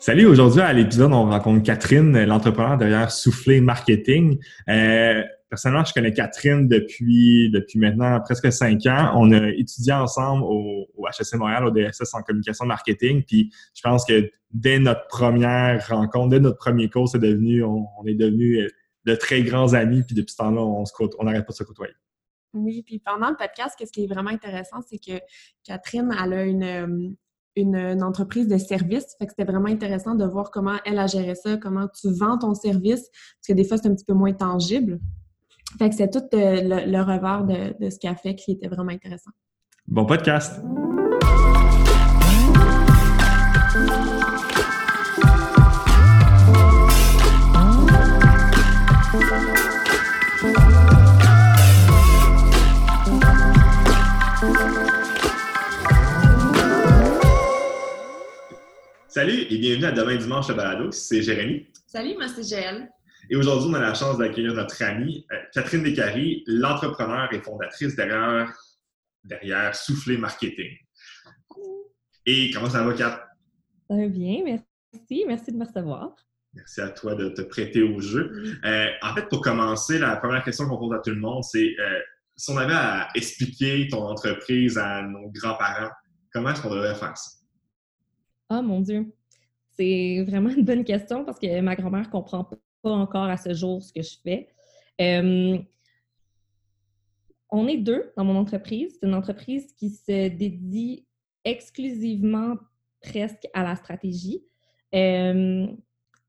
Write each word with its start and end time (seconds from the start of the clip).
Salut, 0.00 0.26
aujourd'hui 0.26 0.60
à 0.62 0.72
l'épisode, 0.72 1.12
on 1.12 1.26
rencontre 1.26 1.62
Catherine, 1.62 2.24
l'entrepreneur 2.24 2.78
derrière 2.78 3.10
Soufflé 3.10 3.60
Marketing. 3.60 4.38
Euh, 4.68 5.22
personnellement, 5.50 5.84
je 5.84 5.92
connais 5.92 6.12
Catherine 6.12 6.66
depuis 6.68 7.50
depuis 7.50 7.78
maintenant 7.78 8.18
presque 8.20 8.50
cinq 8.52 8.86
ans. 8.86 9.12
On 9.16 9.32
a 9.32 9.50
étudié 9.50 9.92
ensemble 9.92 10.44
au, 10.44 10.86
HSC 11.10 11.34
Montréal, 11.34 11.66
au 11.66 11.70
DSS 11.70 12.14
en 12.14 12.22
communication 12.22 12.64
marketing. 12.64 13.22
Puis 13.24 13.52
je 13.74 13.82
pense 13.82 14.06
que 14.06 14.30
dès 14.52 14.78
notre 14.78 15.06
première 15.08 15.86
rencontre, 15.88 16.30
dès 16.30 16.40
notre 16.40 16.58
premier 16.58 16.88
cours, 16.88 17.08
c'est 17.08 17.18
devenu, 17.18 17.62
on, 17.64 17.86
est 18.06 18.14
devenus 18.14 18.70
de 19.04 19.14
très 19.14 19.42
grands 19.42 19.74
amis. 19.74 20.04
Puis 20.04 20.14
depuis 20.14 20.32
ce 20.32 20.38
temps-là, 20.38 20.62
on 20.62 20.84
on 21.18 21.24
n'arrête 21.24 21.44
pas 21.44 21.52
de 21.52 21.56
se 21.56 21.64
côtoyer. 21.64 21.92
Oui, 22.54 22.82
puis 22.82 22.98
pendant 22.98 23.30
le 23.30 23.36
podcast, 23.36 23.76
ce 23.78 23.90
qui 23.90 24.04
est 24.04 24.06
vraiment 24.06 24.30
intéressant, 24.30 24.78
c'est 24.88 24.98
que 24.98 25.20
Catherine, 25.64 26.14
elle 26.22 26.32
a 26.32 26.44
une, 26.44 27.16
une, 27.56 28.02
entreprise 28.02 28.48
de 28.48 28.56
service. 28.56 29.14
Fait 29.18 29.26
que 29.26 29.32
c'était 29.36 29.50
vraiment 29.50 29.68
intéressant 29.68 30.14
de 30.14 30.24
voir 30.24 30.50
comment 30.50 30.76
elle 30.84 30.98
a 30.98 31.06
géré 31.06 31.34
ça, 31.34 31.56
comment 31.56 31.88
tu 31.88 32.08
vends 32.12 32.38
ton 32.38 32.54
service, 32.54 33.10
parce 33.10 33.48
que 33.48 33.52
des 33.52 33.64
fois, 33.64 33.76
c'est 33.76 33.88
un 33.88 33.94
petit 33.94 34.04
peu 34.04 34.14
moins 34.14 34.32
tangible. 34.32 35.00
Fait 35.78 35.90
que 35.90 35.94
c'est 35.94 36.10
tout 36.10 36.24
euh, 36.34 36.86
le, 36.86 37.02
revers 37.02 37.44
de, 37.44 37.84
de 37.84 37.90
ce 37.90 37.98
qu'elle 37.98 38.16
fait 38.16 38.34
qui 38.34 38.52
était 38.52 38.68
vraiment 38.68 38.92
intéressant. 38.92 39.30
Bon 39.86 40.06
podcast! 40.06 40.62
Salut 59.18 59.46
et 59.50 59.58
bienvenue 59.58 59.86
à 59.86 59.90
Demain 59.90 60.14
Dimanche 60.14 60.48
à 60.48 60.54
Balado. 60.54 60.92
C'est 60.92 61.22
Jérémy. 61.22 61.66
Salut, 61.88 62.14
moi 62.14 62.28
c'est 62.28 62.48
Jaël. 62.48 62.88
Et 63.28 63.34
aujourd'hui, 63.34 63.68
on 63.68 63.74
a 63.74 63.80
la 63.80 63.92
chance 63.92 64.16
d'accueillir 64.16 64.54
notre 64.54 64.80
amie 64.80 65.26
euh, 65.32 65.36
Catherine 65.52 65.82
Descaries, 65.82 66.44
l'entrepreneur 66.46 67.28
et 67.32 67.40
fondatrice 67.40 67.96
derrière, 67.96 68.56
derrière 69.24 69.74
Soufflé 69.74 70.18
Marketing. 70.18 70.70
Et 72.26 72.52
comment 72.52 72.70
ça 72.70 72.84
va, 72.84 72.94
Kat? 72.94 73.28
Ça 73.90 73.96
va 73.96 74.06
bien, 74.06 74.44
merci. 74.44 75.24
Merci 75.26 75.50
de 75.50 75.56
me 75.56 75.64
recevoir. 75.64 76.14
Merci 76.54 76.80
à 76.80 76.90
toi 76.90 77.16
de 77.16 77.30
te 77.30 77.42
prêter 77.42 77.82
au 77.82 78.00
jeu. 78.00 78.54
Euh, 78.64 78.86
en 79.02 79.14
fait, 79.16 79.28
pour 79.28 79.40
commencer, 79.40 79.98
la 79.98 80.14
première 80.14 80.44
question 80.44 80.68
qu'on 80.68 80.78
pose 80.78 80.94
à 80.94 81.00
tout 81.00 81.10
le 81.10 81.20
monde, 81.20 81.42
c'est 81.42 81.74
euh, 81.80 81.98
si 82.36 82.52
on 82.52 82.56
avait 82.56 82.72
à 82.72 83.08
expliquer 83.16 83.88
ton 83.88 84.04
entreprise 84.04 84.78
à 84.78 85.02
nos 85.02 85.28
grands-parents, 85.30 85.90
comment 86.32 86.50
est-ce 86.50 86.62
qu'on 86.62 86.70
devrait 86.70 86.94
faire 86.94 87.18
ça? 87.18 87.37
Ah, 88.48 88.62
mon 88.62 88.80
Dieu! 88.80 89.12
C'est 89.72 90.24
vraiment 90.26 90.48
une 90.50 90.64
bonne 90.64 90.84
question 90.84 91.24
parce 91.24 91.38
que 91.38 91.60
ma 91.60 91.76
grand-mère 91.76 92.06
ne 92.06 92.10
comprend 92.10 92.44
pas 92.82 92.90
encore 92.90 93.24
à 93.24 93.36
ce 93.36 93.54
jour 93.54 93.82
ce 93.82 93.92
que 93.92 94.02
je 94.02 94.16
fais. 94.22 94.48
on 97.50 97.68
est 97.68 97.76
deux 97.76 98.12
dans 98.16 98.24
mon 98.24 98.36
entreprise. 98.36 98.96
C'est 98.98 99.06
une 99.06 99.14
entreprise 99.14 99.72
qui 99.74 99.90
se 99.90 100.28
dédie 100.28 101.06
exclusivement 101.44 102.56
presque 103.02 103.46
à 103.54 103.62
la 103.62 103.76
stratégie. 103.76 104.42
je 104.92 105.76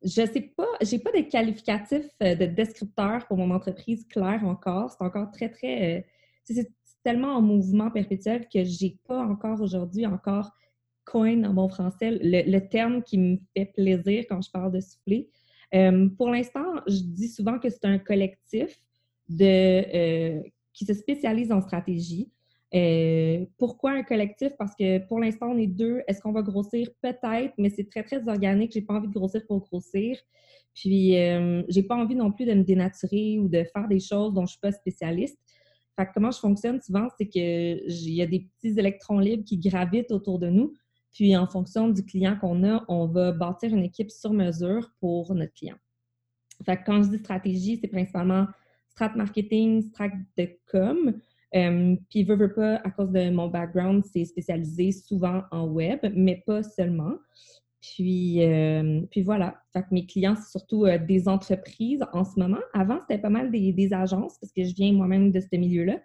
sais 0.03 0.53
pas, 0.55 0.67
j'ai 0.81 0.99
pas 0.99 1.11
de 1.11 1.21
qualificatif 1.21 2.05
euh, 2.23 2.35
de 2.35 2.45
descripteur 2.45 3.27
pour 3.27 3.37
mon 3.37 3.51
entreprise 3.51 4.05
clair 4.07 4.43
encore. 4.45 4.91
C'est 4.91 5.03
encore 5.03 5.31
très, 5.31 5.49
très. 5.49 5.97
Euh, 5.97 6.01
c'est 6.43 6.71
tellement 7.03 7.35
en 7.35 7.41
mouvement 7.41 7.91
perpétuel 7.91 8.47
que 8.47 8.63
j'ai 8.63 8.97
pas 9.07 9.19
encore 9.19 9.61
aujourd'hui 9.61 10.05
encore 10.05 10.51
coin 11.09 11.43
en 11.43 11.53
bon 11.53 11.69
français, 11.69 12.17
le, 12.21 12.59
terme 12.59 13.03
qui 13.03 13.17
me 13.17 13.37
fait 13.55 13.65
plaisir 13.65 14.25
quand 14.29 14.41
je 14.41 14.51
parle 14.51 14.71
de 14.71 14.79
souffler. 14.79 15.29
Euh, 15.73 16.07
pour 16.17 16.29
l'instant, 16.29 16.65
je 16.87 17.01
dis 17.01 17.29
souvent 17.29 17.59
que 17.59 17.69
c'est 17.69 17.85
un 17.85 17.99
collectif 17.99 18.79
de, 19.27 19.43
euh, 19.45 20.41
qui 20.73 20.85
se 20.85 20.93
spécialise 20.93 21.51
en 21.51 21.61
stratégie. 21.61 22.31
Euh, 22.75 23.45
pourquoi 23.57 23.91
un 23.91 24.03
collectif? 24.03 24.53
Parce 24.57 24.75
que 24.75 24.99
pour 25.07 25.19
l'instant, 25.19 25.47
on 25.51 25.57
est 25.57 25.67
deux. 25.67 26.01
Est-ce 26.07 26.21
qu'on 26.21 26.31
va 26.31 26.43
grossir? 26.43 26.87
Peut-être, 27.01 27.53
mais 27.57 27.69
c'est 27.69 27.89
très, 27.89 28.03
très 28.03 28.27
organique. 28.27 28.71
J'ai 28.71 28.81
pas 28.81 28.95
envie 28.95 29.07
de 29.07 29.13
grossir 29.13 29.41
pour 29.47 29.59
grossir. 29.59 30.17
Puis, 30.75 31.13
j'ai 31.67 31.83
pas 31.83 31.95
envie 31.95 32.15
non 32.15 32.31
plus 32.31 32.45
de 32.45 32.53
me 32.53 32.63
dénaturer 32.63 33.37
ou 33.39 33.49
de 33.49 33.63
faire 33.73 33.87
des 33.87 33.99
choses 33.99 34.33
dont 34.33 34.45
je 34.45 34.51
suis 34.51 34.59
pas 34.59 34.71
spécialiste. 34.71 35.37
Fait 35.99 36.07
comment 36.13 36.31
je 36.31 36.39
fonctionne 36.39 36.79
souvent, 36.79 37.07
c'est 37.17 37.27
qu'il 37.27 37.81
y 37.89 38.21
a 38.21 38.27
des 38.27 38.47
petits 38.61 38.79
électrons 38.79 39.19
libres 39.19 39.43
qui 39.43 39.57
gravitent 39.57 40.11
autour 40.11 40.39
de 40.39 40.47
nous. 40.47 40.73
Puis, 41.13 41.35
en 41.35 41.47
fonction 41.47 41.89
du 41.89 42.05
client 42.05 42.37
qu'on 42.39 42.63
a, 42.63 42.85
on 42.87 43.07
va 43.07 43.31
bâtir 43.31 43.73
une 43.73 43.83
équipe 43.83 44.11
sur 44.11 44.31
mesure 44.31 44.91
pour 44.99 45.33
notre 45.33 45.53
client. 45.53 45.77
Fait 46.65 46.77
que 46.77 46.83
quand 46.85 47.03
je 47.03 47.09
dis 47.09 47.17
stratégie, 47.17 47.77
c'est 47.77 47.87
principalement 47.87 48.47
strat 48.89 49.15
marketing, 49.15 49.81
strat 49.81 50.09
de 50.37 50.49
com. 50.71 51.13
Puis, 52.09 52.23
veux, 52.23 52.53
pas, 52.53 52.75
à 52.75 52.91
cause 52.91 53.11
de 53.11 53.29
mon 53.29 53.47
background, 53.47 54.03
c'est 54.05 54.25
spécialisé 54.25 54.91
souvent 54.91 55.43
en 55.51 55.65
web, 55.67 55.99
mais 56.13 56.43
pas 56.45 56.63
seulement. 56.63 57.15
Puis, 57.81 58.41
puis 59.09 59.21
voilà. 59.21 59.61
Fait 59.73 59.81
que 59.81 59.87
mes 59.91 60.05
clients, 60.05 60.35
c'est 60.35 60.51
surtout 60.51 60.85
euh, 60.85 60.97
des 60.97 61.29
entreprises 61.29 62.03
en 62.11 62.25
ce 62.25 62.37
moment. 62.39 62.59
Avant, 62.73 62.99
c'était 63.01 63.21
pas 63.21 63.29
mal 63.29 63.51
des, 63.51 63.93
agences 63.93 64.37
parce 64.39 64.51
que 64.51 64.63
je 64.63 64.75
viens 64.75 64.91
moi-même 64.93 65.31
de 65.31 65.39
ce 65.39 65.55
milieu-là. 65.55 65.99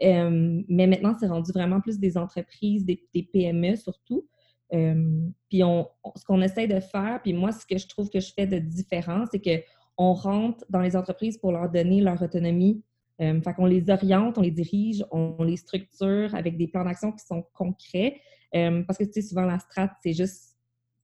mais 0.00 0.86
maintenant, 0.86 1.14
c'est 1.18 1.28
rendu 1.28 1.52
vraiment 1.52 1.80
plus 1.80 1.98
des 1.98 2.18
entreprises, 2.18 2.84
des 2.84 3.28
PME 3.32 3.76
surtout. 3.76 4.26
Puis 4.70 5.62
on, 5.62 5.88
ce 6.16 6.24
qu'on 6.24 6.42
essaie 6.42 6.66
de 6.66 6.80
faire, 6.80 7.20
puis 7.22 7.32
moi, 7.32 7.52
ce 7.52 7.64
que 7.66 7.78
je 7.78 7.86
trouve 7.86 8.10
que 8.10 8.20
je 8.20 8.32
fais 8.32 8.46
de 8.46 8.58
différent, 8.58 9.24
c'est 9.30 9.40
qu'on 9.40 10.12
rentre 10.12 10.64
dans 10.68 10.80
les 10.80 10.96
entreprises 10.96 11.38
pour 11.38 11.52
leur 11.52 11.70
donner 11.70 12.00
leur 12.00 12.20
autonomie. 12.20 12.82
Euh, 13.20 13.40
fait 13.40 13.54
qu'on 13.54 13.66
les 13.66 13.88
oriente, 13.90 14.38
on 14.38 14.40
les 14.40 14.50
dirige, 14.50 15.04
on, 15.12 15.44
les 15.44 15.56
structure 15.56 16.34
avec 16.34 16.56
des 16.56 16.66
plans 16.66 16.84
d'action 16.84 17.12
qui 17.12 17.24
sont 17.24 17.44
concrets. 17.52 18.20
Parce 18.52 18.98
que 18.98 19.04
tu 19.04 19.12
sais, 19.14 19.22
souvent 19.22 19.42
la 19.46 19.58
strat, 19.58 19.90
c'est 20.02 20.12
juste, 20.12 20.56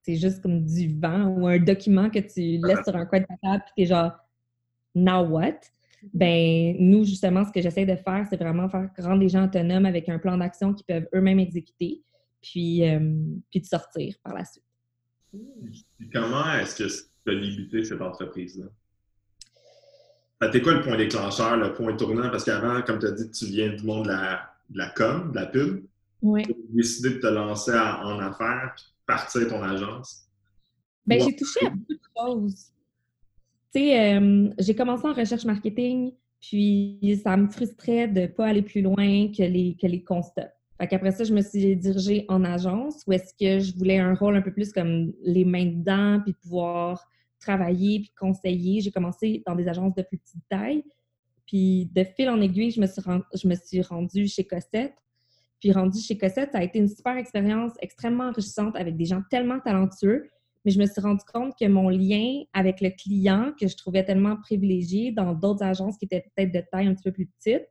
c'est 0.03 0.16
juste 0.16 0.41
comme 0.41 0.65
du 0.65 0.99
vent 0.99 1.26
ou 1.26 1.47
un 1.47 1.59
document 1.59 2.09
que 2.10 2.20
tu 2.20 2.65
laisses 2.65 2.84
sur 2.84 2.97
un 2.97 3.06
coin 3.06 3.20
de 3.20 3.26
ta 3.26 3.37
table, 3.43 3.65
puis 3.66 3.84
t'es 3.84 3.87
genre, 3.87 4.12
now 4.94 5.26
what? 5.26 5.60
Ben, 6.15 6.76
nous, 6.78 7.04
justement, 7.04 7.44
ce 7.44 7.53
que 7.53 7.60
j'essaie 7.60 7.84
de 7.84 7.97
faire, 7.97 8.26
c'est 8.28 8.37
vraiment 8.37 8.69
faire 8.69 8.88
rendre 8.99 9.20
les 9.20 9.28
gens 9.28 9.44
autonomes 9.44 9.84
avec 9.84 10.09
un 10.09 10.19
plan 10.19 10.37
d'action 10.38 10.72
qu'ils 10.72 10.87
peuvent 10.87 11.09
eux-mêmes 11.15 11.38
exécuter 11.38 12.03
puis, 12.41 12.89
euh, 12.89 12.99
puis 13.51 13.61
de 13.61 13.67
sortir 13.67 14.15
par 14.23 14.34
la 14.34 14.45
suite. 14.45 14.65
comment 16.12 16.53
est-ce 16.55 16.77
que 16.77 16.89
tu 16.89 17.31
as 17.31 17.41
débuté 17.41 17.84
cette 17.84 18.01
entreprise-là? 18.01 18.67
C'était 20.43 20.62
quoi 20.62 20.75
le 20.75 20.83
point 20.83 20.97
déclencheur, 20.97 21.56
le 21.56 21.75
point 21.75 21.95
tournant? 21.97 22.31
Parce 22.31 22.45
qu'avant, 22.45 22.81
comme 22.83 22.99
tu 22.99 23.06
as 23.06 23.12
dit, 23.12 23.31
tu 23.31 23.47
viens 23.47 23.75
du 23.75 23.84
monde 23.84 24.05
de 24.05 24.11
la, 24.11 24.50
de 24.71 24.79
la 24.79 24.89
com, 24.91 25.31
de 25.33 25.37
la 25.37 25.47
pub. 25.47 25.84
Oui. 26.23 26.45
Tu 26.45 26.53
as 26.53 26.55
décidé 26.71 27.11
de 27.11 27.19
te 27.19 27.27
lancer 27.27 27.73
en 27.73 28.19
affaires 28.21 28.73
puis 28.75 28.84
de 28.87 29.05
partir 29.06 29.49
ton 29.49 29.62
agence. 29.62 30.27
Bien, 31.06 31.19
j'ai 31.19 31.37
touché 31.37 31.67
à 31.67 31.71
beaucoup 31.71 31.93
de 31.93 32.00
choses. 32.17 32.73
Tu 33.75 33.81
sais, 33.81 34.17
euh, 34.17 34.49
j'ai 34.59 34.75
commencé 34.75 35.06
en 35.06 35.12
recherche 35.12 35.45
marketing, 35.45 36.12
puis 36.41 37.21
ça 37.23 37.37
me 37.37 37.49
frustrait 37.49 38.09
de 38.09 38.23
ne 38.23 38.27
pas 38.27 38.47
aller 38.47 38.62
plus 38.62 38.83
loin 38.83 39.31
que 39.33 39.43
les, 39.43 39.77
que 39.81 39.87
les 39.87 40.03
constats. 40.03 40.53
Après 40.81 41.13
ça, 41.13 41.25
je 41.25 41.35
me 41.35 41.43
suis 41.43 41.77
dirigée 41.77 42.25
en 42.29 42.43
agence 42.43 43.05
où 43.07 43.13
est-ce 43.13 43.35
que 43.35 43.63
je 43.63 43.77
voulais 43.77 43.99
un 43.99 44.15
rôle 44.15 44.35
un 44.37 44.41
peu 44.41 44.53
plus 44.53 44.73
comme 44.73 45.13
les 45.23 45.45
mains 45.45 45.67
dedans, 45.67 46.21
puis 46.25 46.33
pouvoir 46.33 47.07
travailler, 47.39 48.01
puis 48.01 48.13
conseiller. 48.19 48.81
J'ai 48.81 48.91
commencé 48.91 49.43
dans 49.47 49.55
des 49.55 49.69
agences 49.69 49.95
de 49.95 50.03
plus 50.03 50.19
petite 50.19 50.43
taille. 50.49 50.83
Puis 51.47 51.91
de 51.95 52.05
fil 52.05 52.31
en 52.31 52.41
aiguille, 52.41 52.71
je 52.71 52.81
me 52.81 52.87
suis, 52.87 53.03
je 53.35 53.49
me 53.49 53.55
suis 53.57 53.83
rendue 53.83 54.27
chez 54.27 54.45
Cossette. 54.45 54.95
Puis 55.61 55.73
rendue 55.73 56.01
chez 56.01 56.17
Cossette, 56.17 56.53
ça 56.53 56.59
a 56.59 56.63
été 56.63 56.79
une 56.79 56.89
super 56.89 57.17
expérience 57.19 57.73
extrêmement 57.81 58.29
enrichissante 58.29 58.75
avec 58.76 58.97
des 58.97 59.05
gens 59.05 59.23
tellement 59.31 59.61
talentueux. 59.61 60.29
Mais 60.65 60.71
je 60.71 60.79
me 60.79 60.87
suis 60.87 61.00
rendu 61.00 61.25
compte 61.31 61.53
que 61.61 61.67
mon 61.67 61.91
lien 61.91 62.43
avec 62.55 62.81
le 62.81 62.91
client, 62.91 63.53
que 63.59 63.67
je 63.69 63.76
trouvais 63.76 64.05
tellement 64.05 64.37
privilégié 64.37 65.12
dans 65.12 65.35
d'autres 65.35 65.62
agences 65.62 65.99
qui 65.99 66.06
étaient 66.06 66.25
peut-être 66.35 66.53
de 66.53 66.62
taille 66.73 66.87
un 66.87 66.94
petit 66.94 67.05
peu 67.05 67.12
plus 67.12 67.26
petite, 67.26 67.67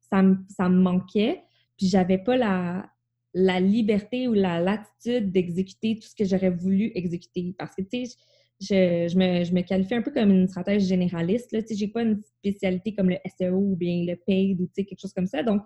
ça 0.00 0.22
ça 0.48 0.68
me 0.68 0.80
manquait. 0.80 1.42
Puis 1.76 1.88
j'avais 1.88 2.18
pas 2.18 2.36
la, 2.36 2.88
la 3.34 3.60
liberté 3.60 4.28
ou 4.28 4.32
la 4.32 4.60
latitude 4.60 5.32
d'exécuter 5.32 5.98
tout 5.98 6.08
ce 6.08 6.14
que 6.14 6.24
j'aurais 6.24 6.50
voulu 6.50 6.92
exécuter. 6.94 7.54
Parce 7.58 7.74
que, 7.74 7.82
tu 7.82 8.06
sais, 8.06 8.16
je, 8.60 9.08
je, 9.08 9.18
me, 9.18 9.44
je, 9.44 9.52
me, 9.52 9.62
qualifie 9.62 9.94
un 9.94 10.02
peu 10.02 10.12
comme 10.12 10.30
une 10.30 10.48
stratège 10.48 10.82
généraliste. 10.82 11.50
Je 11.52 11.84
n'ai 11.84 11.90
pas 11.90 12.02
une 12.02 12.22
spécialité 12.22 12.94
comme 12.94 13.10
le 13.10 13.18
SEO 13.38 13.56
ou 13.56 13.76
bien 13.76 14.04
le 14.06 14.16
paid 14.16 14.60
ou 14.60 14.70
quelque 14.74 15.00
chose 15.00 15.12
comme 15.12 15.26
ça. 15.26 15.42
Donc, 15.42 15.62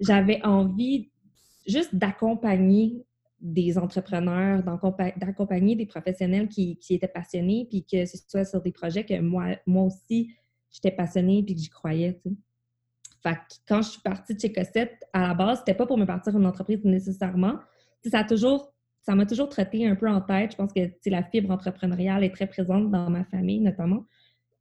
j'avais 0.00 0.40
envie 0.44 1.10
juste 1.66 1.94
d'accompagner 1.94 3.04
des 3.40 3.78
entrepreneurs, 3.78 4.64
d'accompagner 5.16 5.76
des 5.76 5.86
professionnels 5.86 6.48
qui, 6.48 6.76
qui, 6.78 6.94
étaient 6.94 7.08
passionnés, 7.08 7.66
puis 7.70 7.84
que 7.84 8.04
ce 8.04 8.16
soit 8.28 8.44
sur 8.44 8.60
des 8.60 8.72
projets 8.72 9.04
que 9.04 9.20
moi, 9.20 9.56
moi 9.66 9.84
aussi, 9.84 10.30
j'étais 10.70 10.90
passionnée 10.90 11.42
puis 11.44 11.54
que 11.54 11.60
j'y 11.60 11.68
croyais. 11.68 12.20
Fait 13.22 13.34
que 13.34 13.54
quand 13.68 13.82
je 13.82 13.90
suis 13.90 14.00
partie 14.00 14.34
de 14.34 14.40
chez 14.40 14.52
Cossette, 14.52 15.04
à 15.12 15.28
la 15.28 15.34
base, 15.34 15.58
c'était 15.60 15.74
pas 15.74 15.86
pour 15.86 15.98
me 15.98 16.04
partir 16.04 16.36
une 16.36 16.46
entreprise 16.46 16.84
nécessairement. 16.84 17.54
ça 18.04 19.14
m'a 19.14 19.26
toujours 19.26 19.48
traité 19.48 19.86
un 19.86 19.96
peu 19.96 20.08
en 20.08 20.20
tête. 20.20 20.52
Je 20.52 20.56
pense 20.56 20.72
que 20.72 21.10
la 21.10 21.22
fibre 21.22 21.50
entrepreneuriale 21.50 22.24
est 22.24 22.34
très 22.34 22.46
présente 22.46 22.90
dans 22.90 23.10
ma 23.10 23.24
famille, 23.24 23.60
notamment. 23.60 24.04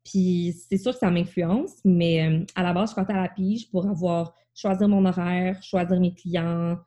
Puis 0.04 0.56
c'est 0.70 0.78
sûr 0.78 0.94
que 0.94 1.00
ça 1.00 1.12
m'influence, 1.12 1.74
mais 1.84 2.26
euh, 2.26 2.46
à 2.56 2.64
la 2.64 2.74
base, 2.74 2.92
je 2.92 2.96
partais 2.96 3.14
à 3.14 3.22
la 3.22 3.30
pige 3.30 3.70
pour 3.70 3.88
avoir 3.88 4.34
choisir 4.56 4.88
mon 4.88 5.06
horaire, 5.06 5.62
choisir 5.62 6.00
mes 6.00 6.14
clients, 6.14 6.78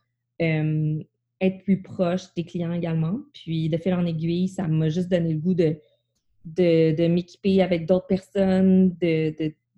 euh, 0.40 1.02
être 1.40 1.62
plus 1.64 1.82
proche 1.82 2.32
des 2.34 2.44
clients 2.44 2.72
également. 2.72 3.20
Puis 3.32 3.68
de 3.68 3.76
fil 3.76 3.94
en 3.94 4.06
aiguille, 4.06 4.48
ça 4.48 4.66
m'a 4.66 4.88
juste 4.88 5.08
donné 5.08 5.34
le 5.34 5.38
goût 5.38 5.54
de, 5.54 5.76
de, 6.44 7.08
m'équiper 7.08 7.62
avec 7.62 7.86
d'autres 7.86 8.06
personnes, 8.06 8.96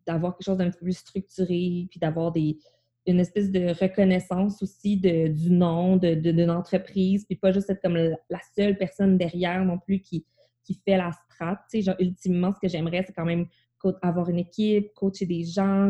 d'avoir 0.06 0.36
quelque 0.36 0.46
chose 0.46 0.58
d'un 0.58 0.70
peu 0.70 0.78
plus 0.78 0.98
structuré, 0.98 1.86
puis 1.90 2.00
d'avoir 2.00 2.32
des, 2.32 2.58
une 3.06 3.20
espèce 3.20 3.50
de 3.50 3.68
reconnaissance 3.80 4.62
aussi 4.62 4.96
de, 4.96 5.28
du 5.28 5.50
nom 5.50 5.96
d'une 5.96 6.50
entreprise, 6.50 7.24
puis 7.24 7.36
pas 7.36 7.52
juste 7.52 7.70
être 7.70 7.82
comme 7.82 7.96
la, 7.96 8.40
seule 8.56 8.76
personne 8.76 9.18
derrière 9.18 9.64
non 9.64 9.78
plus 9.78 10.00
qui, 10.00 10.24
qui 10.64 10.80
fait 10.84 10.96
la 10.96 11.10
strat. 11.12 11.60
Genre, 11.72 11.96
ultimement, 11.98 12.52
ce 12.52 12.60
que 12.60 12.68
j'aimerais, 12.68 13.04
c'est 13.06 13.12
quand 13.12 13.24
même 13.24 13.46
avoir 14.02 14.28
une 14.28 14.38
équipe, 14.38 14.94
coacher 14.94 15.26
des 15.26 15.44
gens. 15.44 15.88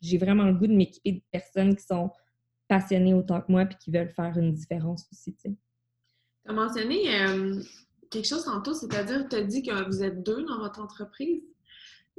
J'ai 0.00 0.18
vraiment 0.18 0.44
le 0.44 0.54
goût 0.54 0.68
de 0.68 0.74
m'équiper 0.74 1.12
de 1.12 1.22
personnes 1.32 1.74
qui 1.74 1.84
sont 1.84 2.10
passionnées 2.68 3.14
autant 3.14 3.40
que 3.40 3.50
moi 3.50 3.66
puis 3.66 3.76
qui 3.78 3.90
veulent 3.90 4.08
faire 4.08 4.38
une 4.38 4.52
différence 4.52 5.06
aussi, 5.12 5.34
tu 5.34 5.48
as 6.46 6.52
mentionné 6.52 7.04
quelque 8.10 8.26
chose 8.26 8.44
tantôt, 8.44 8.74
c'est-à-dire, 8.74 9.28
tu 9.28 9.36
as 9.36 9.42
dit 9.42 9.62
que 9.62 9.86
vous 9.86 10.02
êtes 10.02 10.22
deux 10.22 10.44
dans 10.44 10.58
votre 10.58 10.80
entreprise? 10.80 11.42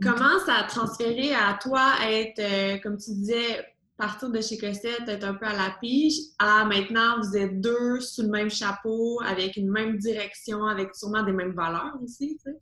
Comment 0.02 0.40
ça 0.46 0.56
a 0.56 0.64
transféré 0.64 1.34
à 1.34 1.58
toi 1.62 1.94
être, 2.10 2.40
euh, 2.40 2.78
comme 2.80 2.98
tu 2.98 3.12
disais, 3.12 3.64
partir 3.98 4.30
de 4.32 4.42
chez 4.42 4.58
Cossette, 4.58 5.08
être 5.08 5.24
un 5.24 5.36
peu 5.36 5.46
à 5.46 5.54
la 5.54 5.76
pige, 5.80 6.16
à 6.40 6.66
maintenant, 6.66 7.20
vous 7.22 7.38
êtes 7.38 7.62
deux 7.62 8.00
sous 8.00 8.24
le 8.24 8.30
même 8.30 8.50
chapeau, 8.50 9.22
avec 9.26 9.56
une 9.56 9.70
même 9.70 9.98
direction, 9.98 10.66
avec 10.66 10.96
sûrement 10.96 11.24
des 11.24 11.32
mêmes 11.32 11.54
valeurs 11.54 11.98
aussi, 12.04 12.38
tu 12.44 12.52
sais? 12.52 12.58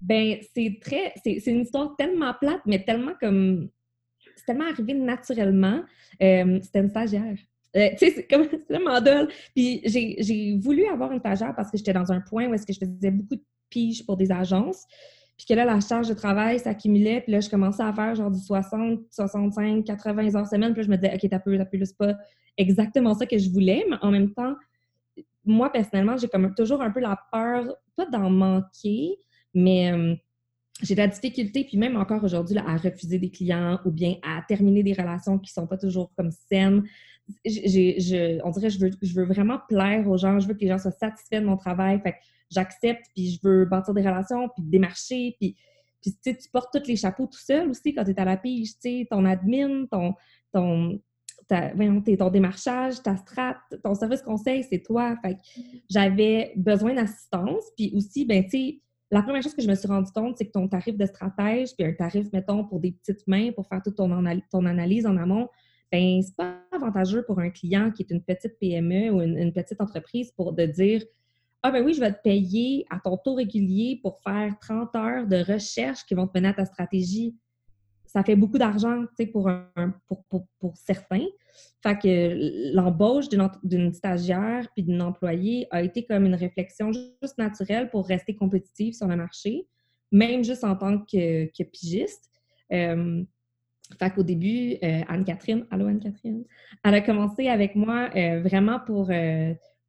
Ben, 0.00 0.36
c'est 0.54 0.78
très... 0.82 1.14
C'est 1.24 1.46
une 1.46 1.60
histoire 1.60 1.94
tellement 1.96 2.34
plate, 2.34 2.60
mais 2.66 2.84
tellement 2.84 3.12
comme... 3.20 3.70
C'est 4.36 4.46
tellement 4.46 4.68
arrivé 4.68 4.92
naturellement. 4.94 5.82
Euh, 6.20 6.58
C'était 6.62 6.80
une 6.80 6.90
stagiaire. 6.90 7.36
Euh, 7.76 7.88
tu 7.98 8.06
sais, 8.06 8.12
c'est 8.16 8.26
comme 8.26 8.46
tellement 8.68 9.00
drôle. 9.00 9.28
Puis 9.54 9.80
j'ai 9.84 10.58
voulu 10.58 10.86
avoir 10.86 11.12
une 11.12 11.20
stagiaire 11.20 11.54
parce 11.56 11.70
que 11.70 11.78
j'étais 11.78 11.92
dans 11.92 12.12
un 12.12 12.20
point 12.20 12.46
où 12.48 12.54
est-ce 12.54 12.66
que 12.66 12.72
je 12.72 12.80
faisais 12.80 13.10
beaucoup 13.10 13.36
de 13.36 13.44
piges 13.70 14.04
pour 14.04 14.16
des 14.16 14.30
agences. 14.30 14.84
Puis 15.36 15.46
que 15.46 15.54
là, 15.54 15.64
la 15.64 15.80
charge 15.80 16.08
de 16.08 16.14
travail 16.14 16.58
s'accumulait. 16.60 17.20
Puis 17.22 17.32
là, 17.32 17.40
je 17.40 17.50
commençais 17.50 17.82
à 17.82 17.92
faire 17.92 18.14
genre 18.14 18.30
du 18.30 18.40
60, 18.40 19.00
65, 19.10 19.84
80 19.84 20.34
heures 20.34 20.46
semaine. 20.46 20.72
Puis 20.72 20.82
là, 20.82 20.86
je 20.86 20.90
me 20.90 20.96
disais, 20.96 21.14
OK, 21.14 21.28
t'as 21.28 21.38
peu, 21.38 21.56
t'as 21.56 21.64
peu, 21.64 21.84
c'est 21.84 21.96
pas 21.96 22.14
exactement 22.56 23.14
ça 23.14 23.26
que 23.26 23.36
je 23.36 23.50
voulais. 23.50 23.84
Mais 23.90 23.96
en 24.00 24.10
même 24.10 24.32
temps, 24.32 24.54
moi, 25.44 25.70
personnellement, 25.70 26.16
j'ai 26.16 26.28
comme 26.28 26.54
toujours 26.54 26.82
un 26.82 26.90
peu 26.90 27.00
la 27.00 27.18
peur, 27.32 27.76
pas 27.96 28.06
d'en 28.06 28.30
manquer, 28.30 29.16
mais 29.52 29.92
euh, 29.92 30.14
j'ai 30.82 30.94
de 30.94 31.00
la 31.00 31.08
difficulté, 31.08 31.64
puis 31.64 31.76
même 31.76 31.96
encore 31.96 32.24
aujourd'hui, 32.24 32.58
à 32.58 32.76
refuser 32.76 33.18
des 33.18 33.30
clients 33.30 33.78
ou 33.84 33.90
bien 33.90 34.16
à 34.22 34.42
terminer 34.46 34.82
des 34.82 34.92
relations 34.92 35.38
qui 35.38 35.52
sont 35.52 35.66
pas 35.66 35.78
toujours 35.78 36.12
comme 36.16 36.30
saines. 36.30 36.82
on 37.44 38.50
dirait 38.50 38.70
je 38.70 38.80
veux, 38.80 38.90
je 39.00 39.14
veux 39.14 39.24
vraiment 39.24 39.58
plaire 39.68 40.08
aux 40.08 40.16
gens, 40.16 40.40
je 40.40 40.48
veux 40.48 40.54
que 40.54 40.60
les 40.60 40.68
gens 40.68 40.78
soient 40.78 40.90
satisfaits 40.90 41.40
de 41.40 41.46
mon 41.46 41.56
travail. 41.56 42.00
J'accepte, 42.50 43.06
puis 43.14 43.32
je 43.32 43.40
veux 43.42 43.64
bâtir 43.64 43.94
des 43.94 44.02
relations, 44.02 44.48
puis 44.48 44.64
démarcher, 44.64 45.36
puis, 45.40 45.56
puis 46.00 46.14
tu 46.22 46.48
portes 46.52 46.70
tous 46.72 46.88
les 46.88 46.96
chapeaux 46.96 47.26
tout 47.26 47.38
seul 47.38 47.70
aussi 47.70 47.94
quand 47.94 48.04
tu 48.04 48.10
es 48.10 48.20
à 48.20 48.24
la 48.24 48.36
pige, 48.36 48.74
tu 48.74 48.76
sais, 48.80 49.06
ton 49.10 49.24
admin, 49.24 49.86
ton, 49.86 50.14
ton, 50.52 51.00
ton 51.48 52.30
démarchage, 52.30 53.02
ta 53.02 53.16
strat, 53.16 53.56
ton 53.82 53.94
service 53.94 54.22
conseil, 54.22 54.64
c'est 54.70 54.82
toi. 54.82 55.16
Fait 55.22 55.36
j'avais 55.90 56.52
besoin 56.56 56.94
d'assistance, 56.94 57.64
puis 57.76 57.92
aussi, 57.94 58.24
ben 58.24 58.44
tu 58.44 58.50
sais, 58.50 58.80
la 59.10 59.22
première 59.22 59.42
chose 59.42 59.54
que 59.54 59.62
je 59.62 59.68
me 59.68 59.74
suis 59.74 59.86
rendu 59.86 60.10
compte, 60.12 60.36
c'est 60.38 60.46
que 60.46 60.52
ton 60.52 60.66
tarif 60.68 60.96
de 60.96 61.06
stratège, 61.06 61.74
puis 61.76 61.86
un 61.86 61.92
tarif, 61.92 62.32
mettons, 62.32 62.64
pour 62.64 62.80
des 62.80 62.92
petites 62.92 63.26
mains, 63.28 63.52
pour 63.52 63.66
faire 63.68 63.82
toute 63.82 63.96
ton, 63.96 64.08
ton 64.50 64.66
analyse 64.66 65.06
en 65.06 65.16
amont, 65.16 65.48
ben 65.92 66.20
c'est 66.22 66.34
pas 66.34 66.60
avantageux 66.72 67.22
pour 67.24 67.38
un 67.38 67.50
client 67.50 67.92
qui 67.92 68.02
est 68.02 68.10
une 68.10 68.22
petite 68.22 68.58
PME 68.58 69.10
ou 69.10 69.22
une, 69.22 69.38
une 69.38 69.52
petite 69.52 69.80
entreprise 69.80 70.32
pour 70.32 70.52
de 70.52 70.66
dire 70.66 71.04
ah 71.66 71.70
ben 71.70 71.82
oui, 71.82 71.94
je 71.94 72.00
vais 72.00 72.12
te 72.12 72.20
payer 72.22 72.84
à 72.90 73.00
ton 73.00 73.16
taux 73.16 73.36
régulier 73.36 73.98
pour 74.02 74.20
faire 74.20 74.54
30 74.60 74.94
heures 74.96 75.26
de 75.26 75.50
recherche 75.50 76.04
qui 76.04 76.12
vont 76.12 76.26
te 76.26 76.36
mener 76.36 76.48
à 76.48 76.52
ta 76.52 76.66
stratégie. 76.66 77.34
Ça 78.04 78.22
fait 78.22 78.36
beaucoup 78.36 78.58
d'argent, 78.58 79.00
tu 79.06 79.24
sais, 79.24 79.26
pour, 79.26 79.50
pour, 80.06 80.46
pour, 80.60 80.76
certains. 80.76 81.24
Fait 81.82 81.98
que 81.98 82.74
l'embauche 82.74 83.30
d'une 83.62 83.94
stagiaire 83.94 84.68
puis 84.74 84.82
d'une 84.82 85.00
employée 85.00 85.66
a 85.70 85.82
été 85.82 86.04
comme 86.04 86.26
une 86.26 86.34
réflexion 86.34 86.92
juste 86.92 87.38
naturelle 87.38 87.88
pour 87.88 88.06
rester 88.06 88.36
compétitive 88.36 88.92
sur 88.92 89.08
le 89.08 89.16
marché, 89.16 89.66
même 90.12 90.44
juste 90.44 90.64
en 90.64 90.76
tant 90.76 90.98
que, 90.98 91.46
que 91.46 91.62
pigiste. 91.62 92.28
Euh, 92.74 93.24
fait 93.98 94.10
qu'au 94.10 94.22
début, 94.22 94.76
euh, 94.82 95.00
Anne-Catherine, 95.08 95.66
allô 95.70 95.86
Anne-Catherine, 95.86 96.44
elle 96.84 96.94
a 96.94 97.00
commencé 97.00 97.48
avec 97.48 97.74
moi 97.74 98.10
euh, 98.14 98.42
vraiment 98.42 98.80
pour 98.80 99.10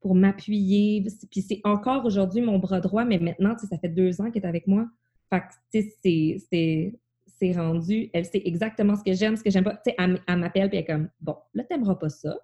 pour 0.06 0.14
m'appuyer. 0.14 1.04
Puis 1.32 1.42
c'est 1.42 1.62
encore 1.64 2.06
aujourd'hui 2.06 2.40
mon 2.40 2.60
bras 2.60 2.80
droit, 2.80 3.06
mais 3.06 3.18
maintenant, 3.18 3.56
ça 3.58 3.76
fait 3.80 3.90
deux 3.90 4.22
ans 4.22 4.30
qu'elle 4.30 4.44
est 4.44 4.48
avec 4.48 4.68
moi. 4.68 4.86
Fait 5.32 5.42
que, 5.74 6.94
c'est 7.40 7.52
rendu, 7.54 8.12
elle 8.14 8.26
sait 8.26 8.44
exactement 8.46 8.96
ce 8.96 9.04
que 9.04 9.14
j'aime, 9.14 9.36
ce 9.36 9.44
que 9.44 9.50
j'aime 9.50 9.64
pas. 9.64 9.74
Tu 9.78 9.90
sais, 9.90 9.96
elle, 9.98 10.38
m'appelle, 10.38 10.70
puis 10.70 10.78
elle 10.78 10.84
est 10.84 10.86
comme, 10.86 11.10
bon, 11.22 11.36
là, 11.56 11.64
t'aimeras 11.64 11.96
pas 11.96 12.10
ça, 12.10 12.38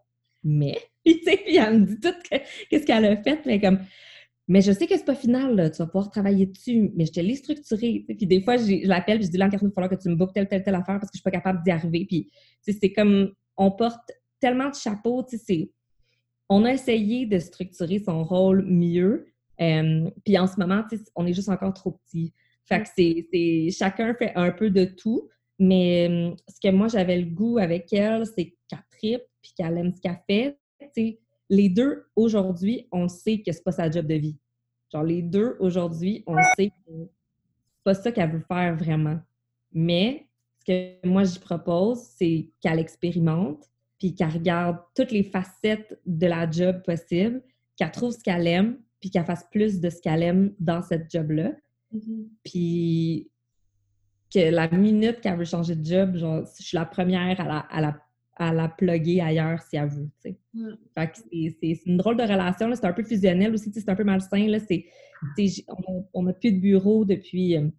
mais, 0.43 0.75
puis 1.05 1.19
tu 1.23 1.23
sais, 1.23 1.37
puis 1.37 1.57
elle 1.57 1.81
me 1.81 1.85
dit 1.85 1.99
tout 1.99 2.15
qu'est-ce 2.71 2.83
qu'elle 2.83 3.05
a 3.05 3.15
fait, 3.17 3.45
mais 3.45 3.61
comme, 3.61 3.77
mais 4.47 4.61
je 4.61 4.71
sais 4.71 4.87
que 4.87 4.97
c'est 4.97 5.05
pas 5.05 5.13
final, 5.13 5.69
tu 5.71 5.77
vas 5.77 5.85
pouvoir 5.85 6.09
travailler 6.09 6.47
dessus, 6.47 6.91
mais 6.95 7.05
je 7.05 7.11
te 7.11 7.19
l'ai 7.19 7.35
structuré. 7.35 8.05
Puis 8.07 8.25
des 8.25 8.41
fois, 8.41 8.57
je 8.57 8.87
l'appelle, 8.87 9.19
puis 9.19 9.27
je 9.27 9.31
dis, 9.31 9.37
là, 9.37 9.49
il 9.51 9.51
va 9.51 9.69
falloir 9.69 9.87
que 9.87 10.01
tu 10.01 10.09
me 10.09 10.15
bookes 10.15 10.33
telle, 10.33 10.47
telle, 10.47 10.63
telle 10.63 10.73
affaire 10.73 10.97
parce 10.99 11.11
que 11.11 11.17
je 11.17 11.19
suis 11.19 11.23
pas 11.23 11.29
capable 11.29 11.61
d'y 11.63 11.69
arriver. 11.69 12.05
Puis, 12.07 12.31
c'est 12.63 12.91
comme, 12.91 13.31
on 13.55 13.69
porte 13.69 14.11
tellement 14.39 14.69
de 14.69 14.75
chapeaux, 14.75 15.21
tu 15.21 15.37
sais, 15.37 15.43
c'est 15.47 15.71
on 16.51 16.65
a 16.65 16.73
essayé 16.73 17.25
de 17.25 17.39
structurer 17.39 17.99
son 17.99 18.25
rôle 18.25 18.65
mieux. 18.65 19.25
Euh, 19.61 20.09
puis 20.25 20.37
en 20.37 20.47
ce 20.47 20.59
moment, 20.59 20.83
on 21.15 21.25
est 21.25 21.33
juste 21.33 21.47
encore 21.47 21.73
trop 21.73 21.91
petit. 21.91 22.33
Fait 22.65 22.83
que 22.83 22.89
c'est, 22.93 23.69
chacun 23.71 24.13
fait 24.15 24.33
un 24.35 24.51
peu 24.51 24.69
de 24.69 24.83
tout. 24.83 25.29
Mais 25.59 26.09
euh, 26.09 26.35
ce 26.49 26.59
que 26.59 26.73
moi, 26.75 26.89
j'avais 26.89 27.17
le 27.17 27.27
goût 27.27 27.57
avec 27.57 27.93
elle, 27.93 28.25
c'est 28.25 28.53
qu'elle 28.67 28.83
tripe 28.91 29.23
puis 29.41 29.53
qu'elle 29.55 29.77
aime 29.77 29.93
ce 29.95 30.01
qu'elle 30.01 30.19
fait. 30.29 30.57
les 31.49 31.69
deux, 31.69 32.07
aujourd'hui, 32.17 32.85
on 32.91 33.07
sait 33.07 33.41
que 33.41 33.53
c'est 33.53 33.63
pas 33.63 33.71
sa 33.71 33.89
job 33.89 34.05
de 34.05 34.15
vie. 34.15 34.37
Genre, 34.91 35.03
les 35.03 35.21
deux, 35.21 35.55
aujourd'hui, 35.59 36.21
on 36.27 36.35
sait 36.57 36.67
que 36.67 36.73
c'est 36.85 37.83
pas 37.85 37.93
ça 37.93 38.11
qu'elle 38.11 38.29
veut 38.29 38.43
faire 38.45 38.75
vraiment. 38.75 39.21
Mais 39.71 40.27
ce 40.59 40.65
que 40.65 41.07
moi, 41.07 41.23
j'y 41.23 41.39
propose, 41.39 41.99
c'est 42.17 42.49
qu'elle 42.59 42.79
expérimente, 42.79 43.70
puis 44.01 44.15
qu'elle 44.15 44.31
regarde 44.31 44.77
toutes 44.95 45.11
les 45.11 45.21
facettes 45.21 46.01
de 46.07 46.25
la 46.25 46.49
job 46.49 46.81
possible, 46.83 47.43
qu'elle 47.77 47.91
trouve 47.91 48.11
ce 48.11 48.23
qu'elle 48.23 48.47
aime, 48.47 48.79
puis 48.99 49.11
qu'elle 49.11 49.25
fasse 49.25 49.45
plus 49.51 49.79
de 49.79 49.91
ce 49.91 50.01
qu'elle 50.01 50.23
aime 50.23 50.55
dans 50.59 50.81
cette 50.81 51.11
job-là. 51.11 51.51
Mm-hmm. 51.93 52.27
Puis 52.43 53.29
que 54.33 54.39
la 54.39 54.71
minute 54.71 55.21
qu'elle 55.21 55.37
veut 55.37 55.45
changer 55.45 55.75
de 55.75 55.85
job, 55.85 56.15
genre, 56.15 56.43
je 56.57 56.63
suis 56.63 56.75
la 56.75 56.85
première 56.85 57.39
à 57.39 57.47
la, 57.47 57.59
à 57.59 57.79
la, 57.79 58.01
à 58.37 58.51
la 58.51 58.69
plugger 58.69 59.21
ailleurs 59.21 59.61
si 59.61 59.75
elle 59.75 59.89
veut, 59.89 60.09
tu 60.19 60.31
sais. 60.31 60.39
Mm. 60.55 60.71
Fait 60.95 61.11
que 61.11 61.17
c'est 61.61 61.81
une 61.85 61.97
drôle 61.97 62.17
de 62.17 62.23
relation, 62.23 62.73
c'est 62.73 62.85
un 62.85 62.93
peu 62.93 63.03
fusionnel 63.03 63.53
aussi, 63.53 63.71
c'est 63.71 63.87
un 63.87 63.95
peu 63.95 64.03
malsain, 64.03 64.47
là. 64.47 64.57
On 66.13 66.23
n'a 66.23 66.33
plus 66.33 66.53
de 66.53 66.59
bureau 66.59 67.05
depuis... 67.05 67.55
Euh, 67.55 67.69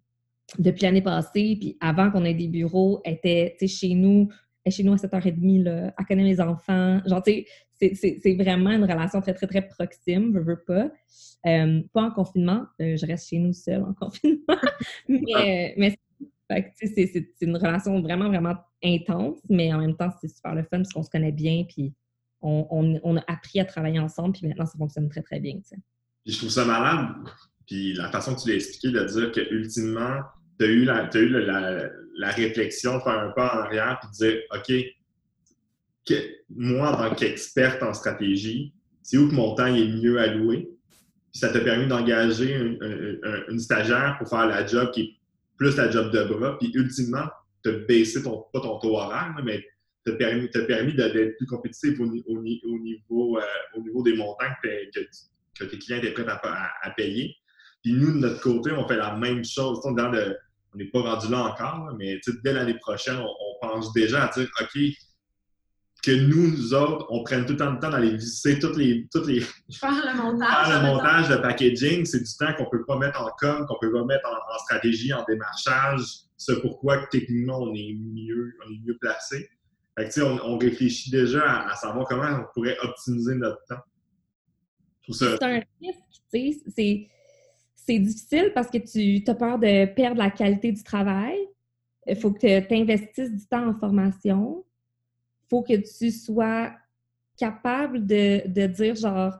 depuis 0.59 0.83
l'année 0.83 1.01
passée, 1.01 1.55
puis 1.59 1.77
avant 1.79 2.11
qu'on 2.11 2.25
ait 2.25 2.33
des 2.33 2.49
bureaux, 2.49 3.01
était 3.05 3.55
chez 3.65 3.95
nous, 3.95 4.29
chez 4.71 4.83
nous 4.83 4.93
à 4.93 4.95
7h30, 4.95 5.63
là, 5.63 5.93
elle 5.97 6.05
connaît 6.05 6.23
mes 6.23 6.39
enfants. 6.39 7.01
Genre, 7.05 7.23
tu 7.23 7.45
sais, 7.73 8.19
c'est 8.21 8.35
vraiment 8.35 8.71
une 8.71 8.83
relation 8.83 9.21
très, 9.21 9.33
très, 9.33 9.47
très 9.47 9.67
proxime, 9.67 10.31
je 10.33 10.39
veux 10.39 10.63
pas. 10.65 10.89
Euh, 11.45 11.81
pas 11.93 12.03
en 12.03 12.11
confinement, 12.11 12.65
euh, 12.81 12.95
je 12.95 13.05
reste 13.05 13.29
chez 13.29 13.37
nous 13.37 13.51
seule 13.51 13.83
en 13.83 13.93
confinement. 13.99 14.57
mais 15.09 15.75
mais 15.77 15.97
c'est 16.75 17.35
une 17.41 17.57
relation 17.57 17.99
vraiment, 18.01 18.29
vraiment 18.29 18.55
intense, 18.83 19.39
mais 19.49 19.73
en 19.73 19.79
même 19.79 19.95
temps, 19.95 20.09
c'est 20.21 20.27
super 20.27 20.55
le 20.55 20.63
fun 20.63 20.77
parce 20.77 20.93
qu'on 20.93 21.03
se 21.03 21.09
connaît 21.09 21.31
bien, 21.31 21.65
puis 21.67 21.93
on, 22.41 22.99
on, 23.03 23.17
a 23.17 23.23
appris 23.27 23.59
à 23.59 23.65
travailler 23.65 23.99
ensemble, 23.99 24.33
puis 24.33 24.47
maintenant, 24.47 24.65
ça 24.65 24.77
fonctionne 24.77 25.09
très, 25.09 25.21
très 25.21 25.39
bien. 25.39 25.59
je 26.25 26.37
trouve 26.37 26.49
ça 26.49 26.65
malade, 26.65 27.15
puis 27.65 27.93
la 27.93 28.09
façon 28.09 28.35
que 28.35 28.41
tu 28.41 28.49
l'as 28.49 28.55
expliqué, 28.55 28.91
de 28.91 29.05
dire 29.05 29.31
que 29.31 29.53
ultimement, 29.53 30.19
tu 30.59 30.65
as 30.65 30.67
eu, 30.67 30.83
la, 30.85 31.09
as 31.09 31.19
eu 31.19 32.43
réflexion, 32.43 32.99
faire 32.99 33.19
un 33.19 33.29
pas 33.31 33.55
en 33.55 33.59
arrière, 33.59 33.99
puis 34.01 34.11
dire, 34.11 34.41
OK, 34.53 34.73
que, 36.05 36.13
moi, 36.49 36.89
en 36.91 37.09
tant 37.09 37.15
qu'experte 37.15 37.81
en 37.81 37.93
stratégie, 37.93 38.73
c'est 39.01 39.17
où 39.17 39.29
que 39.29 39.33
mon 39.33 39.55
temps 39.55 39.67
est 39.67 39.87
mieux 39.87 40.19
alloué? 40.19 40.69
Puis 41.31 41.39
ça 41.39 41.49
t'a 41.49 41.61
permis 41.61 41.87
d'engager 41.87 42.53
une, 42.55 43.59
stagiaire 43.59 44.15
pour 44.19 44.29
faire 44.29 44.47
la 44.47 44.65
job 44.65 44.91
qui 44.91 45.01
est 45.01 45.09
plus 45.57 45.75
la 45.77 45.89
job 45.89 46.11
de 46.11 46.23
bras, 46.23 46.57
puis 46.59 46.71
ultimement, 46.73 47.27
te 47.63 47.69
baisser 47.87 48.21
ton, 48.21 48.45
pas 48.51 48.59
ton 48.59 48.79
taux 48.79 48.97
horaire, 48.97 49.33
mais 49.43 49.63
t'a 50.05 50.13
permis, 50.13 50.47
permis 50.49 50.93
d'être 50.93 51.37
plus 51.37 51.47
compétitif 51.47 51.99
au, 51.99 52.05
niveau, 52.05 53.37
euh, 53.37 53.41
au 53.75 53.81
niveau 53.81 54.03
des 54.03 54.15
montants 54.15 54.45
que, 54.61 55.65
tes 55.65 55.79
clients 55.79 55.97
étaient 55.97 56.11
prêts 56.11 56.25
à, 56.27 56.89
payer. 56.97 57.35
Puis 57.83 57.93
nous, 57.93 58.13
de 58.13 58.19
notre 58.19 58.39
côté, 58.39 58.71
on 58.71 58.87
fait 58.87 58.95
la 58.95 59.15
même 59.15 59.43
chose. 59.43 59.81
On 59.83 59.91
n'est 59.91 60.85
pas 60.85 61.01
rendu 61.01 61.29
là 61.29 61.43
encore, 61.43 61.93
mais 61.97 62.19
dès 62.43 62.53
l'année 62.53 62.77
prochaine, 62.79 63.17
on, 63.17 63.67
pense 63.67 63.93
déjà 63.93 64.25
à 64.25 64.31
dire 64.33 64.49
OK, 64.59 64.77
que 66.03 66.11
nous, 66.11 66.51
nous 66.51 66.73
autres, 66.73 67.05
on 67.09 67.23
prenne 67.23 67.45
tout 67.45 67.53
le 67.53 67.59
temps 67.59 67.73
de 67.73 67.79
temps 67.79 67.89
d'aller 67.89 68.11
visiter 68.11 68.59
toutes 68.59 68.75
les. 68.77 69.07
Toutes 69.11 69.27
les 69.27 69.39
faire 69.71 69.91
le 69.91 70.17
montage. 70.17 70.67
Faire 70.67 70.81
le 70.81 70.87
montage 70.87 71.29
de 71.29 71.35
packaging, 71.37 72.05
c'est 72.05 72.19
du 72.19 72.37
temps 72.37 72.53
qu'on 72.55 72.65
ne 72.65 72.69
peut 72.69 72.85
pas 72.85 72.97
mettre 72.97 73.21
en 73.21 73.29
com, 73.37 73.65
qu'on 73.67 73.75
ne 73.75 73.79
peut 73.79 73.91
pas 73.91 74.03
mettre 74.05 74.29
en, 74.29 74.57
stratégie, 74.59 75.13
en 75.13 75.23
démarchage. 75.23 76.01
C'est 76.37 76.61
pourquoi 76.61 77.05
techniquement 77.07 77.61
on 77.61 77.73
est 77.73 77.95
mieux, 77.97 78.53
on 78.65 78.71
est 78.71 78.79
mieux 78.85 78.97
placé. 78.99 79.49
Fait 79.97 80.09
que, 80.09 80.21
on, 80.21 80.39
on 80.43 80.57
réfléchit 80.57 81.09
déjà 81.09 81.67
à, 81.67 81.75
savoir 81.75 82.05
comment 82.07 82.39
on 82.39 82.53
pourrait 82.53 82.77
optimiser 82.81 83.35
notre 83.35 83.63
temps. 83.69 83.81
C'est 85.09 85.43
un 85.43 85.61
risque, 85.81 85.99
tu 86.33 86.71
sais. 86.71 87.07
C'est 87.85 87.99
difficile 87.99 88.51
parce 88.53 88.69
que 88.69 88.77
tu 88.77 89.23
as 89.29 89.35
peur 89.35 89.59
de 89.59 89.85
perdre 89.85 90.17
la 90.17 90.31
qualité 90.31 90.71
du 90.71 90.83
travail. 90.83 91.37
Il 92.07 92.15
faut 92.15 92.31
que 92.31 92.59
tu 92.59 92.73
investisses 92.73 93.31
du 93.31 93.45
temps 93.45 93.67
en 93.67 93.73
formation 93.73 94.63
faut 95.53 95.61
que 95.61 95.75
tu 95.75 96.09
sois 96.11 96.71
capable 97.37 98.07
de, 98.07 98.47
de 98.47 98.65
dire, 98.65 98.95
genre, 98.95 99.39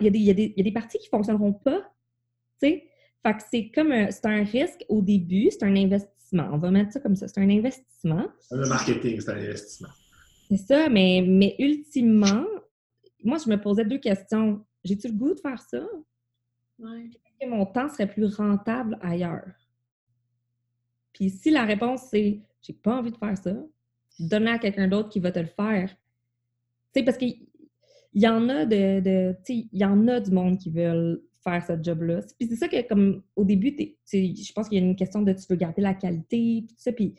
il 0.00 0.04
y, 0.04 0.08
a 0.08 0.10
des, 0.10 0.18
il, 0.18 0.24
y 0.24 0.30
il 0.30 0.52
y, 0.56 0.60
a 0.60 0.64
des, 0.64 0.72
parties 0.72 0.98
qui 0.98 1.06
ne 1.06 1.16
fonctionneront 1.16 1.54
pas, 1.54 1.80
tu 2.60 2.68
sais. 2.68 2.84
Fait 3.24 3.34
que 3.34 3.42
c'est 3.50 3.70
comme 3.74 3.90
un, 3.90 4.10
c'est 4.10 4.26
un 4.26 4.44
risque 4.44 4.84
au 4.88 5.00
début, 5.00 5.48
c'est 5.50 5.62
un 5.62 5.74
investissement. 5.74 6.50
On 6.52 6.58
va 6.58 6.70
mettre 6.70 6.92
ça 6.92 7.00
comme 7.00 7.16
ça, 7.16 7.26
c'est 7.26 7.40
un 7.40 7.48
investissement. 7.48 8.26
Le 8.50 8.68
marketing, 8.68 9.18
c'est 9.20 9.30
un 9.30 9.38
investissement. 9.38 9.88
C'est 10.50 10.58
ça, 10.58 10.88
mais, 10.90 11.24
mais 11.26 11.56
ultimement, 11.58 12.44
moi, 13.24 13.38
je 13.42 13.48
me 13.48 13.60
posais 13.60 13.84
deux 13.86 13.98
questions. 13.98 14.62
J'ai-tu 14.84 15.08
le 15.08 15.14
goût 15.14 15.34
de 15.34 15.40
faire 15.40 15.60
ça? 15.60 15.80
Ouais. 16.78 17.06
Est-ce 17.06 17.46
que 17.46 17.50
mon 17.50 17.66
temps 17.66 17.88
serait 17.88 18.08
plus 18.08 18.34
rentable 18.34 18.98
ailleurs? 19.00 19.52
Puis 21.12 21.30
si 21.30 21.50
la 21.50 21.64
réponse 21.64 22.02
c'est 22.10 22.40
j'ai 22.62 22.72
pas 22.72 22.96
envie 22.96 23.12
de 23.12 23.16
faire 23.16 23.36
ça, 23.38 23.54
donner 24.18 24.50
à 24.50 24.58
quelqu'un 24.58 24.88
d'autre 24.88 25.08
qui 25.08 25.20
va 25.20 25.30
te 25.30 25.38
le 25.38 25.46
faire. 25.46 25.88
Tu 25.88 27.00
sais, 27.00 27.04
parce 27.04 27.16
qu'il 27.16 27.46
y 28.14 28.26
en 28.26 28.48
a 28.48 28.64
de, 28.64 29.00
de 29.00 29.36
il 29.48 29.68
y 29.72 29.84
en 29.84 30.08
a 30.08 30.20
du 30.20 30.30
monde 30.30 30.58
qui 30.58 30.70
veulent 30.70 31.22
faire 31.44 31.64
ce 31.64 31.80
job-là. 31.80 32.20
Puis 32.38 32.48
c'est 32.48 32.56
ça 32.56 32.68
que, 32.68 32.86
comme, 32.88 33.22
au 33.36 33.44
début, 33.44 33.76
je 34.12 34.52
pense 34.52 34.68
qu'il 34.68 34.78
y 34.78 34.82
a 34.82 34.84
une 34.84 34.96
question 34.96 35.22
de 35.22 35.32
tu 35.32 35.46
veux 35.48 35.56
garder 35.56 35.82
la 35.82 35.94
qualité, 35.94 36.64
puis 36.66 36.66
tout 36.68 36.82
ça, 36.82 36.92
puis 36.92 37.14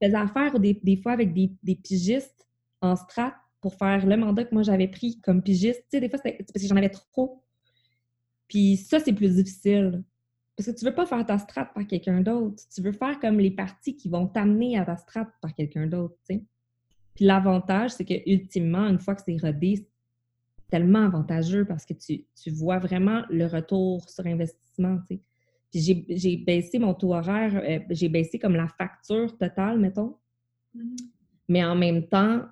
je 0.00 0.06
faisais 0.06 0.16
affaire 0.16 0.58
des, 0.58 0.74
des 0.82 0.96
fois 0.96 1.12
avec 1.12 1.32
des, 1.32 1.52
des, 1.62 1.76
pigistes 1.76 2.48
en 2.80 2.96
strat 2.96 3.34
pour 3.60 3.74
faire 3.74 4.04
le 4.04 4.16
mandat 4.16 4.44
que 4.44 4.52
moi 4.52 4.64
j'avais 4.64 4.88
pris 4.88 5.20
comme 5.20 5.42
pigiste. 5.42 5.82
Tu 5.82 5.86
sais, 5.92 6.00
des 6.00 6.08
fois, 6.08 6.18
c'est 6.22 6.36
parce 6.36 6.62
que 6.62 6.68
j'en 6.68 6.76
avais 6.76 6.90
trop. 6.90 7.43
Puis 8.48 8.76
ça, 8.76 9.00
c'est 9.00 9.12
plus 9.12 9.34
difficile. 9.36 10.02
Parce 10.56 10.70
que 10.70 10.76
tu 10.76 10.84
veux 10.84 10.94
pas 10.94 11.06
faire 11.06 11.24
ta 11.26 11.38
strat 11.38 11.66
par 11.66 11.86
quelqu'un 11.86 12.20
d'autre. 12.20 12.62
Tu 12.72 12.80
veux 12.80 12.92
faire 12.92 13.18
comme 13.18 13.38
les 13.38 13.50
parties 13.50 13.96
qui 13.96 14.08
vont 14.08 14.28
t'amener 14.28 14.78
à 14.78 14.84
ta 14.84 14.96
strat 14.96 15.26
par 15.40 15.54
quelqu'un 15.54 15.86
d'autre, 15.86 16.14
tu 16.28 16.36
sais. 16.36 16.44
Puis 17.14 17.24
l'avantage, 17.24 17.92
c'est 17.92 18.04
que 18.04 18.14
ultimement, 18.28 18.86
une 18.88 18.98
fois 18.98 19.14
que 19.14 19.22
c'est 19.24 19.36
rodé, 19.40 19.76
c'est 19.76 20.68
tellement 20.68 21.06
avantageux 21.06 21.64
parce 21.64 21.84
que 21.84 21.94
tu, 21.94 22.24
vois 22.50 22.78
vraiment 22.78 23.24
le 23.30 23.46
retour 23.46 24.08
sur 24.08 24.26
investissement, 24.26 24.98
tu 25.08 25.16
sais. 25.16 25.22
Puis 25.70 26.06
j'ai 26.08 26.36
baissé 26.36 26.78
mon 26.78 26.94
taux 26.94 27.14
horaire, 27.14 27.56
euh, 27.56 27.80
j'ai 27.90 28.08
baissé 28.08 28.38
comme 28.38 28.54
la 28.54 28.68
facture 28.68 29.36
totale, 29.36 29.80
mettons. 29.80 30.16
Mm-hmm. 30.76 30.96
Mais 31.48 31.64
en 31.64 31.74
même 31.74 32.06
temps, 32.06 32.42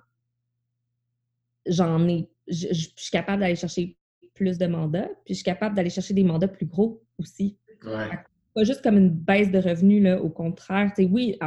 j'en 1.65 2.05
ai, 2.09 2.29
je, 2.47 2.67
je 2.69 2.89
suis 2.95 3.11
capable 3.11 3.41
d'aller 3.41 3.55
chercher 3.55 3.97
plus 4.33 4.57
de 4.57 4.65
mandats, 4.65 5.09
puis 5.25 5.33
je 5.33 5.35
suis 5.35 5.43
capable 5.43 5.75
d'aller 5.75 5.89
chercher 5.89 6.13
des 6.13 6.23
mandats 6.23 6.47
plus 6.47 6.65
gros 6.65 7.01
aussi. 7.19 7.57
Pas 7.83 8.63
juste 8.63 8.81
comme 8.81 8.97
une 8.97 9.09
baisse 9.09 9.51
de 9.51 9.57
revenus, 9.57 10.03
là, 10.03 10.21
au 10.21 10.29
contraire. 10.29 10.91
oui, 10.99 11.37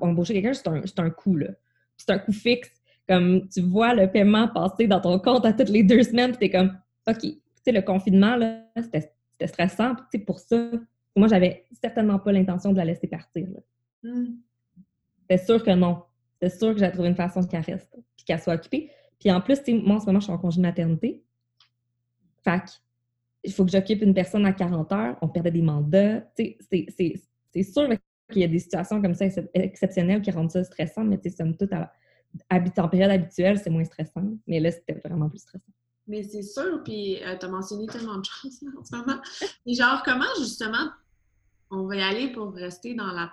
embaucher 0.00 0.34
quelqu'un, 0.34 0.54
c'est 0.54 0.68
un, 0.68 1.04
un 1.04 1.10
coût. 1.10 1.38
C'est 1.96 2.10
un 2.10 2.18
coût 2.18 2.32
fixe. 2.32 2.70
Comme 3.06 3.48
tu 3.48 3.60
vois 3.60 3.94
le 3.94 4.10
paiement 4.10 4.48
passer 4.48 4.86
dans 4.86 5.00
ton 5.00 5.18
compte 5.18 5.44
à 5.44 5.52
toutes 5.52 5.68
les 5.68 5.82
deux 5.82 6.02
semaines, 6.02 6.32
tu 6.32 6.44
es 6.44 6.50
comme, 6.50 6.74
OK, 7.06 7.20
tu 7.20 7.38
sais, 7.62 7.72
le 7.72 7.82
confinement, 7.82 8.38
c'était 8.76 9.46
stressant. 9.46 9.94
pour 10.26 10.38
ça, 10.38 10.70
moi, 11.14 11.28
j'avais 11.28 11.64
certainement 11.80 12.18
pas 12.18 12.32
l'intention 12.32 12.72
de 12.72 12.78
la 12.78 12.86
laisser 12.86 13.06
partir. 13.06 13.46
Hmm. 14.02 14.36
C'est 15.28 15.44
sûr 15.44 15.62
que 15.62 15.70
non. 15.70 16.02
C'est 16.40 16.50
sûr 16.58 16.74
que 16.74 16.80
j'ai 16.80 16.90
trouvé 16.90 17.08
une 17.08 17.14
façon 17.14 17.42
qu'elle 17.42 17.60
reste, 17.60 17.94
puis 18.16 18.24
qu'elle 18.24 18.40
soit 18.40 18.54
occupée. 18.54 18.90
Puis 19.18 19.30
en 19.30 19.40
plus, 19.40 19.60
moi, 19.68 19.96
en 19.96 20.00
ce 20.00 20.06
moment, 20.06 20.20
je 20.20 20.24
suis 20.24 20.32
en 20.32 20.38
congé 20.38 20.58
de 20.58 20.62
maternité. 20.62 21.22
Fac, 22.44 22.70
il 23.42 23.52
faut 23.52 23.64
que 23.64 23.70
j'occupe 23.70 24.02
une 24.02 24.14
personne 24.14 24.46
à 24.46 24.52
40 24.52 24.92
heures, 24.92 25.18
on 25.20 25.28
perdait 25.28 25.50
des 25.50 25.62
mandats. 25.62 26.22
C'est 26.36 27.62
sûr 27.62 27.88
qu'il 28.30 28.42
y 28.42 28.44
a 28.44 28.48
des 28.48 28.58
situations 28.58 29.00
comme 29.02 29.14
ça 29.14 29.26
exceptionnelles 29.54 30.22
qui 30.22 30.30
rendent 30.30 30.50
ça 30.50 30.64
stressant, 30.64 31.04
mais 31.04 31.20
somme 31.30 31.56
toute, 31.56 31.72
à, 31.72 31.92
en 32.50 32.88
période 32.88 33.10
habituelle, 33.10 33.58
c'est 33.58 33.70
moins 33.70 33.84
stressant. 33.84 34.36
Mais 34.46 34.60
là, 34.60 34.70
c'était 34.70 35.00
vraiment 35.04 35.28
plus 35.28 35.40
stressant. 35.40 35.72
Mais 36.06 36.22
c'est 36.22 36.42
sûr, 36.42 36.82
puis 36.84 37.22
euh, 37.22 37.36
tu 37.38 37.46
as 37.46 37.48
mentionné 37.48 37.86
tellement 37.86 38.18
de 38.18 38.24
choses 38.24 38.60
en 38.78 38.84
ce 38.84 38.96
moment. 38.96 39.20
Et 39.66 39.74
genre, 39.74 40.02
comment 40.04 40.24
justement 40.38 40.90
on 41.70 41.86
va 41.86 41.96
y 41.96 42.02
aller 42.02 42.32
pour 42.32 42.52
rester 42.52 42.94
dans 42.94 43.06
la, 43.06 43.32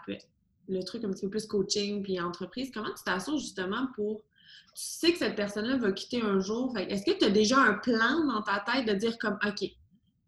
le 0.68 0.84
truc 0.84 1.04
un 1.04 1.10
petit 1.10 1.26
peu 1.26 1.32
plus 1.32 1.46
coaching 1.46 2.02
puis 2.02 2.20
entreprise? 2.20 2.72
Comment 2.74 2.94
tu 2.96 3.04
t'assures 3.04 3.38
justement 3.38 3.88
pour 3.96 4.24
tu 4.76 4.84
sais 4.84 5.12
que 5.12 5.18
cette 5.18 5.36
personne-là 5.36 5.78
va 5.78 5.92
quitter 5.92 6.22
un 6.22 6.40
jour. 6.40 6.78
Est-ce 6.78 7.04
que 7.04 7.18
tu 7.18 7.26
as 7.26 7.30
déjà 7.30 7.58
un 7.58 7.74
plan 7.74 8.26
dans 8.26 8.42
ta 8.42 8.64
tête 8.66 8.88
de 8.88 8.94
dire 8.94 9.18
comme 9.18 9.38
OK, 9.46 9.70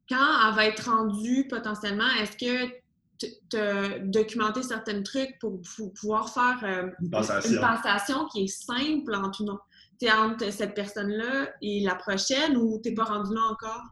quand 0.10 0.48
elle 0.48 0.56
va 0.56 0.66
être 0.66 0.90
rendue 0.90 1.48
potentiellement, 1.48 2.10
est-ce 2.20 2.38
que 2.38 2.74
tu 3.18 3.58
as 3.58 4.00
documenté 4.00 4.64
certains 4.64 5.02
trucs 5.02 5.38
pour, 5.40 5.62
pouvoir 6.00 6.30
faire 6.34 6.60
euh, 6.64 6.90
une, 7.02 7.10
passation. 7.10 8.28
qui 8.28 8.44
est 8.44 8.48
simple 8.48 9.16
entre, 9.16 9.44
entre 9.44 10.52
cette 10.52 10.74
personne-là 10.74 11.50
et 11.62 11.82
la 11.82 11.96
prochaine 11.96 12.58
ou 12.58 12.80
tu 12.84 12.90
n'es 12.90 12.96
pas 12.96 13.06
rendu 13.06 13.34
là 13.34 13.42
encore? 13.52 13.84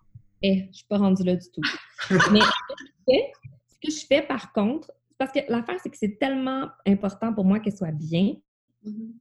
Eh, 0.43 0.63
je 0.63 0.67
ne 0.67 0.73
suis 0.73 0.85
pas 0.88 0.97
rendue 0.97 1.23
là 1.23 1.35
du 1.35 1.47
tout. 1.51 1.61
Mais 2.31 2.41
ce 3.07 3.88
que 3.88 3.91
je 3.91 4.05
fais 4.05 4.21
par 4.23 4.51
contre, 4.53 4.91
parce 5.17 5.31
que 5.31 5.39
l'affaire, 5.50 5.77
c'est 5.81 5.89
que 5.89 5.97
c'est 5.97 6.17
tellement 6.19 6.67
important 6.88 7.31
pour 7.33 7.45
moi 7.45 7.59
qu'elle 7.59 7.77
soit 7.77 7.91
bien. 7.91 8.35
Mm-hmm. 8.83 9.11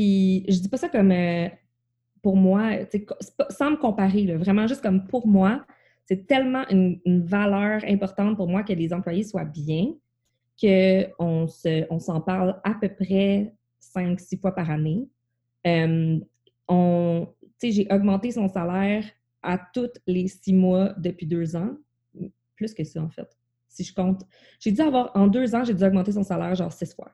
Puis 0.00 0.46
je 0.48 0.58
dis 0.60 0.68
pas 0.70 0.78
ça 0.78 0.88
comme 0.88 1.12
euh, 1.12 1.50
pour 2.22 2.34
moi, 2.34 2.70
sans 3.50 3.72
me 3.72 3.76
comparer, 3.76 4.34
vraiment 4.34 4.66
juste 4.66 4.80
comme 4.80 5.06
pour 5.06 5.26
moi, 5.26 5.66
c'est 6.06 6.26
tellement 6.26 6.66
une, 6.70 6.98
valeur 7.26 7.84
importante 7.84 8.34
pour 8.38 8.48
moi 8.48 8.62
que 8.62 8.72
les 8.72 8.94
employés 8.94 9.24
soient 9.24 9.44
bien 9.44 9.92
qu'on 10.58 11.46
on 11.90 11.98
s'en 11.98 12.20
parle 12.22 12.58
à 12.64 12.72
peu 12.72 12.88
près 12.88 13.52
cinq, 13.78 14.18
six 14.20 14.38
fois 14.38 14.54
par 14.54 14.70
année. 14.70 15.06
J'ai 15.66 16.26
augmenté 17.90 18.30
son 18.30 18.48
salaire 18.48 19.04
à 19.42 19.58
tous 19.58 19.92
les 20.06 20.28
six 20.28 20.54
mois 20.54 20.94
depuis 20.96 21.26
deux 21.26 21.56
ans. 21.56 21.76
Plus 22.56 22.72
que 22.72 22.84
ça, 22.84 23.02
en 23.02 23.10
fait. 23.10 23.36
Si 23.68 23.84
je 23.84 23.94
compte. 23.94 24.22
J'ai 24.60 24.72
dû 24.72 24.80
avoir, 24.80 25.10
en 25.14 25.26
deux 25.26 25.54
ans, 25.54 25.62
j'ai 25.62 25.74
dû 25.74 25.84
augmenter 25.84 26.12
son 26.12 26.22
salaire 26.22 26.54
genre 26.54 26.72
six 26.72 26.94
fois 26.94 27.12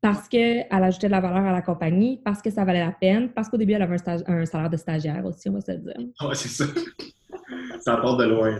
parce 0.00 0.28
qu'elle 0.28 0.66
ajoutait 0.70 1.08
de 1.08 1.12
la 1.12 1.20
valeur 1.20 1.44
à 1.44 1.52
la 1.52 1.62
compagnie, 1.62 2.20
parce 2.24 2.40
que 2.40 2.50
ça 2.50 2.64
valait 2.64 2.84
la 2.84 2.92
peine, 2.92 3.30
parce 3.30 3.48
qu'au 3.48 3.56
début, 3.56 3.74
elle 3.74 3.82
avait 3.82 3.96
un, 4.26 4.46
salaire 4.46 4.70
de 4.70 4.76
stagiaire 4.76 5.24
aussi, 5.26 5.48
on 5.48 5.52
va 5.52 5.60
se 5.60 5.72
le 5.72 5.78
dire. 5.78 5.96
Ah 6.18 6.28
ouais, 6.28 6.34
c'est 6.34 6.48
ça. 6.48 6.64
ça 7.80 7.96
part 7.98 8.16
de 8.16 8.24
loin. 8.24 8.58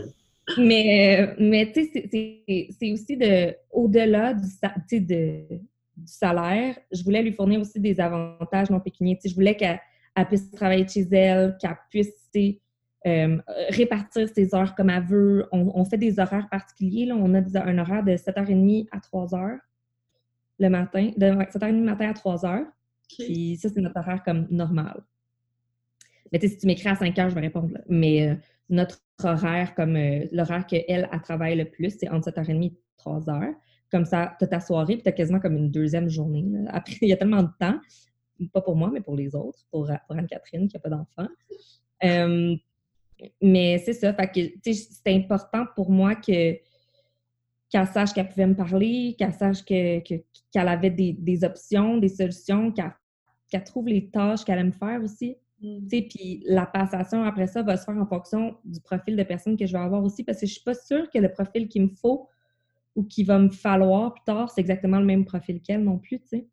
Mais, 0.58 1.34
mais 1.38 1.72
tu 1.72 1.84
sais, 1.84 2.68
c'est 2.78 2.92
aussi 2.92 3.16
de, 3.16 3.54
au-delà 3.70 4.34
du, 4.34 5.00
de, 5.00 5.44
du 5.96 6.06
salaire, 6.06 6.76
je 6.92 7.02
voulais 7.02 7.22
lui 7.22 7.32
fournir 7.32 7.60
aussi 7.60 7.80
des 7.80 8.00
avantages 8.00 8.68
non 8.68 8.80
pécuniaires. 8.80 9.18
je 9.24 9.34
voulais 9.34 9.56
qu'elle 9.56 9.80
puisse 10.28 10.50
travailler 10.50 10.86
chez 10.88 11.06
elle, 11.12 11.56
qu'elle 11.60 11.78
puisse 11.88 12.30
euh, 13.06 13.38
répartir 13.70 14.28
ses 14.28 14.54
heures 14.54 14.74
comme 14.74 14.90
elle 14.90 15.04
veut. 15.04 15.48
On, 15.52 15.84
fait 15.84 15.98
des 15.98 16.18
horaires 16.18 16.48
particuliers. 16.50 17.06
Là. 17.06 17.14
On 17.16 17.32
a 17.34 17.38
un 17.38 17.78
horaire 17.78 18.04
de 18.04 18.12
7h30 18.12 18.88
à 18.92 18.98
3h 18.98 19.58
le 20.60 20.68
matin, 20.68 21.10
de 21.16 21.26
7h30 21.26 21.72
le 21.72 21.84
matin 21.84 22.10
à 22.10 22.12
3h. 22.12 22.66
Puis 23.18 23.56
ça, 23.56 23.68
c'est 23.68 23.80
notre 23.80 23.98
horaire 23.98 24.22
comme 24.22 24.46
normal. 24.50 25.02
Mais 26.30 26.38
si 26.40 26.56
tu 26.58 26.66
m'écris 26.66 26.88
à 26.88 26.94
5 26.94 27.16
h 27.16 27.30
je 27.30 27.34
vais 27.34 27.40
répondre. 27.40 27.76
Mais 27.88 28.28
euh, 28.28 28.34
notre 28.68 29.00
horaire, 29.24 29.74
comme 29.74 29.96
euh, 29.96 30.26
l'horaire 30.30 30.66
qu'elle, 30.66 31.08
elle 31.10 31.22
travaille 31.22 31.56
le 31.56 31.64
plus, 31.64 31.96
c'est 31.98 32.08
entre 32.08 32.30
7h30 32.30 32.66
et 32.66 32.72
3h. 32.98 33.54
Comme 33.90 34.04
ça, 34.04 34.36
tu 34.38 34.44
as 34.44 34.48
ta 34.48 34.60
soirée, 34.60 34.94
puis 34.94 35.02
tu 35.02 35.08
as 35.08 35.12
quasiment 35.12 35.40
comme 35.40 35.56
une 35.56 35.70
deuxième 35.70 36.08
journée. 36.08 36.44
Après, 36.68 36.96
il 37.00 37.08
y 37.08 37.12
a 37.12 37.16
tellement 37.16 37.42
de 37.42 37.50
temps, 37.58 37.80
pas 38.52 38.60
pour 38.60 38.76
moi, 38.76 38.90
mais 38.92 39.00
pour 39.00 39.16
les 39.16 39.34
autres, 39.34 39.58
pour, 39.70 39.90
Anne-Catherine 40.10 40.68
qui 40.68 40.76
n'a 40.76 40.80
pas 40.80 40.90
d'enfant. 40.90 41.26
mais 43.42 43.78
c'est 43.84 43.92
ça, 43.92 44.14
fait 44.14 44.28
que 44.28 44.40
c'est 44.62 45.14
important 45.14 45.66
pour 45.74 45.90
moi 45.90 46.14
que 46.14 46.56
qu'elle 47.70 47.86
sache 47.86 48.12
qu'elle 48.12 48.28
pouvait 48.28 48.48
me 48.48 48.56
parler, 48.56 49.14
qu'elle 49.16 49.32
sache 49.32 49.64
qu'elle 49.64 50.24
avait 50.54 50.90
des, 50.90 51.44
options, 51.44 51.98
des 51.98 52.08
solutions, 52.08 52.72
qu'elle 52.72 53.64
trouve 53.64 53.88
les 53.88 54.10
tâches 54.10 54.44
qu'elle 54.44 54.58
aime 54.58 54.72
faire 54.72 55.02
aussi. 55.02 55.36
Mm. 55.62 55.86
Puis 55.88 56.42
la 56.46 56.66
passation 56.66 57.22
après 57.22 57.46
ça 57.46 57.62
va 57.62 57.76
se 57.76 57.84
faire 57.84 57.96
en 57.96 58.06
fonction 58.06 58.56
du 58.64 58.80
profil 58.80 59.16
de 59.16 59.22
personne 59.22 59.56
que 59.56 59.66
je 59.66 59.72
vais 59.72 59.82
avoir 59.82 60.02
aussi, 60.02 60.24
parce 60.24 60.40
que 60.40 60.46
je 60.46 60.52
suis 60.52 60.64
pas 60.64 60.74
sûre 60.74 61.08
que 61.10 61.18
le 61.18 61.30
profil 61.30 61.68
qu'il 61.68 61.82
me 61.82 61.94
faut 61.94 62.28
ou 62.96 63.04
qu'il 63.04 63.26
va 63.26 63.38
me 63.38 63.50
falloir 63.50 64.14
plus 64.14 64.24
tard, 64.24 64.50
c'est 64.50 64.60
exactement 64.60 64.98
le 64.98 65.06
même 65.06 65.24
profil 65.24 65.60
qu'elle 65.62 65.84
non 65.84 65.98
plus, 65.98 66.20
tu 66.20 66.28
sais. 66.28 66.48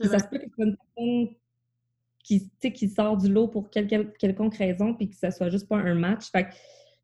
Ça 0.00 0.18
se 0.18 0.28
peut 0.28 0.38
que 0.38 0.44
ce 0.44 0.54
soit 0.54 0.64
une 0.64 0.76
personne 0.76 1.36
qui, 2.22 2.50
qui 2.72 2.88
sort 2.88 3.16
du 3.16 3.30
lot 3.30 3.48
pour 3.48 3.68
quelque, 3.68 4.16
quelconque 4.16 4.56
raison, 4.56 4.94
puis 4.94 5.10
que 5.10 5.16
ça 5.16 5.30
soit 5.30 5.50
juste 5.50 5.68
pas 5.68 5.76
un 5.76 5.94
match. 5.94 6.30
Fait 6.30 6.44
que 6.44 6.54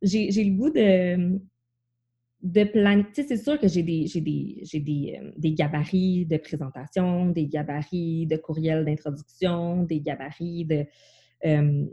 j'ai 0.03 0.45
le 0.45 0.57
goût 0.57 0.71
de, 0.71 1.41
de 2.45 2.65
planifier. 2.65 3.25
c'est 3.27 3.39
sûr 3.39 3.59
que 3.59 3.67
j'ai 3.67 3.83
des, 3.83 4.05
des, 4.15 4.21
des, 4.81 5.19
euh, 5.19 5.31
des, 5.39 5.55
gabarits 5.55 6.27
de 6.27 6.37
présentation, 6.37 7.31
des 7.31 7.47
gabarits 7.47 8.27
de 8.27 8.37
courriel 8.37 8.85
d'introduction, 8.85 9.83
des 9.85 10.01
gabarits 10.01 10.67
de, 10.67 10.85
euh, 11.47 11.87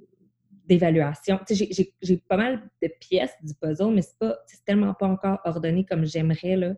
d'évaluation. 0.67 1.39
J'ai 1.49 2.17
pas 2.27 2.35
mal 2.35 2.69
de 2.83 2.89
pièces 2.99 3.33
du 3.41 3.53
puzzle, 3.53 3.93
mais 3.93 4.01
c'est 4.01 4.65
tellement 4.65 4.93
pas 4.93 5.07
encore 5.07 5.39
ordonné 5.45 5.85
comme 5.85 6.05
j'aimerais. 6.05 6.57
là. 6.57 6.75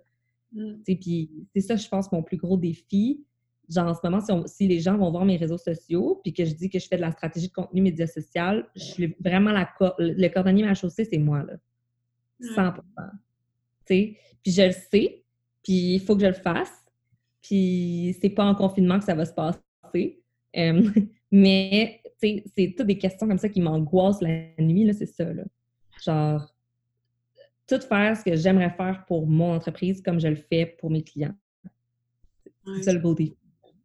Mm. 0.51 0.75
Puis 0.85 1.31
c'est 1.55 1.61
ça, 1.61 1.75
je 1.75 1.87
pense, 1.87 2.11
mon 2.11 2.21
plus 2.21 2.37
gros 2.37 2.57
défi. 2.57 3.25
Genre, 3.69 3.87
en 3.87 3.95
ce 3.95 4.01
moment, 4.03 4.45
si, 4.45 4.67
les 4.67 4.81
gens 4.81 4.97
vont 4.97 5.09
voir 5.09 5.25
mes 5.25 5.37
réseaux 5.37 5.57
sociaux, 5.57 6.19
puis 6.23 6.31
que 6.31 6.45
je 6.45 6.53
dis 6.53 6.69
que 6.69 6.77
je 6.77 6.87
fais 6.87 6.97
de 6.97 7.01
la 7.01 7.11
stratégie 7.11 7.47
de 7.47 7.53
contenu 7.53 7.81
média 7.81 8.05
social, 8.05 8.67
je 8.75 8.83
suis 8.83 9.15
vraiment 9.19 9.51
la... 9.51 9.67
Le 9.97 10.27
cordonnier 10.27 10.63
ma 10.63 10.75
chaussée, 10.75 11.05
c'est 11.05 11.17
moi, 11.17 11.41
là. 11.41 11.53
100 12.55 12.73
Puis 13.85 14.17
je 14.45 14.61
le 14.61 14.71
sais, 14.71 15.23
puis 15.63 15.95
il 15.95 15.99
faut 15.99 16.15
que 16.15 16.21
je 16.21 16.27
le 16.27 16.33
fasse. 16.33 16.71
Puis 17.41 18.17
c'est 18.21 18.29
pas 18.29 18.45
en 18.45 18.55
confinement 18.55 18.99
que 18.99 19.05
ça 19.05 19.15
va 19.15 19.25
se 19.25 19.33
passer. 19.33 20.19
mais 21.31 22.01
c'est 22.19 22.75
toutes 22.77 22.87
des 22.87 22.97
questions 22.97 23.27
comme 23.27 23.37
ça 23.37 23.49
qui 23.49 23.61
m'angoissent 23.61 24.21
la 24.21 24.45
nuit, 24.59 24.85
là, 24.85 24.93
c'est 24.93 25.07
ça. 25.07 25.25
Là. 25.25 25.43
Genre, 26.03 26.53
tout 27.67 27.79
faire 27.81 28.17
ce 28.17 28.23
que 28.23 28.35
j'aimerais 28.35 28.71
faire 28.71 29.03
pour 29.07 29.27
mon 29.27 29.53
entreprise 29.53 30.01
comme 30.01 30.19
je 30.19 30.27
le 30.27 30.35
fais 30.35 30.77
pour 30.79 30.89
mes 30.89 31.03
clients. 31.03 31.35
C'est 32.75 32.83
ça 32.83 32.93
le 32.93 32.99
beau 32.99 33.13
défi. 33.13 33.35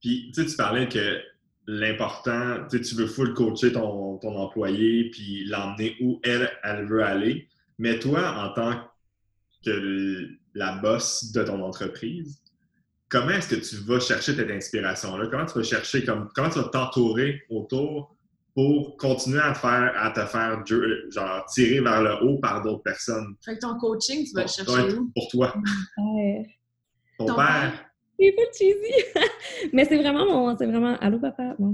Puis, 0.00 0.30
tu 0.32 0.44
parlais 0.56 0.88
que 0.88 1.20
l'important, 1.66 2.66
tu 2.70 2.94
veux 2.94 3.06
full 3.06 3.34
coacher 3.34 3.72
ton, 3.72 4.18
ton 4.18 4.36
employé 4.36 5.10
puis 5.10 5.44
l'emmener 5.46 5.96
où 6.00 6.20
elle, 6.22 6.48
elle 6.62 6.86
veut 6.86 7.02
aller. 7.02 7.48
Mais 7.78 7.98
toi, 7.98 8.44
en 8.44 8.52
tant 8.54 8.80
que 9.64 10.28
la 10.54 10.76
boss 10.76 11.32
de 11.32 11.42
ton 11.42 11.62
entreprise, 11.62 12.42
comment 13.08 13.30
est-ce 13.30 13.48
que 13.48 13.56
tu 13.56 13.76
vas 13.84 14.00
chercher 14.00 14.34
cette 14.34 14.50
inspiration-là? 14.50 15.28
Comment 15.30 15.46
tu 15.46 15.58
vas 15.58 15.64
chercher, 15.64 16.04
comme, 16.04 16.28
comment 16.34 16.50
tu 16.50 16.58
vas 16.58 16.68
t'entourer 16.68 17.42
autour 17.50 18.14
pour 18.54 18.96
continuer 18.96 19.40
à 19.40 19.52
te 19.52 19.58
faire, 19.58 19.92
à 19.96 20.10
te 20.10 20.24
faire 20.26 20.64
genre, 20.66 21.44
tirer 21.46 21.80
vers 21.80 22.02
le 22.02 22.24
haut 22.24 22.38
par 22.38 22.62
d'autres 22.62 22.82
personnes? 22.82 23.34
Fait 23.44 23.54
que 23.54 23.60
ton 23.60 23.78
coaching, 23.78 24.24
tu 24.24 24.32
vas 24.34 24.42
le 24.42 24.48
chercher 24.48 24.94
où? 24.96 25.10
Pour 25.14 25.28
toi. 25.28 25.54
Ton, 27.18 27.34
père. 27.34 27.84
C'est 28.18 28.32
pas 28.32 28.42
cheesy. 28.56 29.04
Mais 29.72 29.84
c'est 29.84 29.96
vraiment 29.96 30.26
mon. 30.26 30.56
C'est 30.56 30.66
vraiment. 30.66 30.96
Allô, 31.00 31.18
papa? 31.18 31.56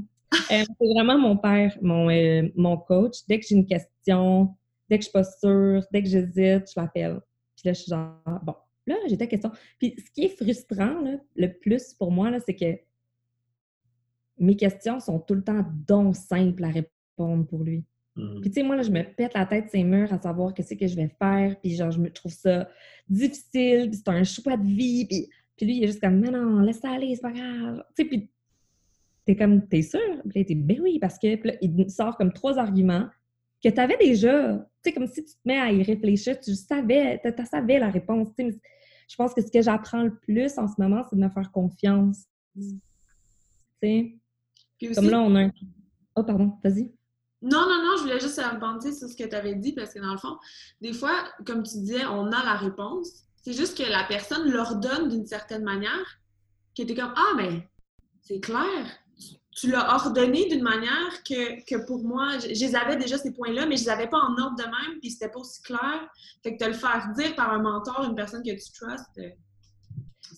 Euh, 0.50 0.64
c'est 0.80 0.88
vraiment 0.92 1.16
mon 1.16 1.36
père, 1.36 1.78
mon, 1.80 2.10
euh, 2.10 2.48
mon 2.56 2.76
coach. 2.76 3.18
Dès 3.28 3.38
que 3.38 3.46
j'ai 3.48 3.54
une 3.54 3.66
question, 3.66 4.52
dès 4.90 4.98
que 4.98 5.04
je 5.04 5.08
suis 5.08 5.12
pas 5.12 5.22
sûre, 5.22 5.84
dès 5.92 6.02
que 6.02 6.08
j'hésite, 6.08 6.64
je 6.68 6.72
l'appelle. 6.74 7.20
Puis 7.64 7.70
là, 7.70 7.72
je 7.72 7.80
suis 7.80 7.90
genre, 7.90 8.20
bon, 8.42 8.54
là, 8.86 8.96
j'ai 9.08 9.16
ta 9.16 9.26
question. 9.26 9.50
Puis 9.78 9.94
ce 9.98 10.10
qui 10.10 10.24
est 10.24 10.36
frustrant, 10.36 11.02
le 11.34 11.48
plus 11.48 11.94
pour 11.94 12.12
moi, 12.12 12.30
c'est 12.40 12.54
que 12.54 12.78
mes 14.38 14.54
questions 14.54 15.00
sont 15.00 15.18
tout 15.18 15.34
le 15.34 15.42
temps 15.42 15.64
donc 15.86 16.14
simples 16.14 16.62
à 16.64 16.68
répondre 16.68 17.46
pour 17.46 17.62
lui. 17.62 17.84
Mmh. 18.16 18.40
Puis 18.42 18.50
tu 18.50 18.60
sais, 18.60 18.62
moi, 18.62 18.76
là, 18.76 18.82
je 18.82 18.90
me 18.90 19.02
pète 19.02 19.32
la 19.32 19.46
tête 19.46 19.70
ces 19.70 19.82
murs 19.82 20.12
à 20.12 20.20
savoir 20.20 20.52
qu'est-ce 20.52 20.74
que 20.74 20.86
je 20.86 20.94
vais 20.94 21.08
faire, 21.18 21.58
puis 21.60 21.74
genre, 21.74 21.90
je 21.90 22.00
me 22.00 22.10
trouve 22.10 22.32
ça 22.32 22.68
difficile, 23.08 23.88
puis 23.88 24.00
c'est 24.04 24.10
un 24.10 24.24
choix 24.24 24.58
de 24.58 24.66
vie, 24.66 25.06
puis, 25.06 25.30
puis 25.56 25.66
lui, 25.66 25.76
il 25.78 25.84
est 25.84 25.86
juste 25.86 26.00
comme, 26.00 26.20
mais 26.20 26.30
non, 26.30 26.60
laisse 26.60 26.80
ça 26.80 26.90
aller, 26.90 27.14
c'est 27.14 27.22
pas 27.22 27.32
grave. 27.32 27.82
Tu 27.96 28.02
sais, 28.02 28.08
puis 28.08 28.30
t'es 29.24 29.36
comme, 29.36 29.66
t'es 29.66 29.82
sûr? 29.82 30.22
Puis 30.28 30.40
là, 30.40 30.44
t'es, 30.44 30.54
ben 30.54 30.80
oui, 30.82 30.98
parce 31.00 31.18
que, 31.18 31.34
puis 31.36 31.50
là, 31.50 31.56
il 31.62 31.90
sort 31.90 32.18
comme 32.18 32.32
trois 32.32 32.58
arguments 32.58 33.08
que 33.64 33.74
tu 33.74 33.80
avais 33.80 33.96
déjà. 33.96 34.58
Tu 34.82 34.90
sais, 34.90 34.92
comme 34.92 35.06
si 35.06 35.24
tu 35.24 35.32
te 35.32 35.40
mets 35.44 35.58
à 35.58 35.72
y 35.72 35.82
réfléchir, 35.82 36.38
tu 36.38 36.54
savais, 36.54 37.20
tu 37.24 37.46
savais 37.46 37.78
la 37.78 37.90
réponse. 37.90 38.28
Tu 38.38 38.50
sais, 38.50 38.60
je 39.08 39.16
pense 39.16 39.32
que 39.34 39.42
ce 39.42 39.50
que 39.50 39.62
j'apprends 39.62 40.02
le 40.02 40.16
plus 40.16 40.58
en 40.58 40.68
ce 40.68 40.74
moment, 40.78 41.02
c'est 41.08 41.16
de 41.16 41.20
me 41.20 41.30
faire 41.30 41.50
confiance. 41.50 42.24
Tu 42.54 42.80
sais? 43.82 44.18
Comme 44.94 45.08
là, 45.08 45.20
on 45.20 45.34
a 45.34 45.44
un... 45.44 45.50
Oh, 46.16 46.22
pardon, 46.22 46.58
vas-y. 46.62 46.92
Non, 47.42 47.60
non, 47.60 47.82
non, 47.84 47.96
je 47.98 48.02
voulais 48.02 48.20
juste 48.20 48.40
rebondir 48.40 48.92
sur 48.92 49.08
ce 49.08 49.16
que 49.16 49.24
tu 49.24 49.34
avais 49.34 49.54
dit 49.54 49.72
parce 49.72 49.92
que 49.92 49.98
dans 49.98 50.12
le 50.12 50.18
fond, 50.18 50.36
des 50.80 50.92
fois, 50.92 51.24
comme 51.44 51.62
tu 51.62 51.78
disais, 51.78 52.04
on 52.06 52.26
a 52.26 52.44
la 52.44 52.54
réponse. 52.56 53.24
C'est 53.36 53.52
juste 53.52 53.76
que 53.76 53.82
la 53.82 54.04
personne 54.04 54.50
l'ordonne 54.50 55.08
d'une 55.08 55.26
certaine 55.26 55.64
manière, 55.64 56.20
qui 56.74 56.82
était 56.82 56.94
comme 56.94 57.12
Ah, 57.16 57.34
mais 57.36 57.68
c'est 58.22 58.40
clair. 58.40 58.86
Tu 59.56 59.70
l'as 59.70 59.94
ordonné 59.94 60.48
d'une 60.48 60.62
manière 60.62 61.22
que, 61.22 61.86
pour 61.86 62.02
moi, 62.04 62.38
je, 62.38 62.48
les 62.48 62.74
avais 62.74 62.96
déjà 62.96 63.18
ces 63.18 63.32
points-là, 63.32 63.66
mais 63.66 63.76
je 63.76 63.84
les 63.84 63.88
avais 63.88 64.08
pas 64.08 64.18
en 64.18 64.36
ordre 64.36 64.56
de 64.56 64.64
même, 64.64 64.98
puis 65.00 65.10
c'était 65.10 65.28
pas 65.28 65.40
aussi 65.40 65.62
clair. 65.62 66.08
Fait 66.42 66.56
que 66.56 66.64
de 66.64 66.70
le 66.70 66.76
faire 66.76 67.12
dire 67.16 67.34
par 67.36 67.52
un 67.52 67.62
mentor, 67.62 68.04
une 68.08 68.16
personne 68.16 68.42
que 68.42 68.50
tu 68.50 68.72
trustes. 68.72 69.18
Euh, 69.18 69.30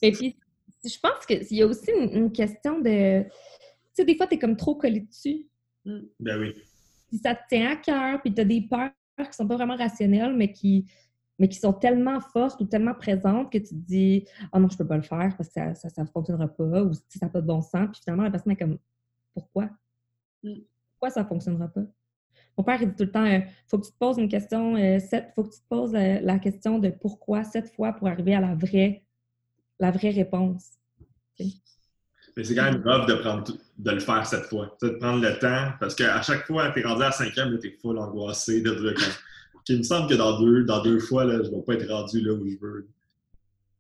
Et 0.03 0.13
puis, 0.13 0.37
je 0.85 0.99
pense 1.01 1.25
qu'il 1.27 1.57
y 1.57 1.63
a 1.63 1.67
aussi 1.67 1.91
une 1.91 2.31
question 2.31 2.81
de 2.81 3.25
sais, 3.97 4.05
des 4.05 4.17
fois, 4.17 4.27
tu 4.27 4.35
es 4.35 4.39
comme 4.39 4.57
trop 4.57 4.75
collé 4.75 5.01
dessus. 5.01 5.47
Mm. 5.85 6.01
Ben 6.21 6.41
oui. 6.41 6.55
Puis 7.09 7.19
ça 7.19 7.35
te 7.35 7.43
tient 7.49 7.73
à 7.73 7.77
cœur, 7.77 8.21
puis 8.21 8.35
tu 8.35 8.41
as 8.41 8.45
des 8.45 8.63
peurs 8.63 8.91
qui 9.19 9.33
sont 9.33 9.47
pas 9.47 9.57
vraiment 9.57 9.77
rationnelles, 9.77 10.35
mais 10.37 10.53
qui, 10.53 10.87
mais 11.39 11.49
qui 11.49 11.59
sont 11.59 11.73
tellement 11.73 12.21
fortes 12.21 12.61
ou 12.61 12.67
tellement 12.67 12.95
présentes 12.95 13.51
que 13.51 13.59
tu 13.59 13.69
te 13.69 13.75
dis 13.75 14.27
Oh 14.53 14.59
non, 14.59 14.69
je 14.69 14.77
peux 14.77 14.87
pas 14.87 14.97
le 14.97 15.03
faire 15.03 15.35
parce 15.37 15.49
que 15.49 15.75
ça, 15.75 15.89
ça, 15.89 16.07
fonctionnera 16.07 16.49
pas, 16.49 16.83
ou 16.83 16.93
si 16.93 17.19
ça 17.19 17.27
n'a 17.27 17.33
pas 17.33 17.41
de 17.41 17.47
bon 17.47 17.61
sens. 17.61 17.89
Puis 17.93 18.01
finalement, 18.05 18.25
la 18.25 18.31
personne 18.31 18.53
est 18.53 18.57
comme 18.57 18.79
Pourquoi? 19.37 19.69
Mm. 20.43 20.61
Pourquoi 20.93 21.11
ça 21.11 21.27
fonctionnera 21.27 21.69
pas? 21.69 21.83
Mon 22.57 22.65
père, 22.65 22.81
il 22.81 22.89
dit 22.89 22.97
tout 22.97 23.05
le 23.05 23.11
temps 23.11 23.27
il 23.27 23.35
euh, 23.35 23.41
faut 23.69 23.79
que 23.79 23.85
tu 23.85 23.93
te 23.93 23.99
poses 23.99 24.17
une 24.17 24.31
question, 24.31 24.77
euh, 24.77 24.99
faut 25.35 25.45
que 25.45 25.51
tu 25.51 25.61
te 25.61 25.69
poses 25.69 25.95
euh, 25.95 26.21
la 26.23 26.39
question 26.39 26.79
de 26.79 26.89
pourquoi 26.89 27.45
sept 27.45 27.71
fois 27.75 27.93
pour 27.93 28.09
arriver 28.09 28.35
à 28.35 28.41
la 28.41 28.55
vraie, 28.55 29.05
la 29.79 29.91
vraie 29.91 30.11
réponse. 30.11 30.71
Mais 31.39 32.45
c'est 32.45 32.55
quand 32.55 32.65
même 32.65 32.81
grave 32.81 33.07
de, 33.07 33.15
prendre, 33.15 33.45
de 33.79 33.91
le 33.91 34.01
faire 34.01 34.27
cette 34.27 34.47
fois. 34.47 34.75
De 34.81 34.89
prendre 34.89 35.23
le 35.23 35.39
temps, 35.39 35.73
parce 35.79 35.95
qu'à 35.95 36.23
chaque 36.23 36.47
fois, 36.47 36.71
tu 36.71 36.81
es 36.81 36.83
rendu 36.83 37.03
à 37.03 37.11
5 37.11 37.37
ans, 37.39 37.51
tu 37.61 37.69
es 37.69 37.79
full 37.81 37.99
angoissé 37.99 38.63
de 38.63 38.95
Il 39.69 39.79
me 39.79 39.83
semble 39.83 40.09
que 40.09 40.15
dans 40.15 40.41
deux, 40.41 40.65
dans 40.65 40.83
deux 40.83 40.99
fois, 40.99 41.27
là, 41.27 41.43
je 41.43 41.51
ne 41.51 41.57
vais 41.57 41.63
pas 41.63 41.75
être 41.75 41.91
rendu 41.91 42.23
là 42.23 42.33
où 42.33 42.49
je 42.49 42.57
veux. 42.59 42.89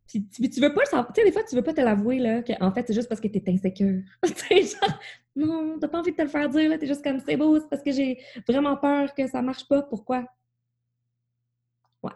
Puis, 0.06 0.50
tu 0.50 0.60
veux 0.60 0.72
pas 0.72 0.82
le 0.82 0.86
savoir. 0.86 1.12
Tu 1.12 1.20
sais, 1.20 1.26
des 1.26 1.32
fois, 1.32 1.42
tu 1.42 1.56
veux 1.56 1.62
pas 1.62 1.74
te 1.74 1.80
l'avouer, 1.80 2.18
là, 2.18 2.42
qu'en 2.42 2.72
fait, 2.72 2.84
c'est 2.86 2.94
juste 2.94 3.08
parce 3.08 3.20
que 3.20 3.28
tu 3.28 3.38
es 3.38 3.52
insécure. 3.52 4.02
tu 4.24 4.32
sais, 4.34 4.62
genre, 4.62 5.00
non, 5.34 5.78
t'as 5.80 5.88
pas 5.88 5.98
envie 5.98 6.12
de 6.12 6.16
te 6.16 6.22
le 6.22 6.28
faire 6.28 6.48
dire, 6.48 6.70
là, 6.70 6.78
t'es 6.78 6.86
juste 6.86 7.02
comme, 7.02 7.20
c'est 7.26 7.36
beau, 7.36 7.58
c'est 7.58 7.68
parce 7.68 7.82
que 7.82 7.92
j'ai 7.92 8.18
vraiment 8.46 8.76
peur 8.76 9.14
que 9.14 9.26
ça 9.26 9.42
marche 9.42 9.66
pas. 9.68 9.82
Pourquoi? 9.82 10.24
Ouais. 12.02 12.12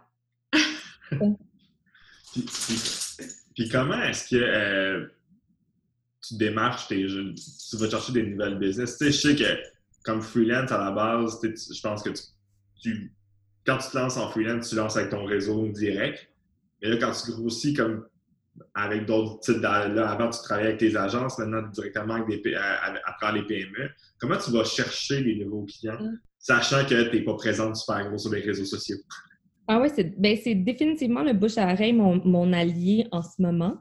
puis, 2.32 2.44
puis, 3.54 3.68
comment 3.68 4.02
est-ce 4.02 4.30
que. 4.30 4.36
Euh, 4.36 5.06
tu 6.26 6.36
démarches 6.36 6.86
tes 6.88 7.08
jeunes, 7.08 7.34
tu 7.34 7.76
vas 7.76 7.88
chercher 7.88 8.12
des 8.12 8.22
nouvelles 8.22 8.58
business? 8.58 8.98
Tu 8.98 9.10
sais, 9.10 9.12
je 9.12 9.20
sais 9.20 9.36
que 9.36 9.62
comme 10.04 10.22
freelance 10.22 10.70
à 10.72 10.78
la 10.78 10.90
base, 10.90 11.40
je 11.42 11.80
pense 11.80 12.02
que 12.02 12.10
tu, 12.80 13.12
quand 13.66 13.78
tu 13.78 13.90
te 13.90 13.98
lances 13.98 14.16
en 14.16 14.30
freelance, 14.30 14.70
tu 14.70 14.76
lances 14.76 14.96
avec 14.96 15.10
ton 15.10 15.24
réseau 15.24 15.68
direct. 15.68 16.29
Mais 16.82 16.88
là, 16.88 16.96
quand 16.96 17.12
tu 17.12 17.32
grossis 17.32 17.74
comme 17.74 18.06
avec 18.74 19.06
d'autres 19.06 19.40
types 19.40 19.62
là, 19.62 20.10
avant 20.10 20.30
tu 20.30 20.40
travaillais 20.42 20.68
avec 20.68 20.80
tes 20.80 20.96
agences, 20.96 21.38
maintenant 21.38 21.68
directement 21.68 22.14
avec 22.14 22.42
des, 22.42 22.54
à, 22.54 23.14
travers 23.18 23.42
les 23.42 23.46
PME. 23.46 23.90
Comment 24.18 24.36
tu 24.36 24.50
vas 24.50 24.64
chercher 24.64 25.22
des 25.22 25.36
nouveaux 25.36 25.64
clients, 25.64 26.00
mm. 26.00 26.18
sachant 26.38 26.84
que 26.84 27.10
tu 27.10 27.16
n'es 27.16 27.24
pas 27.24 27.34
présente 27.34 27.76
super 27.76 28.06
gros 28.08 28.18
sur 28.18 28.32
les 28.32 28.40
réseaux 28.40 28.64
sociaux? 28.64 28.98
Ah 29.66 29.80
oui, 29.80 29.88
ben, 30.18 30.36
c'est 30.42 30.56
définitivement 30.56 31.22
le 31.22 31.32
bouche 31.32 31.58
à 31.58 31.72
oreille, 31.72 31.92
mon, 31.92 32.20
mon 32.24 32.52
allié 32.52 33.06
en 33.12 33.22
ce 33.22 33.40
moment. 33.40 33.76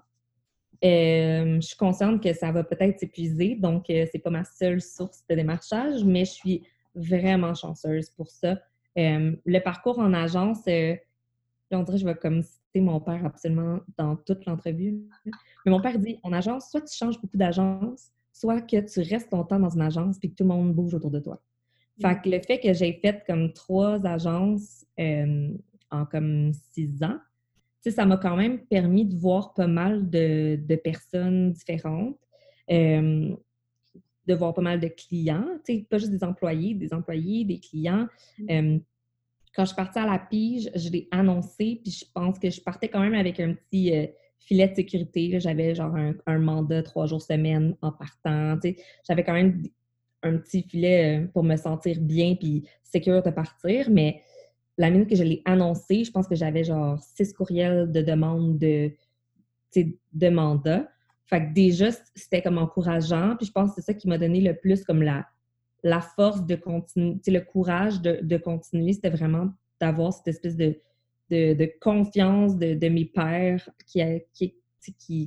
Euh, 0.84 1.56
je 1.56 1.68
suis 1.68 1.78
consciente 1.78 2.24
que 2.24 2.32
ça 2.34 2.52
va 2.52 2.64
peut-être 2.64 3.00
s'épuiser, 3.00 3.56
donc 3.56 3.90
euh, 3.90 4.06
c'est 4.12 4.20
pas 4.20 4.30
ma 4.30 4.46
seule 4.46 4.82
source 4.82 5.24
de 5.30 5.36
démarchage, 5.36 6.04
mais 6.06 6.26
je 6.26 6.32
suis 6.32 6.64
vraiment 6.96 7.54
chanceuse 7.54 8.10
pour 8.12 8.30
ça. 8.30 8.58
Euh, 8.98 9.36
le 9.46 9.60
parcours 9.60 10.00
en 10.00 10.14
agence, 10.14 10.60
on 10.68 11.84
dirait 11.84 11.86
que 11.86 11.98
je 11.98 12.06
vais 12.06 12.16
comme 12.16 12.44
mon 12.76 13.00
père 13.00 13.26
absolument 13.26 13.80
dans 13.98 14.16
toute 14.16 14.46
l'entrevue. 14.46 15.00
Mais 15.66 15.72
mon 15.72 15.82
père 15.82 15.98
dit 15.98 16.20
en 16.24 16.32
agence, 16.32 16.70
soit 16.70 16.82
tu 16.82 16.96
changes 16.96 17.20
beaucoup 17.20 17.38
d'agences, 17.38 18.12
soit 18.32 18.62
que 18.62 18.80
tu 18.80 19.02
restes 19.02 19.32
longtemps 19.32 19.60
dans 19.60 19.70
une 19.70 19.82
agence 19.82 20.20
puis 20.20 20.30
que 20.30 20.36
tout 20.36 20.44
le 20.44 20.50
monde 20.50 20.74
bouge 20.74 20.94
autour 20.94 21.12
de 21.12 21.20
toi. 21.20 21.42
Fait 22.02 22.22
que 22.22 22.30
le 22.30 22.40
fait 22.40 22.60
que 22.60 22.72
j'ai 22.74 22.94
fait 22.94 23.24
comme 23.28 23.52
trois 23.52 24.06
agences 24.06 24.86
en 24.98 26.06
comme 26.06 26.54
six 26.54 27.04
ans, 27.04 27.20
ça 27.88 28.06
m'a 28.06 28.18
quand 28.18 28.36
même 28.36 28.60
permis 28.60 29.06
de 29.06 29.18
voir 29.18 29.54
pas 29.54 29.68
mal 29.68 30.10
de, 30.10 30.76
personnes 30.84 31.52
différentes, 31.52 32.18
euh, 32.72 33.36
de 34.28 34.34
voir 34.34 34.54
pas 34.54 34.62
mal 34.62 34.80
de 34.80 34.88
clients, 34.88 35.46
pas 35.90 35.98
juste 35.98 36.12
des 36.12 36.24
employés, 36.24 36.74
des 36.74 36.94
employés, 36.94 37.46
des 37.46 37.60
clients. 37.60 38.08
Mm. 38.38 38.50
Euh, 38.50 38.80
quand 39.56 39.66
je 39.66 39.76
partais 39.76 40.00
à 40.00 40.06
la 40.06 40.20
pige, 40.20 40.70
je 40.76 40.90
l'ai 40.90 41.08
annoncé, 41.12 41.82
puis 41.84 41.92
je 41.92 42.06
pense 42.14 42.38
que 42.40 42.50
je 42.50 42.62
partais 42.62 42.88
quand 42.88 43.00
même 43.00 43.16
avec 43.16 43.40
un 43.40 43.54
petit 43.54 43.96
euh, 43.96 44.08
filet 44.40 44.68
de 44.68 44.76
sécurité. 44.76 45.40
J'avais 45.40 45.76
genre 45.76 45.96
un, 46.26 46.40
mandat 46.40 46.84
trois 46.84 47.08
jours 47.08 47.22
semaine 47.22 47.76
en 47.82 47.92
partant. 47.92 48.58
J'avais 49.08 49.24
quand 49.24 49.34
même 49.34 49.64
un 50.22 50.38
petit 50.38 50.64
filet 50.64 51.28
pour 51.34 51.44
me 51.44 51.56
sentir 51.56 51.98
bien 52.00 52.36
puis 52.36 52.68
sécure 52.84 53.24
de 53.24 53.30
partir, 53.30 53.90
mais 53.90 54.22
la 54.78 54.90
minute 54.90 55.10
que 55.10 55.16
je 55.16 55.24
l'ai 55.24 55.42
annoncé, 55.46 56.04
je 56.04 56.12
pense 56.12 56.28
que 56.28 56.36
j'avais 56.36 56.64
genre 56.64 57.00
six 57.02 57.34
courriels 57.34 57.92
de 57.92 58.02
demande 58.02 58.58
de, 58.58 58.92
de 59.76 60.30
mandat. 60.30 60.88
Fait 61.26 61.42
que 61.42 61.54
déjà, 61.54 61.92
c'était 62.16 62.42
comme 62.42 62.58
encourageant. 62.58 63.36
Puis 63.38 63.48
je 63.48 63.52
pense 63.52 63.72
que 63.72 63.76
c'est 63.76 63.86
ça 63.86 63.94
qui 63.94 64.08
m'a 64.08 64.18
donné 64.18 64.42
le 64.42 64.56
plus 64.56 64.84
comme 64.84 65.04
la, 65.04 65.28
la 65.84 66.02
force 66.02 66.46
de 66.46 66.56
continuer, 66.56 67.20
le 67.28 67.39
courage 67.39 68.02
de, 68.02 68.38
continuer. 68.38 68.94
C'était 68.94 69.10
vraiment 69.10 69.50
d'avoir 69.80 70.13
cette 70.13 70.28
espèce 70.28 70.58
de, 70.58 71.72
confiance 71.80 72.58
de, 72.58 72.89
mes 72.89 73.06
pères 73.06 73.70
qui, 73.86 74.02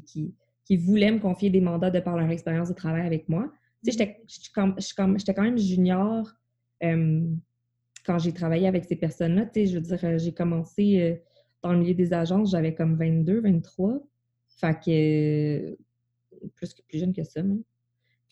qui, 0.05 0.77
voulaient 0.77 1.13
me 1.13 1.19
confier 1.19 1.51
des 1.51 1.61
mandats 1.61 1.91
de 1.91 2.01
par 2.01 2.17
leur 2.17 2.31
expérience 2.31 2.69
de 2.69 2.75
travail 2.75 3.07
avec 3.07 3.29
moi. 3.29 3.51
J'étais 3.85 4.23
quand 4.55 5.43
même 5.43 5.59
junior. 5.59 6.33
Euh, 6.83 7.27
quand 8.05 8.19
j'ai 8.19 8.33
travaillé 8.33 8.67
avec 8.67 8.85
ces 8.85 8.97
personnes-là, 8.97 9.49
je 9.55 9.75
veux 9.75 9.81
dire, 9.81 10.05
euh, 10.05 10.19
j'ai 10.19 10.33
commencé 10.33 11.01
euh, 11.01 11.15
dans 11.63 11.73
le 11.73 11.79
milieu 11.79 11.95
des 11.95 12.13
agences, 12.13 12.51
j'avais 12.51 12.75
comme 12.75 12.97
22, 12.97 13.41
23. 13.41 14.01
Fait 14.49 14.79
que, 14.85 15.77
plus, 16.57 16.75
plus 16.89 16.99
jeune 16.99 17.13
que 17.13 17.23
ça. 17.23 17.43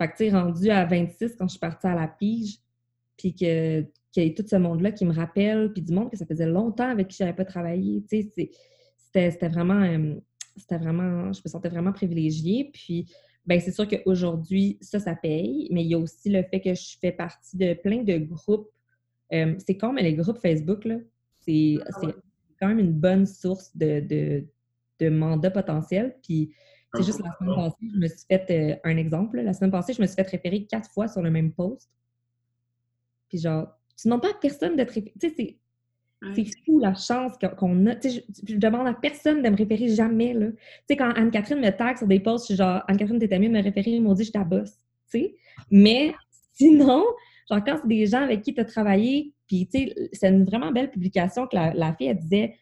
Fait 0.00 0.08
que, 0.08 0.16
tu 0.16 0.24
sais, 0.24 0.30
rendu 0.30 0.70
à 0.70 0.84
26 0.84 1.36
quand 1.36 1.46
je 1.46 1.52
suis 1.52 1.58
partie 1.58 1.86
à 1.86 1.94
la 1.94 2.08
pige, 2.08 2.58
puis 3.16 3.34
que 3.34 3.82
qu'il 4.12 4.24
y 4.24 4.26
ait 4.26 4.34
tout 4.34 4.44
ce 4.44 4.56
monde-là 4.56 4.90
qui 4.90 5.04
me 5.04 5.12
rappelle, 5.12 5.72
puis 5.72 5.82
du 5.82 5.92
monde 5.92 6.10
que 6.10 6.16
ça 6.16 6.26
faisait 6.26 6.46
longtemps 6.46 6.88
avec 6.88 7.08
qui 7.08 7.18
je 7.18 7.22
n'avais 7.22 7.36
pas 7.36 7.44
travaillé, 7.44 8.02
tu 8.10 8.22
sais, 8.22 8.50
c'était 9.12 9.48
vraiment, 9.48 9.86
c'était 10.56 10.78
vraiment, 10.78 11.32
je 11.32 11.40
me 11.44 11.48
sentais 11.48 11.68
vraiment 11.68 11.92
privilégiée. 11.92 12.70
Puis, 12.72 13.06
ben 13.46 13.60
c'est 13.60 13.70
sûr 13.70 13.86
qu'aujourd'hui, 13.86 14.78
ça, 14.80 14.98
ça 14.98 15.14
paye, 15.14 15.68
mais 15.70 15.84
il 15.84 15.90
y 15.90 15.94
a 15.94 15.98
aussi 15.98 16.28
le 16.28 16.42
fait 16.42 16.60
que 16.60 16.74
je 16.74 16.96
fais 17.00 17.12
partie 17.12 17.56
de 17.56 17.74
plein 17.74 18.02
de 18.02 18.18
groupes 18.18 18.68
euh, 19.32 19.54
c'est 19.64 19.76
comme 19.76 19.96
les 19.96 20.14
groupes 20.14 20.38
Facebook, 20.38 20.84
là. 20.84 20.96
C'est 21.40 21.78
ah 21.86 22.12
quand 22.60 22.68
même 22.68 22.78
une 22.78 22.92
bonne 22.92 23.26
source 23.26 23.74
de, 23.76 24.00
de, 24.00 24.46
de 24.98 25.08
mandats 25.08 25.50
potentiels. 25.50 26.16
Puis, 26.22 26.52
c'est 26.94 27.02
juste 27.04 27.22
la 27.22 27.32
semaine 27.38 27.54
passée, 27.54 27.88
je 27.92 27.98
me 27.98 28.08
suis 28.08 28.26
fait 28.28 28.50
euh, 28.50 28.76
un 28.84 28.96
exemple. 28.96 29.40
La 29.40 29.52
semaine 29.52 29.70
passée, 29.70 29.92
je 29.92 30.02
me 30.02 30.06
suis 30.06 30.16
fait 30.16 30.28
référer 30.28 30.64
quatre 30.64 30.90
fois 30.90 31.08
sur 31.08 31.22
le 31.22 31.30
même 31.30 31.52
post. 31.52 31.88
Puis, 33.28 33.38
genre, 33.38 33.68
tu 33.96 34.08
demandes 34.08 34.22
pas 34.22 34.30
à 34.30 34.34
personne 34.40 34.76
d'être 34.76 34.90
référé. 34.90 35.14
Tu 35.20 35.28
sais, 35.28 35.34
c'est. 35.36 36.44
fou 36.66 36.80
la 36.80 36.94
chance 36.94 37.32
qu'on 37.58 37.86
a. 37.86 37.94
Je, 38.00 38.20
je, 38.48 38.56
demande 38.56 38.88
à 38.88 38.94
personne 38.94 39.42
de 39.42 39.48
me 39.48 39.56
référer 39.56 39.88
jamais. 39.88 40.34
Tu 40.34 40.56
sais, 40.88 40.96
quand 40.96 41.10
Anne-Catherine 41.10 41.60
me 41.60 41.70
tag 41.70 41.96
sur 41.96 42.06
des 42.06 42.20
posts, 42.20 42.44
je 42.44 42.54
suis 42.54 42.56
genre, 42.56 42.82
Anne-Catherine, 42.88 43.20
t'étais 43.20 43.38
mieux 43.38 43.48
de 43.48 43.54
me 43.54 43.62
référer, 43.62 43.92
ils 43.92 44.02
m'ont 44.02 44.14
dit, 44.14 44.24
je 44.24 44.32
t'abosse. 44.32 44.72
Tu 45.10 45.20
sais? 45.20 45.34
Mais 45.70 46.14
sinon, 46.52 47.04
Genre, 47.50 47.64
quand 47.64 47.78
c'est 47.82 47.88
des 47.88 48.06
gens 48.06 48.22
avec 48.22 48.42
qui 48.42 48.54
tu 48.54 48.60
as 48.60 48.64
travaillé, 48.64 49.34
puis, 49.46 49.66
tu 49.66 49.78
sais, 49.78 50.10
c'est 50.12 50.28
une 50.28 50.44
vraiment 50.44 50.70
belle 50.70 50.90
publication 50.90 51.46
que 51.46 51.56
la, 51.56 51.94
fille, 51.94 52.06
elle 52.06 52.18
disait 52.18 52.54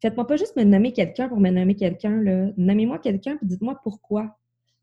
Faites-moi 0.00 0.26
pas 0.26 0.36
juste 0.36 0.56
me 0.56 0.64
nommer 0.64 0.92
quelqu'un 0.92 1.28
pour 1.28 1.40
me 1.40 1.50
nommer 1.50 1.74
quelqu'un, 1.74 2.20
là. 2.22 2.50
Nommez-moi 2.56 2.98
quelqu'un, 2.98 3.36
puis 3.36 3.46
dites-moi 3.46 3.78
pourquoi. 3.82 4.36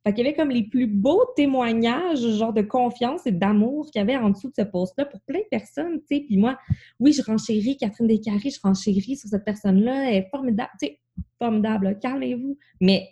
Fait 0.06 0.14
qu'il 0.14 0.24
y 0.24 0.28
avait 0.28 0.38
comme 0.38 0.52
les 0.52 0.64
plus 0.64 0.88
beaux 0.88 1.26
témoignages, 1.36 2.20
genre 2.20 2.54
de 2.54 2.62
confiance 2.62 3.26
et 3.26 3.32
d'amour 3.32 3.90
qu'il 3.92 4.00
y 4.00 4.02
avait 4.02 4.16
en 4.16 4.30
dessous 4.30 4.50
de 4.50 4.54
ce 4.58 4.62
post-là 4.62 5.06
pour 5.06 5.20
plein 5.22 5.40
de 5.40 5.48
personnes, 5.50 6.00
tu 6.02 6.18
sais. 6.18 6.24
Puis 6.26 6.38
moi, 6.38 6.58
oui, 7.00 7.12
je 7.14 7.22
renchéris 7.22 7.78
Catherine 7.78 8.08
Descaries, 8.08 8.52
je 8.52 8.60
renchéris 8.62 9.18
sur 9.18 9.30
cette 9.30 9.44
personne-là, 9.44 10.10
elle 10.10 10.16
est 10.18 10.30
formidable, 10.30 10.70
tu 10.80 10.88
sais, 10.88 11.00
formidable, 11.40 11.98
calmez-vous. 12.00 12.58
Mais 12.80 13.10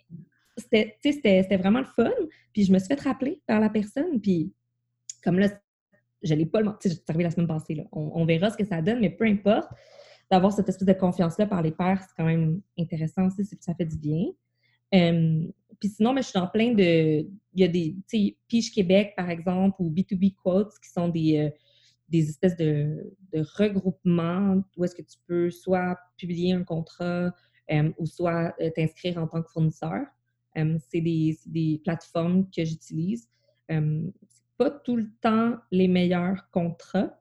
c'était, 0.57 0.97
c'était 1.01 1.57
vraiment 1.57 1.79
le 1.79 1.85
fun. 1.85 2.11
Puis 2.53 2.63
je 2.63 2.71
me 2.71 2.79
suis 2.79 2.87
fait 2.87 3.01
rappeler 3.01 3.41
par 3.45 3.59
la 3.59 3.69
personne, 3.69 4.21
puis 4.21 4.53
comme 5.23 5.39
là, 5.39 5.49
je 6.25 6.33
l'ai 6.33 6.45
pas 6.45 6.61
le 6.61 6.71
c'est 6.79 7.09
arrivé 7.09 7.23
la 7.23 7.31
semaine 7.31 7.47
passée. 7.47 7.75
Là. 7.75 7.83
On, 7.91 8.25
verra 8.25 8.49
ce 8.49 8.57
que 8.57 8.65
ça 8.65 8.81
donne, 8.81 8.99
mais 8.99 9.09
peu 9.09 9.25
importe, 9.25 9.69
d'avoir 10.31 10.51
cette 10.51 10.67
espèce 10.69 10.87
de 10.87 10.93
confiance-là 10.93 11.45
par 11.47 11.61
les 11.61 11.71
pairs, 11.71 12.01
c'est 12.01 12.15
quand 12.17 12.25
même 12.25 12.61
intéressant 12.77 13.27
aussi, 13.27 13.45
ça 13.59 13.75
fait 13.75 13.85
du 13.85 13.97
bien. 13.97 14.25
puis 14.91 15.89
sinon, 15.89 16.13
mais 16.13 16.21
je 16.21 16.29
suis 16.29 16.39
en 16.39 16.47
plein 16.47 16.73
de. 16.73 17.27
Il 17.53 17.61
y 17.61 17.63
a 17.63 17.67
des, 17.67 17.95
tu 18.09 18.17
sais, 18.17 18.37
Pige 18.47 18.71
Québec, 18.71 19.13
par 19.15 19.29
exemple, 19.29 19.75
ou 19.79 19.89
B2B 19.89 20.35
Quotes, 20.35 20.73
qui 20.81 20.89
sont 20.89 21.09
des, 21.09 21.37
euh, 21.37 21.49
des 22.09 22.29
espèces 22.29 22.57
de, 22.57 23.13
regroupements 23.57 24.63
où 24.77 24.85
est-ce 24.85 24.95
que 24.95 25.01
tu 25.01 25.17
peux 25.27 25.49
soit 25.49 25.97
publier 26.17 26.53
un 26.53 26.63
contrat 26.63 27.33
ou 27.97 28.05
soit 28.05 28.53
euh, 28.61 28.69
t'inscrire 28.75 29.17
en 29.17 29.27
tant 29.27 29.41
que 29.41 29.49
fournisseur. 29.49 30.05
c'est 30.55 31.01
des, 31.01 31.37
des, 31.47 31.81
plateformes 31.83 32.49
que 32.49 32.63
j'utilise 32.63 33.27
pas 34.57 34.71
tout 34.71 34.95
le 34.95 35.09
temps 35.21 35.57
les 35.71 35.87
meilleurs 35.87 36.49
contrats. 36.51 37.19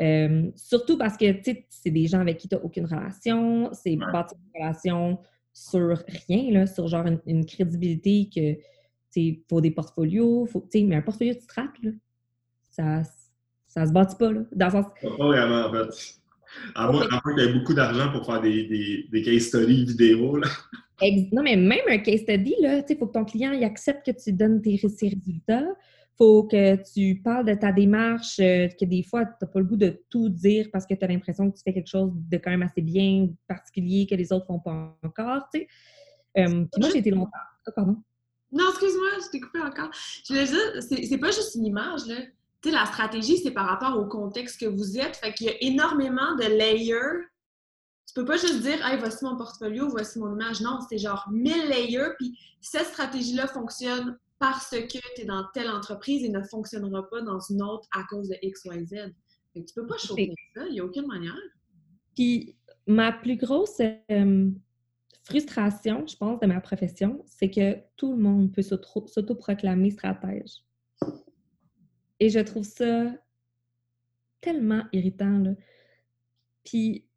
Euh, 0.00 0.50
surtout 0.54 0.96
parce 0.96 1.16
que 1.16 1.26
c'est 1.68 1.90
des 1.90 2.06
gens 2.06 2.20
avec 2.20 2.38
qui 2.38 2.48
tu 2.48 2.54
n'as 2.54 2.60
aucune 2.62 2.86
relation, 2.86 3.70
c'est 3.72 3.96
bâtir 3.96 4.38
une 4.38 4.62
relation 4.62 5.18
sur 5.52 6.02
rien, 6.28 6.52
là, 6.52 6.66
sur 6.66 6.86
genre 6.86 7.06
une, 7.26 7.44
crédibilité 7.44 8.28
que 8.34 8.60
il 9.16 9.42
faut 9.50 9.60
des 9.60 9.72
portfolios, 9.72 10.46
faut, 10.46 10.64
mais 10.74 10.94
un 10.94 11.02
portfolio 11.02 11.34
de 11.34 11.40
strat, 11.40 11.72
là, 11.82 11.90
ça, 12.70 13.02
ça 13.66 13.84
se 13.84 13.92
bâtit 13.92 14.14
pas. 14.16 14.30
Là, 14.30 14.42
dans 14.54 14.66
le 14.66 14.72
sens... 14.72 14.86
Pas 15.02 15.26
vraiment, 15.26 15.66
en 15.66 15.72
fait. 15.72 16.20
À 16.76 16.92
moins, 16.92 17.06
que 17.06 17.34
tu 17.34 17.42
aies 17.42 17.52
beaucoup 17.52 17.74
d'argent 17.74 18.12
pour 18.12 18.24
faire 18.24 18.40
des, 18.40 18.64
des, 18.68 19.06
des, 19.10 19.22
case 19.22 19.48
studies 19.48 19.86
vidéo. 19.86 20.36
Là. 20.36 20.48
Non, 21.32 21.42
mais 21.42 21.56
même 21.56 21.80
un 21.88 21.98
case 21.98 22.20
study, 22.20 22.54
il 22.60 22.96
faut 22.96 23.06
que 23.08 23.12
ton 23.12 23.24
client 23.24 23.52
il 23.52 23.64
accepte 23.64 24.06
que 24.06 24.12
tu 24.12 24.32
donnes 24.32 24.62
tes, 24.62 24.78
ses 24.78 25.08
résultats 25.08 25.66
faut 26.18 26.42
que 26.42 26.76
tu 26.92 27.22
parles 27.22 27.46
de 27.46 27.54
ta 27.54 27.70
démarche, 27.70 28.40
euh, 28.40 28.68
que 28.68 28.84
des 28.84 29.04
fois, 29.04 29.24
tu 29.24 29.32
n'as 29.40 29.48
pas 29.48 29.60
le 29.60 29.64
goût 29.64 29.76
de 29.76 30.02
tout 30.10 30.28
dire 30.28 30.68
parce 30.72 30.84
que 30.84 30.94
tu 30.94 31.04
as 31.04 31.08
l'impression 31.08 31.48
que 31.50 31.56
tu 31.56 31.62
fais 31.62 31.72
quelque 31.72 31.88
chose 31.88 32.10
de 32.12 32.36
quand 32.38 32.50
même 32.50 32.62
assez 32.62 32.82
bien, 32.82 33.28
particulier, 33.46 34.06
que 34.06 34.16
les 34.16 34.32
autres 34.32 34.46
font 34.46 34.58
pas 34.58 34.98
encore, 35.04 35.48
tu 35.54 35.60
sais. 35.60 35.68
Euh, 36.38 36.64
puis 36.70 36.80
moi, 36.80 36.90
j'ai 36.90 36.98
été 36.98 37.10
longtemps... 37.10 37.30
Ah, 37.66 37.72
pardon? 37.72 37.96
Non, 38.50 38.64
excuse-moi, 38.70 39.08
je 39.24 39.30
t'ai 39.30 39.40
coupé 39.40 39.60
encore. 39.60 39.90
Je 40.24 40.32
voulais 40.32 40.46
dire, 40.46 40.82
c'est 41.08 41.18
pas 41.18 41.30
juste 41.30 41.54
une 41.54 41.66
image, 41.66 42.06
là. 42.06 42.16
Tu 42.60 42.70
sais, 42.70 42.74
la 42.74 42.86
stratégie, 42.86 43.38
c'est 43.38 43.52
par 43.52 43.66
rapport 43.66 43.96
au 43.98 44.06
contexte 44.06 44.60
que 44.60 44.66
vous 44.66 44.98
êtes. 44.98 45.16
Fait 45.16 45.32
qu'il 45.32 45.46
y 45.46 45.50
a 45.50 45.54
énormément 45.60 46.34
de 46.34 46.44
layers. 46.44 47.26
Tu 48.06 48.14
peux 48.14 48.24
pas 48.24 48.36
juste 48.36 48.62
dire, 48.62 48.84
hey, 48.84 48.98
voici 48.98 49.24
mon 49.24 49.36
portfolio, 49.36 49.88
voici 49.88 50.18
mon 50.18 50.34
image. 50.34 50.60
Non, 50.60 50.80
c'est 50.88 50.98
genre 50.98 51.28
1000 51.30 51.68
layers. 51.68 52.14
Puis 52.18 52.36
cette 52.60 52.86
stratégie-là 52.86 53.46
fonctionne 53.46 54.18
parce 54.38 54.70
que 54.70 54.86
tu 54.86 54.98
es 55.20 55.24
dans 55.24 55.44
telle 55.52 55.68
entreprise 55.68 56.24
et 56.24 56.28
ne 56.28 56.42
fonctionnera 56.42 57.08
pas 57.08 57.22
dans 57.22 57.40
une 57.40 57.62
autre 57.62 57.88
à 57.92 58.04
cause 58.04 58.28
de 58.28 58.36
X, 58.42 58.64
Y, 58.64 58.86
Z. 58.86 59.14
Tu 59.54 59.64
tu 59.64 59.74
peux 59.74 59.86
pas 59.86 59.98
chauffer 59.98 60.32
ça, 60.54 60.66
il 60.66 60.74
n'y 60.74 60.80
a 60.80 60.84
aucune 60.84 61.06
manière. 61.06 61.34
Puis 62.14 62.56
ma 62.86 63.12
plus 63.12 63.36
grosse 63.36 63.80
euh, 63.80 64.50
frustration, 65.24 66.06
je 66.06 66.16
pense, 66.16 66.38
de 66.40 66.46
ma 66.46 66.60
profession, 66.60 67.22
c'est 67.26 67.50
que 67.50 67.76
tout 67.96 68.12
le 68.12 68.18
monde 68.18 68.52
peut 68.52 68.62
s'autoproclamer 68.62 69.90
stratège. 69.90 70.62
Et 72.20 72.30
je 72.30 72.40
trouve 72.40 72.64
ça 72.64 73.12
tellement 74.40 74.84
irritant. 74.92 75.38
Là. 75.38 75.50
Puis 76.64 77.08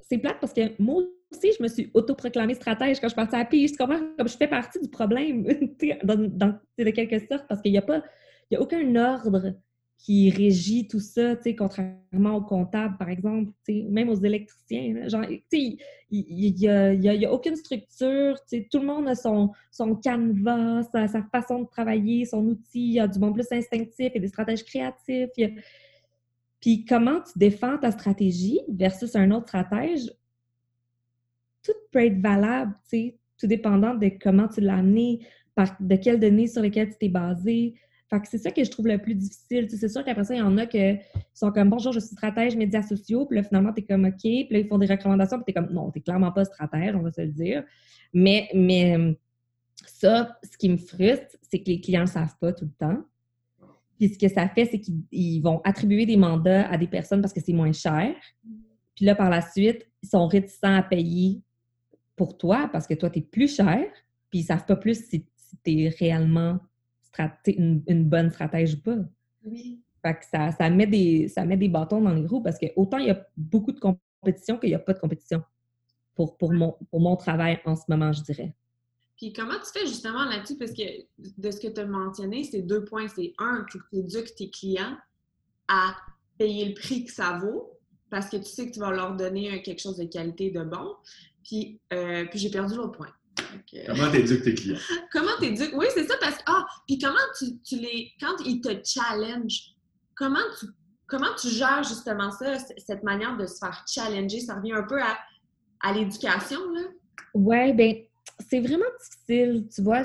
c'est 0.00 0.18
plate 0.18 0.38
parce 0.40 0.52
que 0.52 0.80
moi 0.80 1.02
aussi, 1.32 1.52
je 1.56 1.62
me 1.62 1.68
suis 1.68 1.90
autoproclamée 1.94 2.54
stratège 2.54 3.00
quand 3.00 3.08
je 3.08 3.14
suis 3.14 3.16
partie 3.16 3.36
à 3.36 3.44
pige. 3.44 3.72
Comprends? 3.76 4.00
Comme 4.16 4.28
je 4.28 4.36
fais 4.36 4.48
partie 4.48 4.80
du 4.80 4.88
problème, 4.88 5.42
de 5.44 6.90
quelque 6.90 7.18
sorte, 7.18 7.46
parce 7.48 7.60
qu'il 7.60 7.72
n'y 7.72 7.78
a 7.78 7.82
pas, 7.82 8.02
il 8.50 8.54
y 8.54 8.56
a 8.56 8.60
aucun 8.60 8.94
ordre 8.96 9.54
qui 9.98 10.30
régit 10.30 10.86
tout 10.86 11.00
ça, 11.00 11.34
contrairement 11.56 12.36
aux 12.36 12.42
comptables, 12.42 12.96
par 12.98 13.08
exemple, 13.08 13.50
même 13.68 14.08
aux 14.08 14.22
électriciens. 14.22 15.08
genre, 15.08 15.24
il 15.24 15.76
n'y 16.10 16.68
a, 16.68 16.92
y 16.92 17.24
a, 17.24 17.32
aucune 17.32 17.56
structure, 17.56 18.38
tout 18.70 18.78
le 18.78 18.86
monde 18.86 19.08
a 19.08 19.14
son, 19.14 19.52
son 19.70 19.96
canevas, 19.96 20.84
sa, 20.92 21.08
sa, 21.08 21.22
façon 21.22 21.62
de 21.62 21.66
travailler, 21.66 22.26
son 22.26 22.46
outil, 22.46 22.88
il 22.88 22.92
y 22.92 23.00
a 23.00 23.08
du 23.08 23.18
bon 23.18 23.32
plus 23.32 23.50
instinctif, 23.50 24.12
il 24.12 24.14
y 24.14 24.18
a 24.18 24.20
des 24.20 24.28
stratèges 24.28 24.64
créatifs. 24.64 25.30
Puis 26.60 26.84
comment 26.84 27.20
tu 27.20 27.32
défends 27.36 27.78
ta 27.78 27.90
stratégie 27.90 28.60
versus 28.68 29.16
un 29.16 29.30
autre 29.30 29.48
stratège, 29.48 30.10
tout 31.66 31.78
peut 31.90 32.04
être 32.04 32.20
valable, 32.20 32.74
tu 32.88 32.96
sais, 32.96 33.18
tout 33.38 33.46
dépendant 33.46 33.94
de 33.94 34.10
comment 34.20 34.48
tu 34.48 34.60
l'as 34.60 34.76
amené, 34.76 35.26
par, 35.54 35.76
de 35.80 35.96
quelles 35.96 36.20
données 36.20 36.46
sur 36.46 36.62
lesquelles 36.62 36.90
tu 36.90 36.96
t'es 36.98 37.08
basé, 37.08 37.74
Fait 38.08 38.20
que 38.20 38.28
c'est 38.28 38.38
ça 38.38 38.50
que 38.50 38.62
je 38.62 38.70
trouve 38.70 38.86
le 38.86 38.98
plus 38.98 39.14
difficile. 39.14 39.68
c'est 39.68 39.88
sûr 39.88 40.04
qu'après 40.04 40.24
ça, 40.24 40.34
il 40.34 40.38
y 40.38 40.42
en 40.42 40.56
a 40.58 40.66
qui 40.66 40.78
sont 41.34 41.50
comme 41.50 41.70
bonjour, 41.70 41.92
je 41.92 42.00
suis 42.00 42.14
stratège 42.14 42.56
médias 42.56 42.82
sociaux, 42.82 43.26
puis 43.26 43.36
là, 43.36 43.42
finalement, 43.42 43.72
tu 43.72 43.80
es 43.80 43.84
comme 43.84 44.04
OK, 44.04 44.20
puis 44.20 44.48
là, 44.50 44.58
ils 44.58 44.68
font 44.68 44.78
des 44.78 44.86
recommandations, 44.86 45.38
puis 45.38 45.52
tu 45.52 45.58
es 45.58 45.62
comme 45.62 45.72
non, 45.72 45.90
tu 45.90 46.00
clairement 46.00 46.32
pas 46.32 46.44
stratège, 46.44 46.94
on 46.94 47.02
va 47.02 47.10
se 47.10 47.22
le 47.22 47.32
dire. 47.32 47.64
Mais, 48.12 48.48
mais 48.54 49.18
ça, 49.86 50.38
ce 50.42 50.56
qui 50.56 50.68
me 50.68 50.76
frustre, 50.76 51.36
c'est 51.42 51.60
que 51.60 51.70
les 51.70 51.80
clients 51.80 52.02
ne 52.02 52.06
savent 52.06 52.36
pas 52.40 52.52
tout 52.52 52.64
le 52.64 52.72
temps. 52.78 53.02
Puis 53.98 54.10
ce 54.10 54.18
que 54.18 54.28
ça 54.28 54.48
fait, 54.48 54.66
c'est 54.66 54.80
qu'ils 54.80 55.42
vont 55.42 55.60
attribuer 55.64 56.06
des 56.06 56.16
mandats 56.16 56.68
à 56.68 56.76
des 56.76 56.86
personnes 56.86 57.22
parce 57.22 57.32
que 57.32 57.40
c'est 57.40 57.52
moins 57.52 57.72
cher. 57.72 58.14
Puis 58.94 59.04
là, 59.04 59.14
par 59.14 59.30
la 59.30 59.40
suite, 59.40 59.86
ils 60.02 60.08
sont 60.08 60.26
réticents 60.26 60.74
à 60.74 60.82
payer 60.82 61.40
pour 62.16 62.36
toi 62.36 62.68
parce 62.72 62.86
que 62.86 62.94
toi, 62.94 63.10
tu 63.10 63.20
es 63.20 63.22
plus 63.22 63.54
cher. 63.54 63.86
Puis 64.30 64.40
ils 64.40 64.42
ne 64.42 64.46
savent 64.46 64.66
pas 64.66 64.76
plus 64.76 65.06
si, 65.08 65.24
tu 65.64 65.82
es 65.82 65.88
réellement 65.88 66.58
une, 67.46 67.82
une, 67.86 68.04
bonne 68.04 68.30
stratège 68.30 68.74
ou 68.74 68.82
pas. 68.82 68.96
Oui. 69.44 69.80
Fait 70.02 70.14
que 70.14 70.24
ça, 70.24 70.50
ça, 70.52 70.68
met 70.68 70.86
des, 70.86 71.28
ça 71.28 71.44
met 71.44 71.56
des 71.56 71.68
bâtons 71.68 72.00
dans 72.00 72.12
les 72.12 72.26
roues 72.26 72.42
parce 72.42 72.58
que 72.58 72.66
autant 72.76 72.98
il 72.98 73.06
y 73.06 73.10
a 73.10 73.26
beaucoup 73.36 73.72
de 73.72 73.80
compétition 73.80 74.58
qu'il 74.58 74.70
n'y 74.70 74.74
a 74.74 74.78
pas 74.78 74.92
de 74.92 74.98
compétition 74.98 75.42
pour, 76.14 76.36
pour, 76.36 76.52
mon, 76.52 76.76
pour 76.90 77.00
mon 77.00 77.16
travail 77.16 77.60
en 77.64 77.76
ce 77.76 77.82
moment, 77.88 78.12
je 78.12 78.22
dirais. 78.22 78.54
Puis 79.16 79.32
comment 79.32 79.54
tu 79.54 79.78
fais 79.78 79.86
justement 79.86 80.24
là-dessus? 80.24 80.56
Parce 80.58 80.72
que 80.72 80.82
de 81.18 81.50
ce 81.50 81.58
que 81.58 81.68
tu 81.68 81.80
as 81.80 81.86
mentionné, 81.86 82.44
c'est 82.44 82.62
deux 82.62 82.84
points. 82.84 83.08
C'est 83.08 83.32
un, 83.38 83.64
tu 83.70 83.78
éduques 83.92 84.34
tes 84.36 84.50
clients 84.50 84.96
à 85.68 85.96
payer 86.38 86.68
le 86.68 86.74
prix 86.74 87.04
que 87.04 87.12
ça 87.12 87.38
vaut 87.38 87.72
parce 88.10 88.28
que 88.28 88.36
tu 88.36 88.44
sais 88.44 88.66
que 88.66 88.74
tu 88.74 88.80
vas 88.80 88.92
leur 88.92 89.16
donner 89.16 89.62
quelque 89.62 89.80
chose 89.80 89.96
de 89.96 90.04
qualité 90.04 90.50
de 90.50 90.62
bon. 90.62 90.94
Puis, 91.46 91.80
euh, 91.92 92.24
puis 92.26 92.38
j'ai 92.40 92.50
perdu 92.50 92.74
l'autre 92.74 92.98
point. 92.98 93.12
comment 93.86 94.10
tu 94.10 94.18
éduques 94.18 94.42
tes 94.42 94.54
clients? 94.54 94.78
comment 95.12 95.30
tu 95.38 95.46
éduques? 95.46 95.74
Oui, 95.76 95.86
c'est 95.94 96.06
ça, 96.06 96.14
parce 96.20 96.38
que, 96.38 96.42
ah, 96.46 96.66
puis 96.86 96.98
comment 96.98 97.14
tu, 97.38 97.58
tu, 97.62 97.76
les, 97.76 98.12
quand 98.20 98.34
ils 98.44 98.60
te 98.60 98.68
challenge, 98.84 99.74
comment 100.16 100.40
tu, 100.58 100.66
comment 101.06 101.34
tu 101.40 101.48
gères 101.48 101.84
justement 101.84 102.32
ça, 102.32 102.58
cette 102.58 103.04
manière 103.04 103.36
de 103.36 103.46
se 103.46 103.58
faire 103.58 103.84
challenger? 103.88 104.40
Ça 104.40 104.56
revient 104.56 104.72
un 104.72 104.82
peu 104.82 105.00
à, 105.00 105.16
à 105.80 105.92
l'éducation, 105.92 106.58
là? 106.72 106.80
Oui, 107.32 107.72
bien, 107.74 107.94
c'est 108.48 108.60
vraiment 108.60 108.84
difficile, 109.00 109.68
tu 109.72 109.82
vois. 109.82 110.02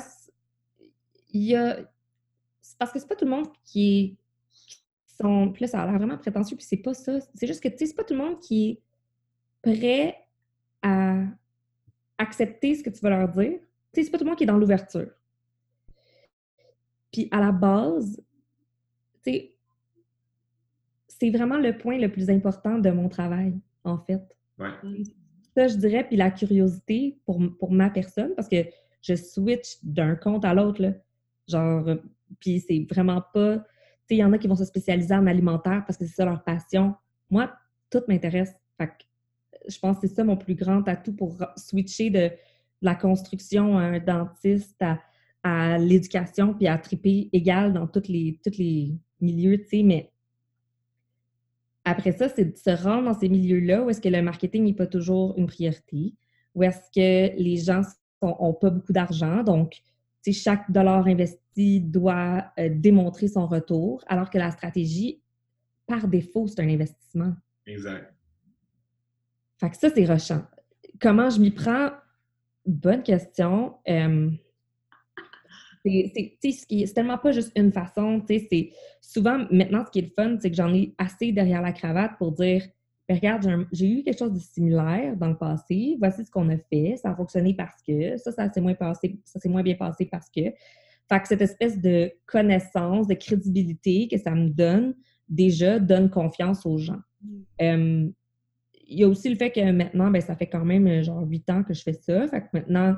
Il 1.34 1.44
y 1.44 1.56
a. 1.56 1.78
C'est 2.62 2.78
parce 2.78 2.92
que 2.92 3.00
c'est 3.00 3.08
pas 3.08 3.16
tout 3.16 3.26
le 3.26 3.32
monde 3.32 3.48
qui, 3.66 4.16
sont. 5.20 5.52
Puis 5.52 5.64
là, 5.64 5.68
ça 5.68 5.82
a 5.82 5.86
l'air 5.88 5.98
vraiment 5.98 6.18
prétentieux, 6.18 6.56
puis 6.56 6.66
c'est 6.66 6.78
pas 6.78 6.94
ça. 6.94 7.20
C'est 7.34 7.48
juste 7.48 7.64
que, 7.64 7.70
tu 7.70 7.78
sais, 7.80 7.86
c'est 7.88 7.96
pas 7.96 8.04
tout 8.04 8.14
le 8.14 8.20
monde 8.20 8.40
qui 8.40 8.70
est 8.70 8.82
prêt 9.64 10.21
à 10.82 11.24
accepter 12.18 12.76
ce 12.76 12.84
que 12.84 12.90
tu 12.90 13.00
vas 13.02 13.10
leur 13.10 13.28
dire. 13.30 13.60
Tu 13.94 14.02
sais, 14.02 14.04
c'est 14.04 14.12
pas 14.12 14.18
tout 14.18 14.24
le 14.24 14.30
monde 14.30 14.38
qui 14.38 14.44
est 14.44 14.48
dans 14.48 14.58
l'ouverture. 14.58 15.10
Puis 17.12 17.28
à 17.32 17.40
la 17.40 17.52
base, 17.52 18.22
tu 19.24 19.32
sais, 19.32 19.56
c'est 21.08 21.30
vraiment 21.30 21.58
le 21.58 21.78
point 21.78 21.98
le 21.98 22.12
plus 22.12 22.30
important 22.30 22.80
de 22.80 22.90
mon 22.90 23.10
travail, 23.10 23.54
en 23.84 23.98
fait. 23.98 24.22
Ouais. 24.58 24.72
Ça, 25.56 25.68
je 25.68 25.76
dirais, 25.76 26.06
puis 26.08 26.16
la 26.16 26.32
curiosité 26.32 27.20
pour, 27.26 27.40
pour 27.60 27.72
ma 27.72 27.90
personne, 27.90 28.34
parce 28.36 28.48
que 28.48 28.64
je 29.02 29.16
switch 29.16 29.78
d'un 29.84 30.16
compte 30.16 30.46
à 30.46 30.54
l'autre, 30.54 30.94
genre, 31.48 31.98
puis 32.40 32.60
c'est 32.62 32.88
vraiment 32.90 33.22
pas... 33.34 33.58
Tu 33.58 33.64
sais, 34.08 34.16
il 34.16 34.18
y 34.18 34.24
en 34.24 34.32
a 34.32 34.38
qui 34.38 34.48
vont 34.48 34.56
se 34.56 34.66
spécialiser 34.66 35.14
en 35.14 35.28
alimentaire 35.28 35.84
parce 35.86 35.98
que 35.98 36.06
c'est 36.06 36.16
ça 36.16 36.26
leur 36.26 36.44
passion. 36.44 36.96
Moi, 37.30 37.52
tout 37.90 38.02
m'intéresse. 38.08 38.54
Fait 38.78 38.88
que 38.88 39.04
je 39.68 39.80
pense 39.80 40.00
que 40.00 40.08
c'est 40.08 40.16
ça 40.16 40.24
mon 40.24 40.38
plus 40.38 40.56
grand 40.56 40.88
atout 40.88 41.14
pour 41.14 41.38
switcher 41.56 42.10
de 42.10 42.32
la 42.82 42.96
construction 42.96 43.78
à 43.78 43.84
un 43.84 44.00
dentiste, 44.00 44.84
à, 45.44 45.78
l'éducation, 45.78 46.54
puis 46.54 46.68
à 46.68 46.78
triper 46.78 47.30
égal 47.34 47.74
dans 47.74 47.88
tous 47.88 48.08
les, 48.08 48.40
les 48.58 48.94
milieux, 49.20 49.58
tu 49.58 49.70
sais, 49.70 49.84
mais 49.84 50.12
après 51.84 52.12
ça, 52.12 52.30
c'est 52.30 52.46
de 52.46 52.58
se 52.58 52.70
rendre 52.70 53.06
dans 53.06 53.20
ces 53.20 53.28
milieux-là 53.28 53.84
où 53.84 53.90
est-ce 53.90 54.02
que 54.02 54.10
le 54.10 54.22
marketing 54.22 54.66
n'est 54.66 54.74
pas 54.74 54.86
toujours 54.86 55.34
une 55.38 55.48
priorité, 55.48 56.14
où 56.54 56.64
est-ce 56.64 56.92
que 56.94 57.36
les 57.42 57.58
gens 57.58 57.82
n'ont 58.22 58.54
pas 58.54 58.70
beaucoup 58.70 58.94
d'argent. 58.94 59.44
Donc, 59.44 59.82
chaque 60.32 60.70
dollar 60.72 61.08
investi 61.08 61.82
doit 61.82 62.46
euh, 62.60 62.70
démontrer 62.72 63.28
son 63.28 63.48
retour, 63.48 64.04
alors 64.08 64.30
que 64.30 64.38
la 64.38 64.52
stratégie, 64.52 65.22
par 65.88 66.08
défaut, 66.08 66.48
c'est 66.48 66.62
un 66.62 66.70
investissement. 66.70 67.34
Exact. 67.66 68.14
Fait 69.62 69.70
que 69.70 69.78
ça, 69.78 69.90
c'est 69.94 70.06
rushant. 70.06 70.42
Comment 71.00 71.30
je 71.30 71.40
m'y 71.40 71.52
prends? 71.52 71.92
Bonne 72.66 73.04
question. 73.04 73.76
Euh, 73.88 74.32
c'est 75.86 76.94
tellement 76.96 77.20
pas 77.20 77.32
juste 77.32 77.52
une 77.56 77.72
façon, 77.72 78.24
c'est 78.28 78.72
souvent, 79.02 79.46
maintenant, 79.52 79.84
ce 79.86 79.92
qui 79.92 80.00
est 80.00 80.02
le 80.02 80.12
fun, 80.16 80.38
c'est 80.40 80.50
que 80.50 80.56
j'en 80.56 80.74
ai 80.74 80.96
assez 80.98 81.32
derrière 81.32 81.62
la 81.62 81.74
cravate 81.74 82.18
pour 82.18 82.32
dire, 82.32 82.64
ben, 83.08 83.16
regarde, 83.16 83.68
j'ai 83.72 83.88
eu 83.88 84.04
quelque 84.04 84.18
chose 84.18 84.34
de 84.34 84.40
similaire 84.40 85.16
dans 85.16 85.28
le 85.28 85.38
passé, 85.38 85.96
voici 86.00 86.26
ce 86.26 86.32
qu'on 86.32 86.50
a 86.50 86.58
fait, 86.58 86.98
ça 86.98 87.12
a 87.12 87.16
fonctionné 87.16 87.54
parce 87.54 87.82
que, 87.88 88.18
ça, 88.18 88.32
ça 88.32 88.52
s'est 88.52 88.62
moins 88.62 88.74
passé, 88.74 89.20
ça 89.26 89.40
s'est 89.40 89.50
moins 89.50 89.64
bien 89.64 89.76
passé 89.76 90.06
parce 90.06 90.30
que. 90.30 90.42
Fait 91.10 91.20
que 91.20 91.28
cette 91.28 91.42
espèce 91.42 91.80
de 91.80 92.12
connaissance, 92.26 93.06
de 93.06 93.16
crédibilité 93.16 94.08
que 94.08 94.18
ça 94.18 94.32
me 94.32 94.50
donne, 94.50 94.96
déjà, 95.28 95.78
donne 95.78 96.10
confiance 96.10 96.66
aux 96.66 96.78
gens. 96.78 97.02
Mm. 97.60 98.12
Il 98.92 99.00
y 99.00 99.04
a 99.04 99.08
aussi 99.08 99.30
le 99.30 99.36
fait 99.36 99.52
que 99.52 99.72
maintenant, 99.72 100.12
ben, 100.12 100.22
ça 100.22 100.36
fait 100.36 100.48
quand 100.48 100.66
même 100.66 101.02
genre 101.02 101.24
huit 101.28 101.50
ans 101.50 101.64
que 101.64 101.74
je 101.74 101.82
fais 101.82 101.94
ça. 101.94 102.28
Fait 102.28 102.42
que 102.42 102.48
maintenant, 102.54 102.96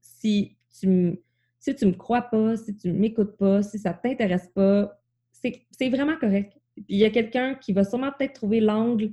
si 0.00 0.56
tu 0.78 0.86
me 0.86 1.22
si 1.58 1.74
tu 1.74 1.86
me 1.86 1.92
crois 1.92 2.22
pas, 2.22 2.56
si 2.56 2.74
tu 2.74 2.92
m'écoutes 2.92 3.36
pas, 3.36 3.62
si 3.62 3.78
ça 3.78 3.92
t'intéresse 3.92 4.48
pas, 4.54 4.98
c'est 5.30 5.88
vraiment 5.90 6.16
correct. 6.16 6.56
il 6.88 6.98
y 6.98 7.04
a 7.04 7.10
quelqu'un 7.10 7.54
qui 7.54 7.72
va 7.72 7.84
sûrement 7.84 8.10
peut-être 8.16 8.32
trouver 8.32 8.60
l'angle 8.60 9.10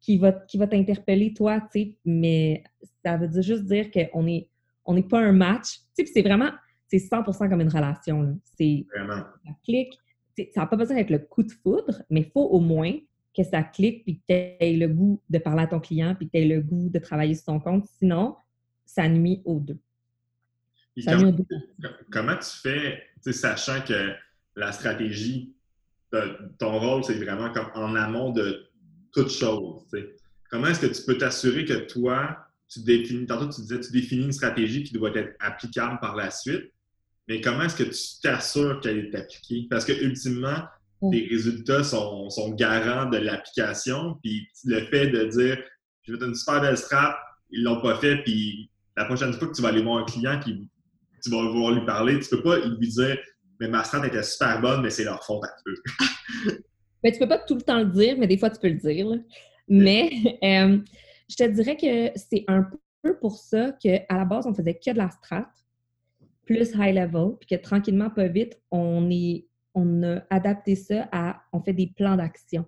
qui 0.00 0.16
va, 0.16 0.32
qui 0.32 0.56
va 0.56 0.66
t'interpeller, 0.66 1.34
toi, 1.34 1.60
tu 1.60 1.66
sais, 1.72 1.96
mais 2.06 2.64
ça 3.04 3.18
veut 3.18 3.28
dire 3.28 3.42
juste 3.42 3.64
dire 3.64 3.90
qu'on 3.90 4.22
n'est 4.22 4.48
on 4.86 4.96
est 4.96 5.08
pas 5.08 5.20
un 5.20 5.32
match. 5.32 5.80
Tu 5.96 6.06
sais, 6.06 6.12
c'est 6.12 6.22
vraiment, 6.22 6.50
c'est 6.88 6.96
100% 6.96 7.50
comme 7.50 7.60
une 7.60 7.68
relation. 7.68 8.40
C'est 8.56 8.86
vraiment. 8.94 9.22
Ça 9.44 9.52
clique. 9.62 9.98
Ça 10.54 10.62
n'a 10.62 10.66
pas 10.66 10.76
besoin 10.76 10.96
d'être 10.96 11.10
le 11.10 11.18
coup 11.18 11.42
de 11.42 11.52
foudre, 11.52 12.02
mais 12.08 12.20
il 12.20 12.30
faut 12.30 12.46
au 12.46 12.60
moins 12.60 12.94
que 13.36 13.44
ça 13.44 13.62
clique 13.62 14.04
puis 14.04 14.16
que 14.16 14.22
tu 14.28 14.34
aies 14.34 14.76
le 14.76 14.88
goût 14.88 15.22
de 15.28 15.38
parler 15.38 15.62
à 15.62 15.66
ton 15.66 15.80
client 15.80 16.14
puis 16.14 16.26
que 16.26 16.32
tu 16.32 16.38
aies 16.38 16.48
le 16.48 16.60
goût 16.60 16.88
de 16.90 16.98
travailler 16.98 17.34
sur 17.34 17.44
ton 17.44 17.60
compte. 17.60 17.86
Sinon, 17.98 18.36
ça 18.84 19.08
nuit 19.08 19.42
aux 19.44 19.60
deux 19.60 19.78
comment, 22.10 22.36
tu 22.36 22.50
fais, 22.62 23.02
sachant 23.32 23.80
que 23.82 24.12
la 24.56 24.72
stratégie, 24.72 25.54
ton 26.58 26.78
rôle, 26.78 27.04
c'est 27.04 27.14
vraiment 27.14 27.52
comme 27.52 27.70
en 27.74 27.94
amont 27.94 28.30
de 28.30 28.66
toute 29.12 29.30
chose. 29.30 29.82
Comment 30.50 30.66
est-ce 30.66 30.80
que 30.80 30.92
tu 30.92 31.02
peux 31.04 31.16
t'assurer 31.16 31.64
que 31.64 31.86
toi, 31.86 32.36
tu 32.68 32.80
définis, 32.82 33.26
tantôt 33.26 33.48
tu 33.48 33.60
disais, 33.62 33.80
tu 33.80 33.92
définis 33.92 34.24
une 34.24 34.32
stratégie 34.32 34.84
qui 34.84 34.94
doit 34.94 35.14
être 35.14 35.34
applicable 35.40 35.98
par 36.00 36.16
la 36.16 36.30
suite, 36.30 36.72
mais 37.28 37.40
comment 37.40 37.62
est-ce 37.62 37.76
que 37.76 37.84
tu 37.84 38.20
t'assures 38.22 38.80
qu'elle 38.80 38.98
est 38.98 39.14
appliquée? 39.14 39.66
Parce 39.70 39.84
que 39.84 39.92
ultimement, 39.92 40.64
les 41.02 41.26
résultats 41.28 41.82
sont, 41.82 42.28
sont 42.30 42.50
garants 42.50 43.08
de 43.08 43.18
l'application, 43.18 44.16
puis 44.22 44.46
le 44.64 44.80
fait 44.86 45.08
de 45.08 45.24
dire, 45.24 45.58
je 46.02 46.14
vais 46.14 46.26
une 46.26 46.34
super 46.34 46.60
belle 46.60 46.76
strat, 46.76 47.16
ils 47.50 47.62
l'ont 47.62 47.80
pas 47.80 47.96
fait, 47.96 48.22
puis 48.22 48.70
la 48.96 49.04
prochaine 49.04 49.32
fois 49.32 49.48
que 49.48 49.54
tu 49.54 49.62
vas 49.62 49.68
aller 49.68 49.82
voir 49.82 49.98
un 49.98 50.04
client 50.04 50.38
qui 50.40 50.68
tu 51.22 51.30
vas 51.30 51.42
vouloir 51.42 51.72
lui 51.72 51.84
parler. 51.84 52.18
Tu 52.20 52.28
peux 52.30 52.42
pas 52.42 52.58
lui 52.58 52.88
dire 52.88 53.18
Mais 53.58 53.68
ma 53.68 53.84
strat 53.84 54.06
était 54.06 54.22
super 54.22 54.60
bonne, 54.60 54.82
mais 54.82 54.90
c'est 54.90 55.04
leur 55.04 55.24
faute 55.24 55.44
à 55.44 55.54
eux. 55.68 56.54
mais 57.04 57.12
tu 57.12 57.18
peux 57.18 57.28
pas 57.28 57.38
tout 57.38 57.54
le 57.54 57.62
temps 57.62 57.78
le 57.78 57.86
dire, 57.86 58.16
mais 58.18 58.26
des 58.26 58.38
fois, 58.38 58.50
tu 58.50 58.60
peux 58.60 58.68
le 58.68 58.74
dire. 58.74 59.06
Mais 59.68 60.10
euh, 60.42 60.78
je 61.28 61.36
te 61.36 61.48
dirais 61.48 61.76
que 61.76 62.18
c'est 62.18 62.44
un 62.48 62.68
peu 63.02 63.18
pour 63.18 63.36
ça 63.36 63.72
qu'à 63.72 64.04
la 64.10 64.24
base, 64.24 64.46
on 64.46 64.54
faisait 64.54 64.74
que 64.74 64.92
de 64.92 64.98
la 64.98 65.10
strat, 65.10 65.50
plus 66.44 66.72
high 66.74 66.94
level, 66.94 67.36
puis 67.38 67.56
que 67.56 67.62
tranquillement, 67.62 68.10
pas 68.10 68.26
vite, 68.26 68.60
on, 68.70 69.08
est, 69.10 69.46
on 69.74 70.02
a 70.02 70.22
adapté 70.30 70.74
ça 70.74 71.08
à 71.12 71.42
on 71.52 71.60
fait 71.60 71.72
des 71.72 71.86
plans 71.86 72.16
d'action. 72.16 72.66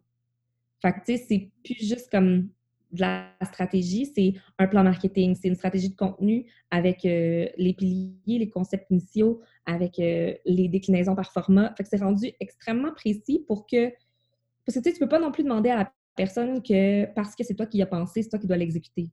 Fait 0.80 0.92
que, 0.92 0.98
sais, 1.04 1.16
c'est 1.16 1.50
plus 1.62 1.86
juste 1.86 2.10
comme 2.10 2.48
de 2.92 3.00
la 3.00 3.30
stratégie, 3.42 4.06
c'est 4.06 4.34
un 4.58 4.66
plan 4.66 4.84
marketing, 4.84 5.34
c'est 5.34 5.48
une 5.48 5.54
stratégie 5.54 5.88
de 5.88 5.96
contenu 5.96 6.46
avec 6.70 7.04
euh, 7.04 7.48
les 7.56 7.72
piliers, 7.72 8.38
les 8.38 8.50
concepts 8.50 8.90
initiaux, 8.90 9.40
avec 9.64 9.98
euh, 9.98 10.34
les 10.44 10.68
déclinaisons 10.68 11.14
par 11.14 11.32
format. 11.32 11.74
Fait 11.74 11.84
que 11.84 11.88
c'est 11.88 12.02
rendu 12.02 12.32
extrêmement 12.40 12.92
précis 12.92 13.44
pour 13.46 13.66
que... 13.66 13.90
Parce 14.66 14.78
que 14.78 14.82
tu 14.82 14.90
ne 14.90 14.98
peux 14.98 15.08
pas 15.08 15.18
non 15.18 15.32
plus 15.32 15.42
demander 15.42 15.70
à 15.70 15.76
la 15.76 15.92
personne 16.16 16.62
que 16.62 17.06
parce 17.14 17.34
que 17.34 17.44
c'est 17.44 17.54
toi 17.54 17.66
qui 17.66 17.78
y 17.78 17.82
as 17.82 17.86
pensé, 17.86 18.22
c'est 18.22 18.28
toi 18.28 18.38
qui 18.38 18.46
dois 18.46 18.58
l'exécuter. 18.58 19.10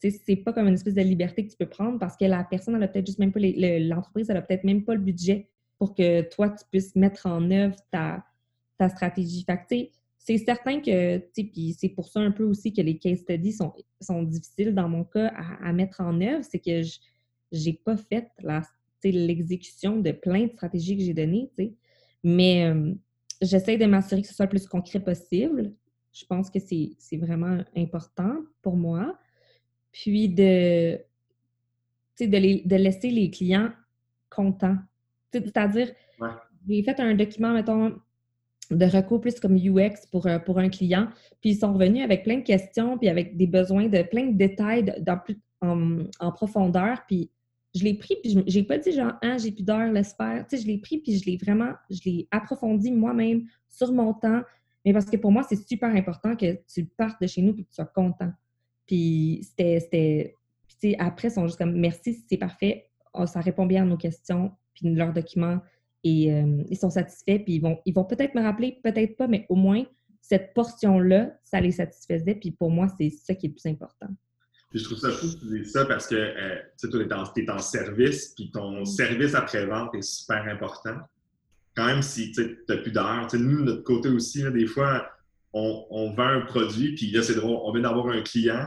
Tu 0.00 0.10
sais, 0.10 0.20
c'est 0.24 0.36
pas 0.36 0.52
comme 0.52 0.68
une 0.68 0.74
espèce 0.74 0.94
de 0.94 1.00
liberté 1.00 1.44
que 1.44 1.50
tu 1.50 1.56
peux 1.56 1.68
prendre 1.68 1.98
parce 1.98 2.16
que 2.16 2.26
la 2.26 2.44
personne, 2.44 2.76
elle 2.76 2.82
a 2.82 2.88
peut-être 2.88 3.06
juste 3.06 3.18
même 3.18 3.32
pas... 3.32 3.40
L'entreprise, 3.40 4.28
elle 4.28 4.36
a 4.36 4.42
peut-être 4.42 4.64
même 4.64 4.84
pas 4.84 4.94
le 4.94 5.00
budget 5.00 5.48
pour 5.78 5.94
que 5.94 6.22
toi, 6.22 6.50
tu 6.50 6.64
puisses 6.70 6.96
mettre 6.96 7.26
en 7.26 7.50
œuvre 7.50 7.76
ta, 7.90 8.24
ta 8.78 8.88
stratégie. 8.88 9.44
Fait 9.44 9.92
c'est 10.18 10.38
certain 10.38 10.80
que, 10.80 11.18
puis 11.18 11.74
c'est 11.78 11.88
pour 11.88 12.08
ça 12.08 12.20
un 12.20 12.30
peu 12.30 12.44
aussi 12.44 12.72
que 12.72 12.82
les 12.82 12.98
case 12.98 13.20
studies 13.20 13.52
sont, 13.52 13.72
sont 14.00 14.22
difficiles 14.22 14.74
dans 14.74 14.88
mon 14.88 15.04
cas 15.04 15.28
à, 15.28 15.72
mettre 15.72 16.02
en 16.02 16.20
œuvre, 16.20 16.44
c'est 16.44 16.58
que 16.58 16.82
je 16.82 16.98
n'ai 17.64 17.72
pas 17.72 17.96
fait 17.96 18.28
l'exécution 19.04 19.96
de 20.00 20.10
plein 20.12 20.46
de 20.46 20.52
stratégies 20.52 20.98
que 20.98 21.02
j'ai 21.02 21.14
données. 21.14 21.50
Mais 22.22 22.66
euh, 22.66 22.92
j'essaie 23.40 23.78
de 23.78 23.86
m'assurer 23.86 24.20
que 24.20 24.28
ce 24.28 24.34
soit 24.34 24.44
le 24.44 24.50
plus 24.50 24.66
concret 24.66 25.00
possible. 25.00 25.72
Je 26.12 26.26
pense 26.26 26.50
que 26.50 26.58
c'est 26.58 27.16
vraiment 27.16 27.64
important 27.74 28.36
pour 28.60 28.76
moi. 28.76 29.18
Puis 29.92 30.28
de, 30.28 30.98
de, 32.20 32.68
de 32.68 32.76
laisser 32.76 33.10
les 33.10 33.30
clients 33.30 33.70
contents. 34.28 34.76
C'est-à-dire, 35.32 35.92
j'ai 36.68 36.82
fait 36.82 37.00
un 37.00 37.14
document, 37.14 37.52
mettons, 37.52 37.98
de 38.70 38.84
recours 38.84 39.20
plus 39.20 39.40
comme 39.40 39.56
UX 39.56 40.06
pour, 40.10 40.26
euh, 40.26 40.38
pour 40.38 40.58
un 40.58 40.68
client. 40.68 41.08
Puis 41.40 41.50
ils 41.50 41.56
sont 41.56 41.72
revenus 41.72 42.04
avec 42.04 42.22
plein 42.24 42.38
de 42.38 42.42
questions, 42.42 42.98
puis 42.98 43.08
avec 43.08 43.36
des 43.36 43.46
besoins 43.46 43.88
de 43.88 44.02
plein 44.02 44.26
de 44.26 44.36
détails 44.36 44.84
dans 45.00 45.18
plus, 45.18 45.40
en, 45.60 46.04
en, 46.20 46.32
profondeur. 46.32 47.04
Puis 47.06 47.30
je 47.74 47.84
l'ai 47.84 47.94
pris, 47.94 48.16
puis 48.22 48.42
j'ai 48.46 48.62
pas 48.62 48.78
dit 48.78 48.92
genre, 48.92 49.12
ah, 49.22 49.38
j'ai 49.38 49.52
plus 49.52 49.64
d'heures, 49.64 49.90
laisse 49.90 50.14
faire. 50.14 50.46
Tu 50.48 50.56
sais, 50.56 50.62
je 50.62 50.66
l'ai 50.66 50.78
pris, 50.78 50.98
puis 50.98 51.18
je 51.18 51.24
l'ai 51.26 51.36
vraiment, 51.36 51.72
je 51.90 52.00
l'ai 52.04 52.28
approfondi 52.30 52.90
moi-même 52.90 53.46
sur 53.68 53.92
mon 53.92 54.12
temps. 54.12 54.42
Mais 54.84 54.92
parce 54.92 55.06
que 55.06 55.16
pour 55.16 55.32
moi, 55.32 55.42
c'est 55.48 55.68
super 55.68 55.94
important 55.94 56.36
que 56.36 56.58
tu 56.72 56.84
partes 56.84 57.20
de 57.20 57.26
chez 57.26 57.42
nous 57.42 57.54
puis 57.54 57.64
que 57.64 57.70
tu 57.70 57.76
sois 57.76 57.86
content. 57.86 58.32
Puis 58.86 59.46
c'était. 59.56 60.34
Puis 60.80 60.94
après, 60.98 61.28
ils 61.28 61.32
sont 61.32 61.46
juste 61.46 61.58
comme 61.58 61.78
merci, 61.78 62.24
c'est 62.28 62.36
parfait. 62.36 62.90
Oh, 63.12 63.26
ça 63.26 63.40
répond 63.40 63.66
bien 63.66 63.82
à 63.82 63.86
nos 63.86 63.96
questions, 63.96 64.52
puis 64.78 64.94
leurs 64.94 65.12
documents 65.12 65.60
et 66.04 66.32
euh, 66.32 66.62
ils 66.68 66.76
sont 66.76 66.90
satisfaits, 66.90 67.40
puis 67.44 67.54
ils 67.54 67.60
vont, 67.60 67.78
ils 67.84 67.92
vont 67.92 68.04
peut-être 68.04 68.34
me 68.34 68.42
rappeler, 68.42 68.80
peut-être 68.82 69.16
pas, 69.16 69.26
mais 69.26 69.46
au 69.48 69.56
moins, 69.56 69.84
cette 70.20 70.54
portion-là, 70.54 71.32
ça 71.42 71.60
les 71.60 71.72
satisfaisait, 71.72 72.34
puis 72.34 72.52
pour 72.52 72.70
moi, 72.70 72.86
c'est 72.98 73.10
ça 73.10 73.34
qui 73.34 73.46
est 73.46 73.48
le 73.48 73.54
plus 73.54 73.70
important. 73.70 74.08
Puis 74.70 74.80
je 74.80 74.84
trouve 74.84 74.98
ça 74.98 75.10
fou 75.10 75.26
que 75.26 75.40
tu 75.40 75.46
dises 75.46 75.72
ça 75.72 75.86
parce 75.86 76.06
que 76.06 76.14
euh, 76.14 76.56
tu 76.78 76.90
sais, 76.90 77.34
tu 77.34 77.42
es, 77.42 77.50
en 77.50 77.58
service, 77.58 78.34
puis 78.36 78.50
ton 78.50 78.82
mm. 78.82 78.86
service 78.86 79.34
après-vente 79.34 79.94
est 79.94 80.02
super 80.02 80.44
important. 80.46 80.96
Quand 81.74 81.86
même, 81.86 82.02
si 82.02 82.32
tu 82.32 82.58
n'as 82.68 82.76
plus 82.76 82.92
d'heures, 82.92 83.28
nous, 83.34 83.60
de 83.60 83.64
notre 83.64 83.84
côté 83.84 84.08
aussi, 84.08 84.42
des 84.52 84.66
fois, 84.66 85.08
on, 85.52 85.86
on, 85.90 86.12
vend 86.12 86.26
un 86.26 86.40
produit, 86.42 86.94
puis 86.94 87.10
là, 87.10 87.22
c'est 87.22 87.34
drôle, 87.34 87.58
on 87.62 87.72
vient 87.72 87.82
d'avoir 87.82 88.08
un 88.08 88.20
client 88.20 88.66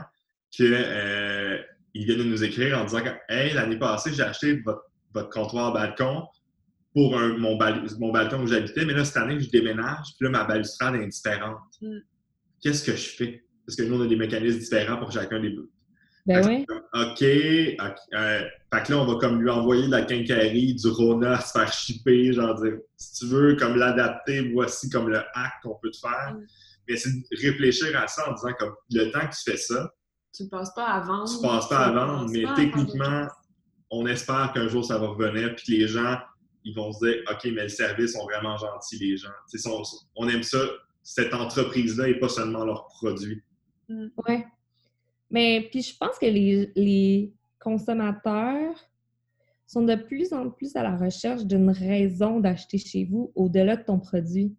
qui 0.50 0.64
euh, 0.66 1.58
il 1.94 2.06
vient 2.06 2.16
de 2.16 2.24
nous 2.24 2.42
écrire 2.42 2.78
en 2.78 2.84
disant 2.84 3.02
que 3.02 3.10
Hey, 3.32 3.54
l'année 3.54 3.78
passée, 3.78 4.12
j'ai 4.12 4.22
acheté 4.22 4.60
votre, 4.60 4.82
votre 5.14 5.30
comptoir 5.30 5.72
balcon, 5.72 6.24
pour 6.94 7.16
mon, 7.18 7.58
mon, 7.98 8.12
balcon 8.12 8.42
où 8.42 8.46
j'habitais, 8.46 8.84
mais 8.84 8.92
là, 8.92 9.04
cette 9.04 9.16
année, 9.16 9.40
je 9.40 9.50
déménage, 9.50 10.14
puis 10.18 10.24
là, 10.26 10.30
ma 10.30 10.44
balustrade 10.44 10.94
est 10.96 11.06
différente. 11.06 11.58
Mm. 11.80 11.98
Qu'est-ce 12.60 12.84
que 12.84 12.96
je 12.96 13.08
fais? 13.16 13.44
Parce 13.66 13.76
que 13.76 13.82
nous, 13.82 13.98
on 13.98 14.04
a 14.04 14.06
des 14.06 14.16
mécanismes 14.16 14.58
différents 14.58 14.98
pour 14.98 15.10
chacun 15.10 15.40
des 15.40 15.50
bouts. 15.50 15.70
Ben 16.26 16.46
oui. 16.46 16.64
OK. 16.92 17.22
Euh, 17.22 18.44
fait 18.72 18.82
que 18.84 18.92
là, 18.92 18.98
on 18.98 19.06
va 19.06 19.18
comme 19.18 19.40
lui 19.40 19.50
envoyer 19.50 19.86
de 19.86 19.90
la 19.90 20.02
quincaillerie, 20.02 20.74
du 20.74 20.88
Rona, 20.88 21.40
se 21.40 21.58
faire 21.58 21.72
shipper, 21.72 22.32
genre 22.32 22.54
dire, 22.62 22.78
si 22.96 23.20
tu 23.20 23.26
veux, 23.26 23.56
comme 23.56 23.76
l'adapter, 23.76 24.52
voici 24.52 24.88
comme 24.88 25.08
le 25.08 25.18
hack 25.18 25.52
qu'on 25.62 25.76
peut 25.82 25.90
te 25.90 25.98
faire. 25.98 26.34
Mm. 26.34 26.46
Mais 26.88 26.96
c'est 26.96 27.10
de 27.10 27.24
réfléchir 27.40 27.98
à 27.98 28.06
ça 28.06 28.30
en 28.30 28.34
disant, 28.34 28.52
comme, 28.58 28.74
le 28.90 29.10
temps 29.10 29.20
que 29.20 29.34
tu 29.34 29.50
fais 29.50 29.56
ça, 29.56 29.90
tu 30.34 30.44
ne 30.44 30.48
passes 30.48 30.72
pas 30.74 30.86
à 30.86 31.00
vendre. 31.00 31.28
Tu 31.28 31.36
ne 31.36 31.42
passes 31.42 31.68
pas 31.68 31.78
à 31.78 31.92
vendre, 31.92 32.30
mais 32.30 32.44
techniquement, 32.56 33.26
on 33.92 34.06
espère 34.06 34.52
qu'un 34.52 34.66
jour 34.66 34.84
ça 34.84 34.98
va 34.98 35.08
revenir, 35.08 35.54
puis 35.54 35.78
les 35.78 35.86
gens 35.86 36.18
ils 36.64 36.74
vont 36.74 36.92
se 36.92 37.04
dire 37.04 37.22
OK, 37.30 37.44
mais 37.44 37.64
le 37.64 37.68
service 37.68 38.12
sont 38.12 38.24
vraiment 38.24 38.56
gentils, 38.56 38.98
les 38.98 39.16
gens. 39.16 39.28
on 40.16 40.28
aime 40.28 40.42
ça, 40.42 40.58
cette 41.02 41.34
entreprise-là 41.34 42.08
et 42.08 42.18
pas 42.18 42.28
seulement 42.28 42.64
leur 42.64 42.86
produit. 42.86 43.42
Mm. 43.88 44.06
Oui. 44.26 44.44
Mais 45.30 45.68
puis 45.70 45.82
je 45.82 45.96
pense 45.96 46.18
que 46.18 46.26
les, 46.26 47.32
consommateurs 47.58 48.74
sont 49.68 49.84
de 49.84 49.94
plus 49.94 50.32
en 50.32 50.50
plus 50.50 50.74
à 50.74 50.82
la 50.82 50.96
recherche 50.96 51.44
d'une 51.44 51.70
raison 51.70 52.40
d'acheter 52.40 52.76
chez 52.76 53.04
vous 53.04 53.30
au-delà 53.36 53.76
de 53.76 53.84
ton 53.84 54.00
produit. 54.00 54.56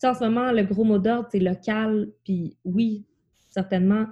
Tu 0.00 0.06
en 0.06 0.14
ce 0.14 0.24
moment, 0.24 0.50
le 0.50 0.62
gros 0.62 0.84
mot 0.84 0.98
d'ordre, 0.98 1.28
c'est 1.30 1.40
local, 1.40 2.10
puis 2.24 2.56
oui, 2.64 3.04
certainement, 3.50 4.06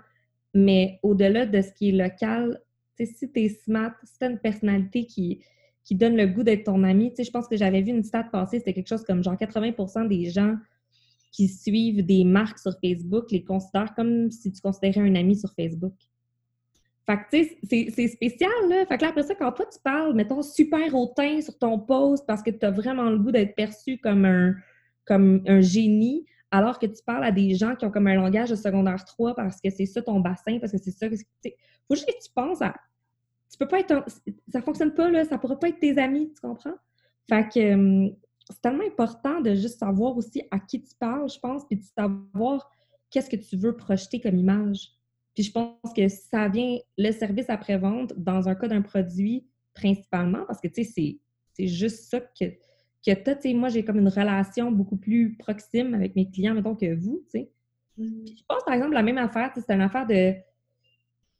mais 0.52 1.00
au-delà 1.02 1.46
de 1.46 1.62
ce 1.62 1.72
qui 1.72 1.88
est 1.88 1.92
local, 1.92 2.60
si 3.04 3.30
tu 3.30 3.40
es 3.40 3.48
smart, 3.48 3.92
si 4.04 4.18
tu 4.18 4.24
as 4.24 4.30
une 4.30 4.38
personnalité 4.38 5.06
qui, 5.06 5.42
qui 5.84 5.94
donne 5.94 6.16
le 6.16 6.26
goût 6.26 6.42
d'être 6.42 6.64
ton 6.64 6.82
ami. 6.82 7.12
Je 7.16 7.30
pense 7.30 7.46
que 7.46 7.56
j'avais 7.56 7.82
vu 7.82 7.90
une 7.90 8.02
stat 8.02 8.24
passer, 8.24 8.58
c'était 8.58 8.74
quelque 8.74 8.88
chose 8.88 9.04
comme 9.04 9.22
genre 9.22 9.36
80% 9.36 10.08
des 10.08 10.30
gens 10.30 10.56
qui 11.32 11.48
suivent 11.48 12.04
des 12.04 12.24
marques 12.24 12.58
sur 12.58 12.72
Facebook 12.82 13.30
les 13.30 13.44
considèrent 13.44 13.94
comme 13.94 14.30
si 14.30 14.50
tu 14.52 14.60
considérais 14.60 15.00
un 15.00 15.14
ami 15.14 15.36
sur 15.36 15.52
Facebook. 15.54 15.94
Fait 17.06 17.18
tu 17.30 17.68
sais, 17.68 17.90
c'est 17.94 18.08
spécial, 18.08 18.50
là. 18.68 18.84
Fait 18.86 18.98
que 18.98 19.04
après 19.04 19.22
ça, 19.22 19.34
quand 19.36 19.52
toi, 19.52 19.66
tu 19.72 19.78
parles, 19.84 20.14
mettons, 20.14 20.42
super 20.42 20.92
hautain 20.94 21.40
sur 21.40 21.56
ton 21.56 21.78
post 21.78 22.24
parce 22.26 22.42
que 22.42 22.50
tu 22.50 22.66
as 22.66 22.72
vraiment 22.72 23.10
le 23.10 23.18
goût 23.18 23.30
d'être 23.30 23.54
perçu 23.54 23.98
comme 23.98 24.24
un, 24.24 24.54
comme 25.04 25.42
un 25.46 25.60
génie, 25.60 26.26
alors 26.50 26.78
que 26.78 26.86
tu 26.86 27.02
parles 27.04 27.24
à 27.24 27.32
des 27.32 27.54
gens 27.54 27.74
qui 27.74 27.84
ont 27.84 27.90
comme 27.90 28.06
un 28.06 28.14
langage 28.14 28.50
de 28.50 28.56
secondaire 28.56 29.04
3 29.04 29.34
parce 29.34 29.60
que 29.60 29.70
c'est 29.70 29.86
ça 29.86 30.02
ton 30.02 30.20
bassin, 30.20 30.58
parce 30.58 30.72
que 30.72 30.78
c'est 30.78 30.90
ça... 30.90 31.08
Faut 31.08 31.94
juste 31.94 32.06
que 32.06 32.24
tu 32.24 32.30
penses 32.34 32.62
à 32.62 32.74
tu 33.50 33.58
peux 33.58 33.68
pas 33.68 33.80
être. 33.80 34.04
Ça 34.48 34.60
fonctionne 34.60 34.94
pas, 34.94 35.10
là. 35.10 35.24
Ça 35.24 35.38
pourra 35.38 35.58
pas 35.58 35.68
être 35.68 35.78
tes 35.78 35.98
amis, 35.98 36.32
tu 36.34 36.40
comprends? 36.40 36.74
Fait 37.28 37.48
que 37.48 38.10
c'est 38.50 38.60
tellement 38.62 38.84
important 38.84 39.40
de 39.40 39.54
juste 39.54 39.78
savoir 39.78 40.16
aussi 40.16 40.42
à 40.50 40.58
qui 40.60 40.82
tu 40.82 40.94
parles, 40.98 41.28
je 41.28 41.38
pense, 41.38 41.64
puis 41.66 41.76
de 41.76 41.82
savoir 41.82 42.70
qu'est-ce 43.10 43.30
que 43.30 43.36
tu 43.36 43.56
veux 43.56 43.76
projeter 43.76 44.20
comme 44.20 44.36
image. 44.36 44.92
Puis 45.34 45.44
je 45.44 45.52
pense 45.52 45.92
que 45.94 46.08
ça 46.08 46.48
vient, 46.48 46.78
le 46.96 47.12
service 47.12 47.50
après-vente, 47.50 48.12
dans 48.16 48.48
un 48.48 48.54
cas 48.54 48.68
d'un 48.68 48.82
produit, 48.82 49.46
principalement, 49.74 50.44
parce 50.46 50.60
que, 50.60 50.68
tu 50.68 50.84
sais, 50.84 51.18
c'est 51.52 51.66
juste 51.66 52.10
ça 52.10 52.20
que, 52.20 52.44
que 53.14 53.38
tu 53.38 53.48
as. 53.48 53.54
moi, 53.54 53.68
j'ai 53.68 53.84
comme 53.84 53.98
une 53.98 54.08
relation 54.08 54.70
beaucoup 54.70 54.96
plus 54.96 55.36
proxime 55.36 55.94
avec 55.94 56.16
mes 56.16 56.30
clients, 56.30 56.54
mettons, 56.54 56.74
que 56.74 56.94
vous, 56.94 57.24
tu 57.30 57.40
sais. 57.40 57.50
Je 57.98 58.42
pense, 58.46 58.62
par 58.64 58.74
exemple, 58.74 58.92
la 58.92 59.02
même 59.02 59.18
affaire, 59.18 59.52
c'est 59.54 59.70
une 59.72 59.80
affaire 59.80 60.06
de 60.06 60.34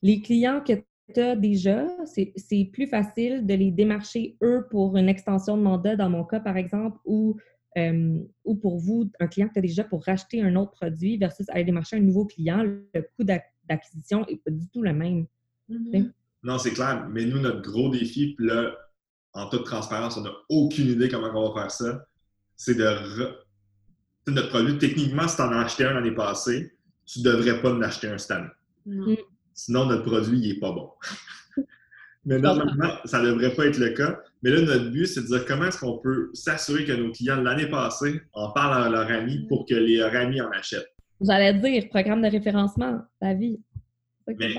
les 0.03 0.21
clients 0.23 0.61
que 0.61 0.73
tu 0.73 1.37
déjà, 1.37 1.87
c'est 2.05 2.71
plus 2.73 2.87
facile 2.87 3.47
de 3.47 3.55
les 3.55 3.71
démarcher 3.71 4.37
eux 4.43 4.67
pour 4.71 4.97
une 4.97 5.09
extension 5.09 5.57
de 5.57 5.63
mandat, 5.63 5.97
dans 5.97 6.11
mon 6.11 6.25
cas, 6.25 6.41
par 6.41 6.57
exemple, 6.57 6.99
ou, 7.05 7.37
euh, 7.77 8.19
ou 8.45 8.57
pour 8.57 8.79
vous, 8.79 9.11
un 9.21 9.27
client 9.29 9.49
que 9.49 9.53
tu 9.53 9.59
as 9.61 9.63
déjà 9.63 9.85
pour 9.85 10.05
racheter 10.05 10.43
un 10.43 10.57
autre 10.57 10.73
produit 10.73 11.17
versus 11.17 11.49
aller 11.51 11.65
démarcher 11.65 11.97
un 11.97 12.01
nouveau 12.01 12.27
client, 12.27 12.63
le 12.65 13.03
coût 13.17 13.25
d'acquisition 13.25 14.25
n'est 14.29 14.39
pas 14.39 14.51
du 14.51 14.69
tout 14.69 14.83
le 14.83 14.93
même. 14.93 15.27
Mm-hmm. 15.71 16.11
Non, 16.43 16.59
c'est 16.59 16.73
clair. 16.73 17.09
Mais 17.11 17.25
nous, 17.25 17.39
notre 17.39 17.63
gros 17.63 17.89
défi, 17.89 18.35
puis 18.35 18.47
là, 18.47 18.73
en 19.37 19.49
toute 19.49 19.65
transparence, 19.65 20.17
on 20.17 20.23
n'a 20.23 20.33
aucune 20.49 20.89
idée 20.89 21.09
comment 21.09 21.31
on 21.35 21.53
va 21.53 21.63
faire 21.63 21.71
ça, 21.71 22.07
c'est 22.57 22.75
de. 22.75 23.37
Notre 24.29 24.49
produit, 24.49 24.79
techniquement, 24.79 25.29
si 25.29 25.37
tu 25.37 25.43
en 25.43 25.53
as 25.53 25.61
acheté 25.61 25.85
un 25.85 25.95
l'année 25.95 26.15
passée, 26.15 26.73
tu 27.05 27.21
ne 27.21 27.25
devrais 27.25 27.63
pas 27.63 27.73
en 27.73 27.81
acheter 27.83 28.09
un 28.09 28.19
cette 28.19 28.33
année. 28.33 28.49
Mm. 28.87 29.15
Sinon, 29.55 29.87
notre 29.87 30.03
produit, 30.03 30.41
il 30.41 30.49
n'est 30.49 30.59
pas 30.59 30.73
bon. 30.73 30.91
Mais 32.25 32.39
normalement, 32.41 32.91
ça 33.05 33.23
ne 33.23 33.29
devrait 33.29 33.55
pas 33.55 33.67
être 33.67 33.79
le 33.79 33.91
cas. 33.91 34.19
Mais 34.43 34.51
là, 34.51 34.63
notre 34.63 34.91
but, 34.91 35.07
c'est 35.07 35.23
de 35.23 35.27
dire 35.27 35.45
comment 35.47 35.67
est-ce 35.67 35.79
qu'on 35.79 35.99
peut 35.99 36.31
s'assurer 36.35 36.85
que 36.85 36.93
nos 36.93 37.13
clients, 37.13 37.41
l'année 37.41 37.69
passée, 37.69 38.21
en 38.33 38.51
parlent 38.51 38.83
à 38.83 38.89
leurs 38.89 39.09
amis 39.11 39.47
pour 39.49 39.65
que 39.65 39.75
les 39.75 40.03
amis 40.03 40.41
en 40.41 40.51
achètent. 40.51 40.93
J'allais 41.21 41.55
dire, 41.55 41.89
programme 41.89 42.23
de 42.23 42.29
référencement, 42.29 43.01
ta 43.21 43.33
vie. 43.33 43.61
Mais, 44.27 44.55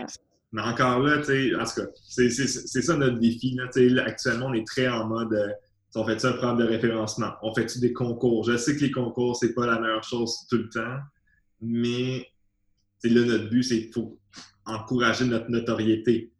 mais, 0.51 0.61
encore 0.61 0.99
là, 0.99 1.17
tu 1.17 1.25
sais, 1.25 1.55
en 1.55 1.65
tout 1.65 1.81
cas, 1.81 1.87
c'est 2.07 2.29
ça 2.29 2.95
notre 2.95 3.19
défi. 3.19 3.55
Là, 3.55 4.03
actuellement, 4.05 4.47
on 4.47 4.53
est 4.53 4.65
très 4.65 4.87
en 4.87 5.07
mode 5.07 5.33
euh, 5.33 5.47
on 5.97 6.05
fait 6.05 6.19
ça 6.19 6.29
un 6.29 6.33
programme 6.33 6.57
de 6.57 6.65
référencement? 6.65 7.33
On 7.41 7.53
fait-tu 7.53 7.79
des 7.79 7.93
concours? 7.93 8.43
Je 8.43 8.57
sais 8.57 8.75
que 8.75 8.81
les 8.81 8.91
concours, 8.91 9.35
c'est 9.35 9.53
pas 9.53 9.65
la 9.65 9.79
meilleure 9.79 10.03
chose 10.03 10.45
tout 10.49 10.57
le 10.57 10.69
temps, 10.69 10.97
mais 11.61 12.27
là, 13.03 13.25
notre 13.25 13.49
but, 13.49 13.63
c'est 13.63 13.83
qu'il 13.83 13.93
faut 13.93 14.19
encourager 14.65 15.25
notre 15.25 15.49
notoriété. 15.49 16.31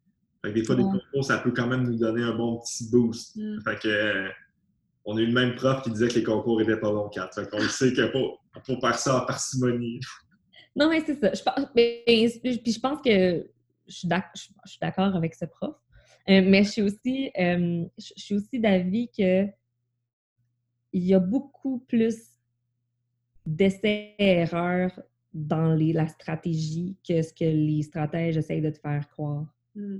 des 0.43 0.63
fois, 0.63 0.75
des 0.75 0.83
concours, 0.83 1.23
ça 1.23 1.39
peut 1.39 1.51
quand 1.51 1.67
même 1.67 1.83
nous 1.83 1.97
donner 1.97 2.23
un 2.23 2.35
bon 2.35 2.59
petit 2.59 2.89
boost. 2.89 3.35
Mm. 3.35 3.61
Fait 3.61 3.79
que, 3.79 4.29
on 5.05 5.17
a 5.17 5.21
eu 5.21 5.27
le 5.27 5.33
même 5.33 5.55
prof 5.55 5.81
qui 5.83 5.91
disait 5.91 6.09
que 6.09 6.15
les 6.15 6.23
concours 6.23 6.59
n'étaient 6.59 6.79
pas 6.79 6.91
bons 6.91 7.09
4. 7.09 7.33
Fait 7.33 7.49
qu'on 7.49 7.61
sait 7.61 7.93
qu'il 7.93 8.09
faut, 8.11 8.37
faut 8.65 8.79
faire 8.79 8.99
ça 8.99 9.23
en 9.23 9.25
parcimonie. 9.25 9.99
Non, 10.75 10.89
mais 10.89 11.01
c'est 11.05 11.19
ça. 11.19 11.33
Je 11.33 11.41
pense, 11.41 11.65
puis 11.73 12.73
je 12.73 12.79
pense 12.79 13.01
que 13.01 13.47
suis 13.87 14.07
d'accord 14.07 15.15
avec 15.15 15.35
ce 15.35 15.45
prof. 15.45 15.75
Euh, 16.29 16.41
mais 16.45 16.63
je 16.63 16.69
suis 16.69 16.81
aussi, 16.81 17.31
euh, 17.39 17.85
je 17.97 18.13
suis 18.17 18.35
aussi 18.35 18.59
d'avis 18.59 19.09
que 19.17 19.45
il 20.93 21.03
y 21.03 21.13
a 21.13 21.19
beaucoup 21.19 21.79
plus 21.79 22.17
d'essais-erreurs 23.45 24.99
dans 25.33 25.73
les, 25.73 25.93
la 25.93 26.07
stratégie 26.07 26.97
que 27.07 27.21
ce 27.21 27.33
que 27.33 27.45
les 27.45 27.83
stratèges 27.83 28.37
essayent 28.37 28.61
de 28.61 28.71
te 28.71 28.79
faire 28.79 29.07
croire. 29.09 29.45
Mm. 29.75 29.99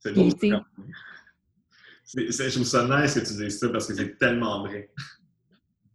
c'est 0.00 0.12
bon. 0.12 0.28
je 2.04 2.54
trouve 2.54 2.64
ça 2.64 3.02
nice 3.02 3.14
que 3.14 3.20
tu 3.20 3.34
dises 3.36 3.58
ça 3.58 3.68
parce 3.68 3.86
que 3.86 3.94
c'est 3.94 4.18
tellement 4.18 4.62
vrai. 4.66 4.90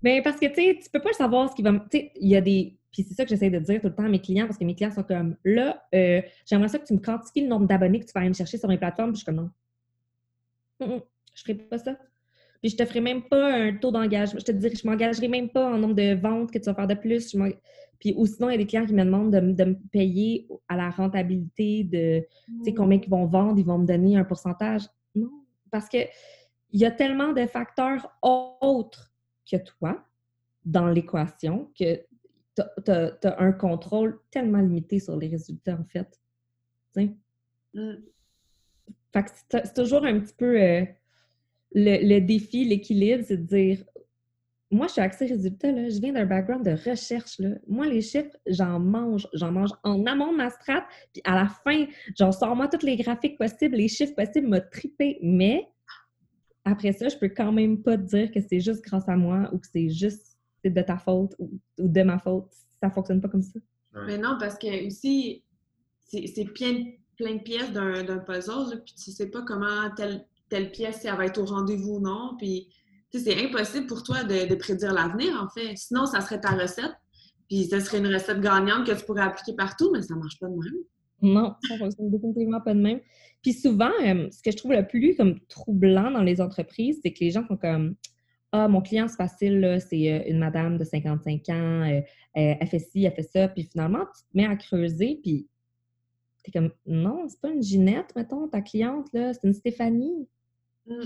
Mais 0.03 0.17
ben, 0.17 0.23
parce 0.23 0.39
que 0.39 0.47
tu 0.47 0.55
sais, 0.55 0.79
tu 0.84 0.89
peux 0.89 1.01
pas 1.01 1.13
savoir 1.13 1.49
ce 1.49 1.55
qui 1.55 1.61
va. 1.61 1.71
Tu 1.89 1.97
sais, 1.97 2.11
il 2.15 2.29
y 2.29 2.36
a 2.36 2.41
des. 2.41 2.77
Puis 2.93 3.03
c'est 3.03 3.15
ça 3.15 3.23
que 3.23 3.29
j'essaie 3.29 3.49
de 3.49 3.59
dire 3.59 3.81
tout 3.81 3.87
le 3.87 3.95
temps 3.95 4.05
à 4.05 4.09
mes 4.09 4.21
clients 4.21 4.45
parce 4.45 4.57
que 4.57 4.63
mes 4.63 4.75
clients 4.75 4.91
sont 4.91 5.03
comme 5.03 5.35
là, 5.43 5.83
euh, 5.95 6.21
j'aimerais 6.45 6.69
ça 6.69 6.77
que 6.77 6.85
tu 6.85 6.93
me 6.93 6.99
quantifies 6.99 7.41
le 7.41 7.47
nombre 7.47 7.67
d'abonnés 7.67 7.99
que 7.99 8.05
tu 8.05 8.11
vas 8.13 8.21
aller 8.21 8.29
me 8.29 8.35
chercher 8.35 8.57
sur 8.59 8.69
mes 8.69 8.77
plateformes. 8.77 9.11
Puis 9.11 9.21
je 9.21 9.23
suis 9.23 9.25
comme 9.25 9.51
non. 10.79 11.01
Je 11.33 11.41
ferai 11.41 11.55
pas 11.55 11.79
ça. 11.79 11.97
Puis 12.61 12.69
je 12.69 12.77
te 12.77 12.85
ferai 12.85 13.01
même 13.01 13.23
pas 13.23 13.51
un 13.51 13.73
taux 13.75 13.91
d'engagement. 13.91 14.39
Je 14.39 14.45
te 14.45 14.51
dirais, 14.51 14.75
je 14.75 14.87
m'engagerai 14.87 15.27
même 15.27 15.49
pas 15.49 15.73
en 15.73 15.77
nombre 15.77 15.95
de 15.95 16.13
ventes 16.13 16.51
que 16.51 16.59
tu 16.59 16.65
vas 16.65 16.75
faire 16.75 16.87
de 16.87 16.93
plus. 16.93 17.35
puis 17.99 18.13
ou 18.15 18.25
sinon, 18.27 18.49
il 18.49 18.53
y 18.53 18.55
a 18.55 18.57
des 18.57 18.67
clients 18.67 18.85
qui 18.85 18.93
me 18.93 19.03
demandent 19.03 19.33
de, 19.33 19.39
me 19.39 19.73
payer 19.91 20.47
à 20.69 20.77
la 20.77 20.91
rentabilité 20.91 21.83
de, 21.83 22.21
tu 22.45 22.63
sais, 22.63 22.71
mm. 22.71 22.75
combien 22.75 22.99
ils 23.01 23.09
vont 23.09 23.25
vendre, 23.25 23.57
ils 23.57 23.65
vont 23.65 23.79
me 23.79 23.87
donner 23.87 24.17
un 24.17 24.23
pourcentage. 24.23 24.83
Non, 25.15 25.31
parce 25.71 25.89
que 25.89 25.97
il 26.71 26.79
y 26.79 26.85
a 26.85 26.91
tellement 26.91 27.33
de 27.33 27.45
facteurs 27.47 28.11
autres 28.21 29.11
que 29.49 29.57
toi 29.57 30.03
dans 30.65 30.87
l'équation 30.87 31.71
que 31.77 31.99
tu 32.55 32.91
as, 32.91 33.39
un 33.39 33.51
contrôle 33.51 34.19
tellement 34.31 34.59
limité 34.59 34.99
sur 34.99 35.17
les 35.17 35.27
résultats, 35.27 35.77
en 35.79 35.85
fait. 35.85 36.19
Mm. 36.95 37.93
Fait 39.11 39.23
que 39.23 39.29
c'est 39.49 39.73
toujours 39.73 40.05
un 40.05 40.19
petit 40.19 40.33
peu 40.33 40.61
euh, 40.61 40.85
le, 41.73 42.19
défi, 42.19 42.65
l'équilibre, 42.65 43.23
c'est 43.27 43.37
de 43.37 43.45
dire 43.45 43.83
moi, 44.73 44.87
je 44.87 44.93
suis 44.93 45.01
axée 45.01 45.27
résultat, 45.27 45.71
là. 45.71 45.87
je 45.87 45.99
viens 45.99 46.13
d'un 46.13 46.25
background 46.25 46.65
de 46.65 46.71
recherche. 46.89 47.37
Là. 47.37 47.49
Moi, 47.67 47.85
les 47.85 48.01
chiffres, 48.01 48.35
j'en 48.47 48.79
mange. 48.79 49.27
J'en 49.33 49.51
mange 49.51 49.69
en 49.83 50.03
amont 50.07 50.31
de 50.31 50.37
ma 50.37 50.49
strat, 50.49 50.83
puis 51.13 51.21
à 51.25 51.35
la 51.35 51.47
fin, 51.47 51.85
j'en 52.17 52.31
sors 52.31 52.55
moi 52.55 52.67
tous 52.67 52.83
les 52.83 52.95
graphiques 52.95 53.37
possibles, 53.37 53.75
les 53.75 53.87
chiffres 53.87 54.15
possibles, 54.15 54.47
me 54.47 54.59
triper. 54.59 55.19
Mais 55.21 55.67
après 56.65 56.91
ça, 56.91 57.07
je 57.07 57.17
peux 57.17 57.29
quand 57.29 57.51
même 57.51 57.83
pas 57.83 57.97
te 57.97 58.03
dire 58.03 58.31
que 58.31 58.39
c'est 58.41 58.61
juste 58.61 58.83
grâce 58.83 59.07
à 59.07 59.15
moi 59.15 59.49
ou 59.53 59.59
que 59.59 59.67
c'est 59.67 59.89
juste 59.89 60.32
de 60.70 60.82
ta 60.82 60.97
faute 60.97 61.36
ou, 61.39 61.59
de 61.78 62.03
ma 62.03 62.20
faute. 62.20 62.49
Ça 62.82 62.89
fonctionne 62.89 63.22
pas 63.22 63.30
comme 63.30 63.41
ça. 63.41 63.59
Mais 64.07 64.18
non, 64.18 64.38
parce 64.39 64.57
que 64.57 64.88
aussi, 64.88 65.43
c'est 66.05 66.45
plein, 66.53 66.84
plein 67.18 67.36
de 67.36 67.43
pièces 67.43 67.72
d'un 67.72 68.20
puzzle, 68.20 68.82
puis 68.84 68.95
tu 68.95 69.11
sais 69.11 69.30
pas 69.30 69.43
comment 69.43 69.89
telle, 69.95 70.26
telle 70.49 70.72
pièce, 70.72 71.01
si 71.01 71.07
elle 71.07 71.16
va 71.16 71.26
être 71.26 71.39
au 71.39 71.45
rendez-vous 71.45 71.95
ou 71.95 71.99
non. 71.99 72.36
Puis 72.38 72.70
c'est 73.14 73.45
impossible 73.45 73.86
pour 73.86 74.03
toi 74.03 74.24
de, 74.24 74.55
prédire 74.55 74.93
l'avenir, 74.93 75.39
en 75.41 75.47
fait. 75.49 75.76
Sinon, 75.76 76.05
ça 76.05 76.22
serait 76.22 76.41
ta 76.41 76.51
recette. 76.51 76.93
Puis 77.47 77.66
ce 77.66 77.80
serait 77.80 77.99
une 77.99 78.11
recette 78.11 78.39
gagnante 78.39 78.88
que 78.88 78.97
tu 78.97 79.05
pourrais 79.05 79.24
appliquer 79.24 79.53
partout, 79.55 79.91
mais 79.93 80.01
ça 80.01 80.16
marche 80.16 80.39
pas 80.39 80.47
de 80.47 80.53
même. 80.53 80.84
Non, 81.22 81.53
ça 81.68 81.78
fonctionne 81.78 82.09
définitivement 82.09 82.61
pas 82.61 82.74
de 82.74 82.80
même. 82.80 82.99
Puis 83.41 83.53
souvent, 83.53 83.91
euh, 84.03 84.30
ce 84.32 84.41
que 84.41 84.51
je 84.51 84.57
trouve 84.57 84.74
le 84.74 84.88
plus 84.88 85.16
comme 85.16 85.39
troublant 85.47 86.09
dans 86.11 86.24
les 86.24 86.41
entreprises, 86.41 86.99
c'est 87.03 87.14
que 87.14 87.20
les 87.22 87.32
gens 87.32 87.45
sont 87.47 87.57
comme 87.57 87.95
Ah, 88.55 88.67
mon 88.67 88.81
client, 88.81 89.07
c'est 89.07 89.17
facile, 89.17 89.79
c'est 89.81 90.13
euh, 90.13 90.29
une 90.29 90.37
madame 90.37 90.77
de 90.77 90.83
55 90.83 91.49
ans, 91.49 91.53
euh, 91.53 92.01
elle 92.35 92.67
fait 92.67 92.77
ci, 92.77 93.03
elle 93.03 93.11
fait 93.11 93.23
ça. 93.23 93.47
Puis 93.47 93.63
finalement, 93.63 94.05
tu 94.15 94.21
te 94.21 94.37
mets 94.37 94.45
à 94.45 94.55
creuser, 94.55 95.19
puis 95.23 95.47
t'es 96.43 96.51
comme 96.51 96.69
Non, 96.85 97.27
c'est 97.27 97.41
pas 97.41 97.49
une 97.49 97.63
Ginette, 97.63 98.15
mettons, 98.15 98.47
ta 98.47 98.61
cliente, 98.61 99.11
là, 99.11 99.33
c'est 99.33 99.47
une 99.47 99.55
Stéphanie. 99.55 100.27
Mm. 100.85 100.99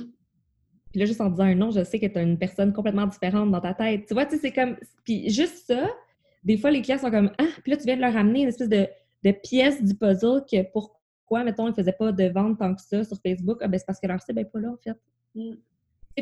Puis 0.92 1.00
là, 1.00 1.06
juste 1.06 1.22
en 1.22 1.30
disant 1.30 1.46
un 1.46 1.56
nom, 1.56 1.72
je 1.72 1.86
sais 1.86 2.02
que 2.02 2.06
tu 2.06 2.18
as 2.18 2.22
une 2.22 2.38
personne 2.38 2.74
complètement 2.74 3.08
différente 3.08 3.50
dans 3.50 3.62
ta 3.62 3.74
tête. 3.74 4.08
Tu 4.08 4.14
vois, 4.14 4.26
tu 4.26 4.36
sais, 4.36 4.42
c'est 4.42 4.52
comme. 4.52 4.76
Puis 5.06 5.30
juste 5.30 5.68
ça, 5.68 5.90
des 6.44 6.58
fois, 6.58 6.70
les 6.70 6.82
clients 6.82 6.98
sont 6.98 7.12
comme 7.12 7.32
Ah, 7.38 7.48
puis 7.64 7.72
là, 7.72 7.78
tu 7.78 7.86
viens 7.86 7.96
de 7.96 8.02
leur 8.02 8.18
amener 8.18 8.42
une 8.42 8.50
espèce 8.50 8.68
de, 8.68 8.88
de 9.24 9.32
pièce 9.32 9.82
du 9.82 9.96
puzzle 9.96 10.44
que 10.52 10.64
pourquoi, 10.74 11.46
mettons, 11.46 11.68
ils 11.68 11.72
ne 11.72 11.76
faisaient 11.76 11.94
pas 11.94 12.12
de 12.12 12.26
vente 12.26 12.60
tant 12.60 12.76
que 12.76 12.82
ça 12.82 13.06
sur 13.06 13.18
Facebook. 13.26 13.60
Ah, 13.62 13.70
ben, 13.70 13.78
c'est 13.78 13.86
parce 13.86 14.02
que 14.02 14.08
leur 14.08 14.22
site 14.22 14.36
n'est 14.36 14.44
pas 14.44 14.60
là, 14.60 14.72
en 14.72 14.78
fait. 14.78 14.98
Mm. 15.36 15.56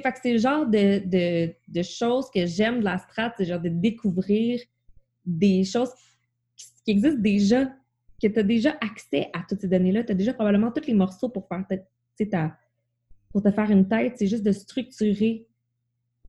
Fait 0.02 0.12
que 0.12 0.18
c'est 0.22 0.34
le 0.34 0.38
genre 0.40 0.66
de, 0.66 1.00
de, 1.06 1.54
de 1.68 1.82
choses 1.84 2.30
que 2.30 2.46
j'aime 2.46 2.80
de 2.80 2.86
la 2.86 2.98
strat, 2.98 3.34
c'est 3.38 3.46
genre 3.46 3.62
de 3.62 3.70
découvrir 3.70 4.60
des 5.26 5.64
choses 5.64 5.90
qui, 6.56 6.92
existent 6.92 7.22
déjà, 7.22 7.66
que 8.22 8.28
tu 8.28 8.40
as 8.40 8.44
déjà 8.44 8.78
accès 8.82 9.30
à 9.34 9.44
toutes 9.48 9.62
ces 9.62 9.68
données-là. 9.68 10.04
Tu 10.04 10.12
as 10.12 10.16
déjà 10.16 10.34
probablement 10.34 10.72
tous 10.72 10.86
les 10.86 10.94
morceaux 10.94 11.30
pour 11.30 11.48
faire 11.48 11.66
ta, 12.30 12.58
pour 13.30 13.42
te 13.42 13.52
faire 13.52 13.72
une 13.72 13.88
tête, 13.88 14.16
c'est 14.18 14.28
juste 14.28 14.44
de 14.44 14.52
structurer. 14.52 15.48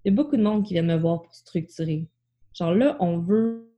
Il 0.04 0.08
y 0.08 0.12
a 0.12 0.14
beaucoup 0.14 0.36
de 0.36 0.42
monde 0.42 0.64
qui 0.64 0.74
vient 0.74 0.82
me 0.82 0.96
voir 0.96 1.22
pour 1.22 1.34
structurer. 1.34 2.08
Genre 2.54 2.72
là, 2.72 2.96
on 3.00 3.18
veut 3.18 3.72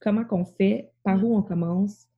comment 0.00 0.24
qu'on 0.24 0.44
fait, 0.44 0.92
par 1.02 1.22
où 1.24 1.36
on 1.36 1.42
commence. 1.42 2.08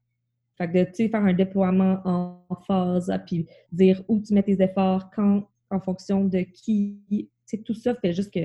Fait 0.60 0.68
que 0.68 0.78
de, 0.78 0.84
tu 0.84 0.94
sais, 0.94 1.08
faire 1.08 1.22
un 1.22 1.32
déploiement 1.32 2.02
en, 2.04 2.54
phase, 2.66 3.10
puis 3.26 3.46
dire 3.72 4.02
où 4.08 4.20
tu 4.20 4.34
mets 4.34 4.42
tes 4.42 4.62
efforts, 4.62 5.10
quand, 5.10 5.48
en 5.70 5.80
fonction 5.80 6.26
de 6.26 6.40
qui. 6.40 7.30
Tu 7.48 7.62
tout 7.62 7.72
ça 7.72 7.94
fait 7.94 8.12
juste 8.12 8.32
que 8.32 8.40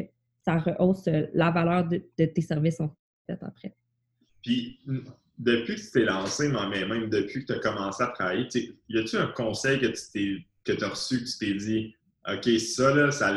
ça 0.46 0.58
rehausse 0.58 1.10
la 1.34 1.52
valeur 1.52 1.86
de, 1.90 1.98
tes 2.18 2.42
services, 2.42 2.80
en 2.80 2.96
fait, 3.28 3.38
après. 3.42 3.76
Puis, 4.42 4.80
depuis 5.38 5.76
que 5.76 5.82
tu 5.82 5.92
t'es 5.92 6.06
lancé, 6.06 6.48
mais 6.48 6.86
même 6.86 7.10
depuis 7.10 7.46
que 7.46 7.52
tu 7.52 7.60
as 7.60 7.60
commencé 7.60 8.02
à 8.02 8.08
travailler, 8.08 8.48
y 8.88 8.98
a-tu 8.98 9.18
un 9.18 9.28
conseil 9.28 9.82
que 9.82 9.88
tu 9.88 10.48
que 10.64 10.84
as 10.84 10.88
reçu, 10.88 11.20
que 11.20 11.26
tu 11.26 11.38
t'es 11.38 11.54
dit, 11.54 11.96
OK, 12.32 12.60
ça, 12.60 12.96
là, 12.96 13.12
ça 13.12 13.36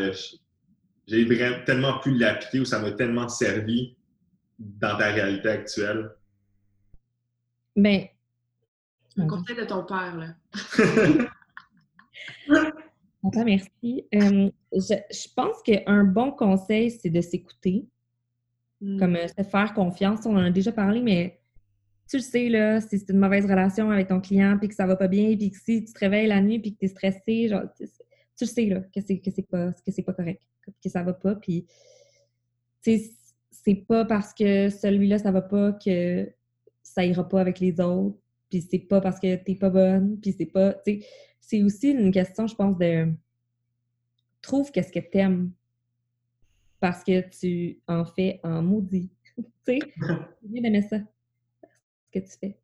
j'ai 1.09 1.27
tellement 1.65 1.99
pu 1.99 2.17
l'appliquer 2.17 2.61
ou 2.61 2.65
ça 2.65 2.79
m'a 2.79 2.93
tellement 2.93 3.29
servi 3.29 3.97
dans 4.57 4.97
ta 4.97 5.11
réalité 5.11 5.49
actuelle? 5.49 6.11
Bien. 7.75 8.07
Un 9.19 9.27
conseil 9.27 9.57
de 9.57 9.65
ton 9.65 9.85
père, 9.85 10.17
là. 10.17 10.35
Mon 13.23 13.31
père, 13.31 13.45
merci. 13.45 14.07
Euh, 14.15 14.51
je, 14.73 15.35
pense 15.35 15.63
qu'un 15.63 16.05
bon 16.05 16.31
conseil, 16.31 16.91
c'est 16.91 17.11
de 17.11 17.21
s'écouter. 17.21 17.89
Hmm. 18.81 18.99
Comme 18.99 19.17
euh, 19.17 19.27
se 19.27 19.43
faire 19.43 19.75
confiance. 19.75 20.25
On 20.25 20.37
en 20.37 20.45
a 20.45 20.51
déjà 20.51 20.71
parlé, 20.71 21.01
mais 21.01 21.41
tu 22.09 22.17
le 22.17 22.23
sais, 22.23 22.49
là, 22.49 22.81
si 22.81 22.99
c'est 22.99 23.11
une 23.11 23.19
mauvaise 23.19 23.45
relation 23.45 23.91
avec 23.91 24.09
ton 24.09 24.21
client, 24.21 24.57
puis 24.59 24.69
que 24.69 24.75
ça 24.75 24.87
va 24.87 24.97
pas 24.97 25.09
bien, 25.09 25.37
puis 25.37 25.51
que 25.51 25.59
si 25.59 25.85
tu 25.85 25.93
te 25.93 25.99
réveilles 25.99 26.29
la 26.29 26.41
nuit, 26.41 26.59
puis 26.59 26.73
que 26.75 26.79
tu 26.79 26.87
es 26.87 26.89
stressé, 26.89 27.49
genre, 27.49 27.65
tu, 27.77 27.85
le 28.41 28.47
sais, 28.47 28.67
là, 28.67 28.81
que 28.81 29.01
c'est, 29.01 29.19
que 29.19 29.31
c'est 29.31 29.47
pas, 29.47 29.73
que 29.73 29.93
c'est 29.93 30.03
pas 30.03 30.15
correct, 30.15 30.43
que 30.83 30.89
ça 30.89 31.03
va 31.03 31.13
pas, 31.13 31.35
puis, 31.35 31.67
tu 32.83 32.99
sais, 32.99 33.11
c'est 33.51 33.75
pas 33.75 34.05
parce 34.07 34.33
que 34.33 34.71
celui-là, 34.71 35.19
ça 35.19 35.33
va 35.33 35.43
pas 35.43 35.73
que 35.73 36.33
ça 36.83 37.05
ira 37.05 37.29
pas 37.29 37.41
avec 37.41 37.61
les 37.61 37.79
autres, 37.81 38.19
puis 38.51 38.63
c'est 38.63 38.79
pas 38.79 39.01
parce 39.01 39.21
que 39.21 39.37
t'es 39.37 39.55
pas 39.55 39.71
bonne, 39.71 40.19
puis 40.21 40.35
c'est 40.37 40.47
pas, 40.47 40.75
tu 40.75 41.01
sais, 41.01 41.07
c'est 41.41 41.63
aussi 41.63 41.91
une 41.91 42.11
question, 42.11 42.47
je 42.47 42.55
pense, 42.55 42.77
de 42.79 43.13
trouve 44.41 44.71
qu'est-ce 44.71 44.93
que 44.93 45.01
t'aimes 45.01 45.53
parce 46.81 47.03
que 47.03 47.29
tu 47.29 47.81
en 47.89 48.05
fais 48.05 48.41
en 48.43 48.63
maudit, 48.63 49.11
tu 49.37 49.45
sais, 49.67 49.79
bien 50.43 50.63
d'aimer 50.63 50.83
ça 50.83 50.99
que 52.13 52.19
tu 52.19 52.31
fais. 52.41 52.59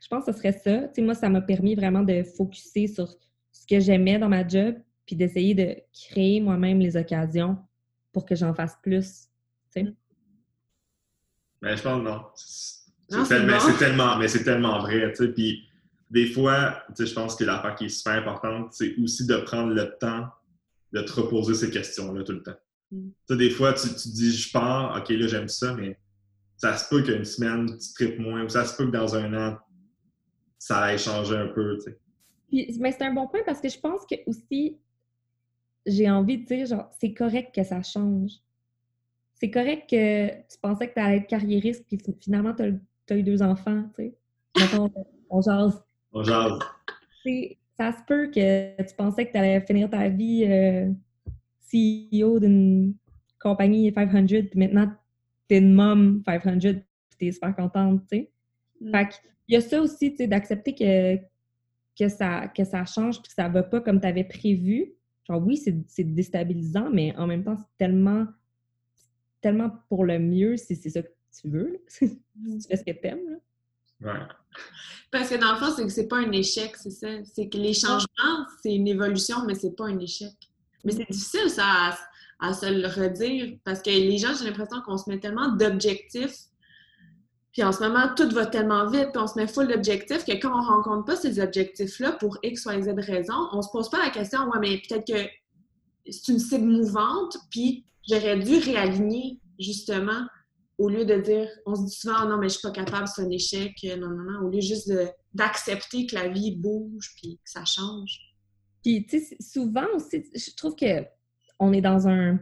Je 0.00 0.06
pense 0.06 0.24
que 0.24 0.32
ce 0.32 0.38
serait 0.38 0.52
ça. 0.52 0.88
Tu 0.88 0.94
sais, 0.94 1.02
moi, 1.02 1.14
ça 1.14 1.28
m'a 1.28 1.40
permis 1.40 1.74
vraiment 1.74 2.02
de 2.02 2.22
focuser 2.22 2.86
sur 2.86 3.08
ce 3.50 3.66
que 3.66 3.80
j'aimais 3.80 4.18
dans 4.18 4.28
ma 4.28 4.46
job, 4.46 4.76
puis 5.06 5.16
d'essayer 5.16 5.54
de 5.54 5.76
créer 5.92 6.40
moi-même 6.40 6.78
les 6.78 6.96
occasions 6.96 7.58
pour 8.12 8.24
que 8.24 8.36
j'en 8.36 8.54
fasse 8.54 8.76
plus. 8.82 9.28
Tu 9.74 9.82
sais. 9.82 9.94
Mais 11.60 11.76
je 11.76 11.82
pense 11.82 12.02
non. 12.02 12.22
C'est 13.08 13.78
tellement, 13.78 14.18
mais 14.18 14.28
c'est 14.28 14.44
tellement 14.44 14.80
vrai. 14.80 15.12
Tu 15.12 15.24
sais, 15.24 15.32
puis 15.32 15.64
des 16.10 16.26
fois, 16.26 16.82
tu 16.88 16.96
sais, 16.96 17.06
je 17.06 17.14
pense 17.14 17.36
que 17.36 17.44
l'affaire 17.44 17.74
qui 17.74 17.86
est 17.86 17.88
super 17.88 18.14
importante, 18.14 18.72
c'est 18.72 18.94
aussi 18.98 19.26
de 19.26 19.36
prendre 19.36 19.72
le 19.72 19.96
temps 19.98 20.28
de 20.92 21.02
te 21.02 21.12
reposer 21.12 21.54
ces 21.54 21.70
questions-là 21.70 22.22
tout 22.22 22.32
le 22.32 22.42
temps. 22.42 22.56
Mm. 22.90 23.08
Tu 23.08 23.14
sais, 23.28 23.36
des 23.36 23.50
fois, 23.50 23.72
tu, 23.72 23.88
tu 23.88 24.08
dis, 24.08 24.32
je 24.32 24.50
pars, 24.52 24.96
OK, 24.96 25.08
là, 25.10 25.26
j'aime 25.26 25.48
ça, 25.48 25.74
mais 25.74 25.98
ça 26.56 26.76
se 26.76 26.88
peut 26.88 27.02
qu'une 27.02 27.24
semaine, 27.24 27.66
tu 27.78 27.92
tripes 27.94 28.18
moins, 28.18 28.44
ou 28.44 28.48
ça 28.48 28.64
se 28.64 28.76
peut 28.76 28.86
que 28.86 28.90
dans 28.90 29.14
un 29.14 29.34
an, 29.34 29.58
ça 30.58 30.80
aille 30.80 30.98
changer 30.98 31.36
un 31.36 31.48
peu, 31.48 31.78
tu 31.78 31.92
sais. 31.92 32.78
mais 32.80 32.92
c'est 32.92 33.02
un 33.02 33.14
bon 33.14 33.28
point 33.28 33.40
parce 33.46 33.60
que 33.60 33.68
je 33.68 33.78
pense 33.78 34.00
que 34.10 34.16
aussi, 34.26 34.76
j'ai 35.86 36.10
envie 36.10 36.38
de 36.38 36.44
dire, 36.44 36.66
genre, 36.66 36.90
c'est 37.00 37.14
correct 37.14 37.54
que 37.54 37.62
ça 37.62 37.82
change. 37.82 38.32
C'est 39.34 39.50
correct 39.50 39.88
que 39.88 40.30
tu 40.30 40.58
pensais 40.60 40.88
que 40.88 40.94
tu 40.94 41.00
allais 41.00 41.18
être 41.18 41.28
carriériste, 41.28 41.84
puis 41.86 41.98
finalement, 42.20 42.52
tu 42.54 42.62
as, 42.64 42.70
eu 43.16 43.22
deux 43.22 43.42
enfants, 43.42 43.84
tu 43.96 44.12
sais. 44.54 44.78
on 45.30 45.40
jase. 45.40 45.82
On 46.12 46.22
jase. 46.22 46.58
Ça 47.76 47.92
se 47.92 48.02
peut 48.06 48.30
que 48.34 48.82
tu 48.82 48.94
pensais 48.96 49.26
que 49.26 49.32
tu 49.32 49.38
allais 49.38 49.60
finir 49.60 49.88
ta 49.88 50.08
vie 50.08 50.44
euh, 50.44 50.90
CEO 51.70 52.40
d'une 52.40 52.94
compagnie 53.40 53.92
500, 53.92 54.26
puis 54.26 54.50
maintenant, 54.56 54.92
t'es 55.46 55.58
une 55.58 55.74
mom 55.74 56.22
500 56.26 56.58
puis 56.60 56.82
t'es 57.18 57.32
super 57.32 57.54
contente, 57.54 58.02
tu 58.10 58.18
sais. 58.18 58.30
Mm. 58.80 58.90
Fait 58.90 59.08
qu'il 59.08 59.54
y 59.54 59.56
a 59.56 59.60
ça 59.60 59.80
aussi, 59.80 60.10
tu 60.10 60.16
sais, 60.18 60.26
d'accepter 60.26 60.74
que, 60.74 61.16
que, 61.98 62.08
ça, 62.08 62.48
que 62.48 62.64
ça 62.64 62.84
change 62.84 63.20
puis 63.20 63.28
que 63.28 63.34
ça 63.34 63.48
va 63.48 63.62
pas 63.62 63.80
comme 63.80 64.00
t'avais 64.00 64.24
prévu. 64.24 64.94
Genre, 65.28 65.42
oui, 65.44 65.56
c'est 65.56 66.04
déstabilisant, 66.04 66.90
mais 66.90 67.14
en 67.16 67.26
même 67.26 67.44
temps, 67.44 67.56
c'est 67.56 67.76
tellement, 67.76 68.26
tellement 69.40 69.70
pour 69.88 70.04
le 70.04 70.18
mieux 70.18 70.56
si 70.56 70.74
c'est 70.74 70.90
ça 70.90 71.02
que 71.02 71.08
tu 71.40 71.50
veux, 71.50 71.82
si 71.88 72.10
tu 72.10 72.68
fais 72.68 72.76
ce 72.76 72.84
que 72.84 72.92
t'aimes, 72.92 73.30
là. 73.30 73.36
Ouais. 74.00 74.26
Parce 75.10 75.30
que 75.30 75.36
dans 75.36 75.52
le 75.52 75.58
fond, 75.58 75.72
c'est 75.74 75.82
que 75.82 75.88
c'est 75.88 76.06
pas 76.06 76.18
un 76.18 76.30
échec, 76.30 76.76
c'est 76.76 76.90
ça. 76.90 77.08
C'est 77.24 77.48
que 77.48 77.56
les 77.56 77.74
changements, 77.74 78.46
c'est 78.62 78.74
une 78.74 78.86
évolution, 78.86 79.38
mais 79.46 79.54
c'est 79.54 79.74
pas 79.74 79.86
un 79.86 79.98
échec. 79.98 80.34
Mais 80.84 80.92
c'est 80.92 81.10
difficile, 81.10 81.50
ça, 81.50 81.96
à 82.40 82.54
se 82.54 82.66
le 82.66 82.86
redire 82.86 83.56
parce 83.64 83.82
que 83.82 83.90
les 83.90 84.18
gens, 84.18 84.32
j'ai 84.38 84.44
l'impression 84.44 84.80
qu'on 84.82 84.96
se 84.96 85.10
met 85.10 85.18
tellement 85.18 85.48
d'objectifs 85.48 86.46
Puis 87.52 87.62
en 87.64 87.72
ce 87.72 87.82
moment, 87.82 88.14
tout 88.16 88.28
va 88.30 88.46
tellement 88.46 88.88
vite, 88.88 89.08
puis 89.12 89.22
on 89.22 89.26
se 89.26 89.38
met 89.38 89.48
full 89.48 89.66
d'objectifs 89.66 90.24
que 90.24 90.32
quand 90.32 90.56
on 90.56 90.62
rencontre 90.62 91.04
pas 91.04 91.16
ces 91.16 91.40
objectifs-là 91.40 92.12
pour 92.12 92.38
X, 92.42 92.66
Y, 92.66 92.82
Z 92.84 92.94
raisons, 92.98 93.48
on 93.52 93.62
se 93.62 93.70
pose 93.70 93.90
pas 93.90 93.98
la 93.98 94.10
question, 94.10 94.48
ouais, 94.50 94.58
mais 94.60 94.82
peut-être 94.88 95.06
que 95.06 95.28
c'est 96.10 96.32
une 96.32 96.38
cible 96.38 96.66
mouvante, 96.66 97.36
puis 97.50 97.84
j'aurais 98.08 98.38
dû 98.38 98.58
réaligner 98.58 99.40
justement 99.58 100.22
au 100.78 100.88
lieu 100.88 101.04
de 101.04 101.16
dire, 101.16 101.48
on 101.66 101.74
se 101.74 101.84
dit 101.84 101.94
souvent, 101.94 102.26
non, 102.26 102.38
mais 102.38 102.48
je 102.48 102.54
suis 102.54 102.62
pas 102.62 102.70
capable, 102.70 103.08
c'est 103.08 103.22
un 103.22 103.30
échec, 103.30 103.72
non, 103.98 104.08
non, 104.08 104.32
non, 104.32 104.46
au 104.46 104.50
lieu 104.50 104.60
juste 104.60 104.92
d'accepter 105.34 106.06
que 106.06 106.14
la 106.14 106.28
vie 106.28 106.56
bouge 106.56 107.12
puis 107.16 107.36
que 107.44 107.50
ça 107.50 107.64
change. 107.64 108.20
Puis, 108.82 109.04
tu 109.06 109.18
sais, 109.18 109.36
souvent 109.40 109.86
aussi, 109.94 110.24
je 110.34 110.54
trouve 110.56 110.76
que 110.76 111.04
on 111.58 111.72
est 111.72 111.80
dans 111.80 112.06
un. 112.06 112.38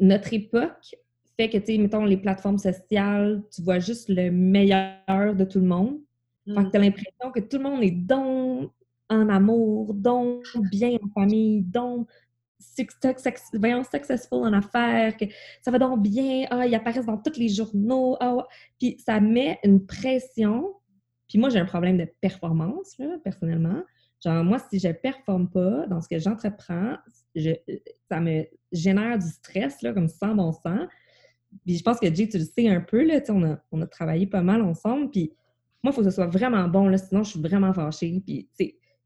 Notre 0.00 0.32
époque 0.32 0.96
fait 1.38 1.48
que, 1.48 1.58
tu 1.58 1.66
sais, 1.66 1.78
mettons, 1.78 2.04
les 2.04 2.16
plateformes 2.16 2.58
sociales, 2.58 3.42
tu 3.54 3.62
vois 3.62 3.78
juste 3.78 4.08
le 4.08 4.30
meilleur 4.30 5.36
de 5.36 5.44
tout 5.44 5.60
le 5.60 5.66
monde. 5.66 6.00
Fait 6.46 6.54
que 6.54 6.60
mm. 6.60 6.70
tu 6.70 6.76
as 6.76 6.80
l'impression 6.80 7.30
que 7.32 7.40
tout 7.40 7.58
le 7.58 7.62
monde 7.62 7.82
est 7.84 7.92
donc 7.92 8.72
en 9.08 9.28
amour, 9.28 9.94
donc 9.94 10.44
bien 10.70 10.96
en 11.00 11.08
famille, 11.14 11.62
donc 11.62 12.08
voyons, 13.54 13.84
successful 13.84 14.38
en 14.38 14.52
affaires, 14.52 15.16
que 15.16 15.24
ça 15.62 15.70
va 15.70 15.78
donc 15.78 16.02
bien, 16.02 16.46
ah, 16.50 16.66
ils 16.66 16.74
apparaissent 16.74 17.06
dans 17.06 17.18
tous 17.18 17.38
les 17.38 17.48
journaux, 17.48 18.16
ah, 18.20 18.46
puis 18.78 18.96
ça 19.04 19.20
met 19.20 19.58
une 19.64 19.84
pression. 19.84 20.74
Puis 21.28 21.38
moi, 21.38 21.50
j'ai 21.50 21.58
un 21.58 21.66
problème 21.66 21.98
de 21.98 22.06
performance, 22.20 22.96
là, 22.98 23.16
personnellement. 23.22 23.82
Genre, 24.24 24.42
moi, 24.42 24.58
si 24.70 24.78
je 24.78 24.88
performe 24.88 25.48
pas 25.48 25.86
dans 25.86 26.00
ce 26.00 26.08
que 26.08 26.18
j'entreprends, 26.18 26.96
ça 28.10 28.20
me 28.20 28.44
génère 28.72 29.18
du 29.18 29.28
stress, 29.28 29.82
là, 29.82 29.92
comme 29.92 30.08
sans 30.08 30.34
bon 30.34 30.52
sens. 30.52 30.88
Puis 31.64 31.76
je 31.78 31.82
pense 31.82 32.00
que 32.00 32.12
Jay, 32.12 32.28
tu 32.28 32.38
le 32.38 32.44
sais 32.44 32.68
un 32.68 32.80
peu, 32.80 33.04
là, 33.04 33.20
on 33.28 33.44
a, 33.44 33.58
on 33.70 33.80
a 33.80 33.86
travaillé 33.86 34.26
pas 34.26 34.42
mal 34.42 34.62
ensemble, 34.62 35.10
puis 35.10 35.32
moi, 35.82 35.92
il 35.92 35.94
faut 35.94 36.02
que 36.02 36.10
ce 36.10 36.14
soit 36.14 36.26
vraiment 36.26 36.66
bon, 36.66 36.88
là, 36.88 36.98
sinon 36.98 37.22
je 37.22 37.30
suis 37.30 37.40
vraiment 37.40 37.72
fâchée. 37.72 38.20
Puis, 38.26 38.48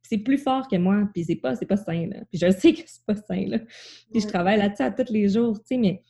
c'est 0.02 0.18
plus 0.18 0.38
fort 0.38 0.68
que 0.68 0.76
moi, 0.76 1.08
puis 1.12 1.24
c'est 1.24 1.36
pas, 1.36 1.56
pas 1.56 1.76
sain, 1.76 2.06
là. 2.06 2.24
Puis 2.30 2.38
je 2.38 2.50
sais 2.58 2.72
que 2.74 2.82
c'est 2.86 3.04
pas 3.04 3.16
sain, 3.16 3.46
là. 3.46 3.58
Puis 4.10 4.20
je 4.20 4.26
travaille 4.26 4.58
là-dessus 4.58 4.82
à 4.82 4.90
tous 4.90 5.12
les 5.12 5.28
jours, 5.28 5.58
tu 5.60 5.68
sais, 5.68 5.76
mais 5.78 6.02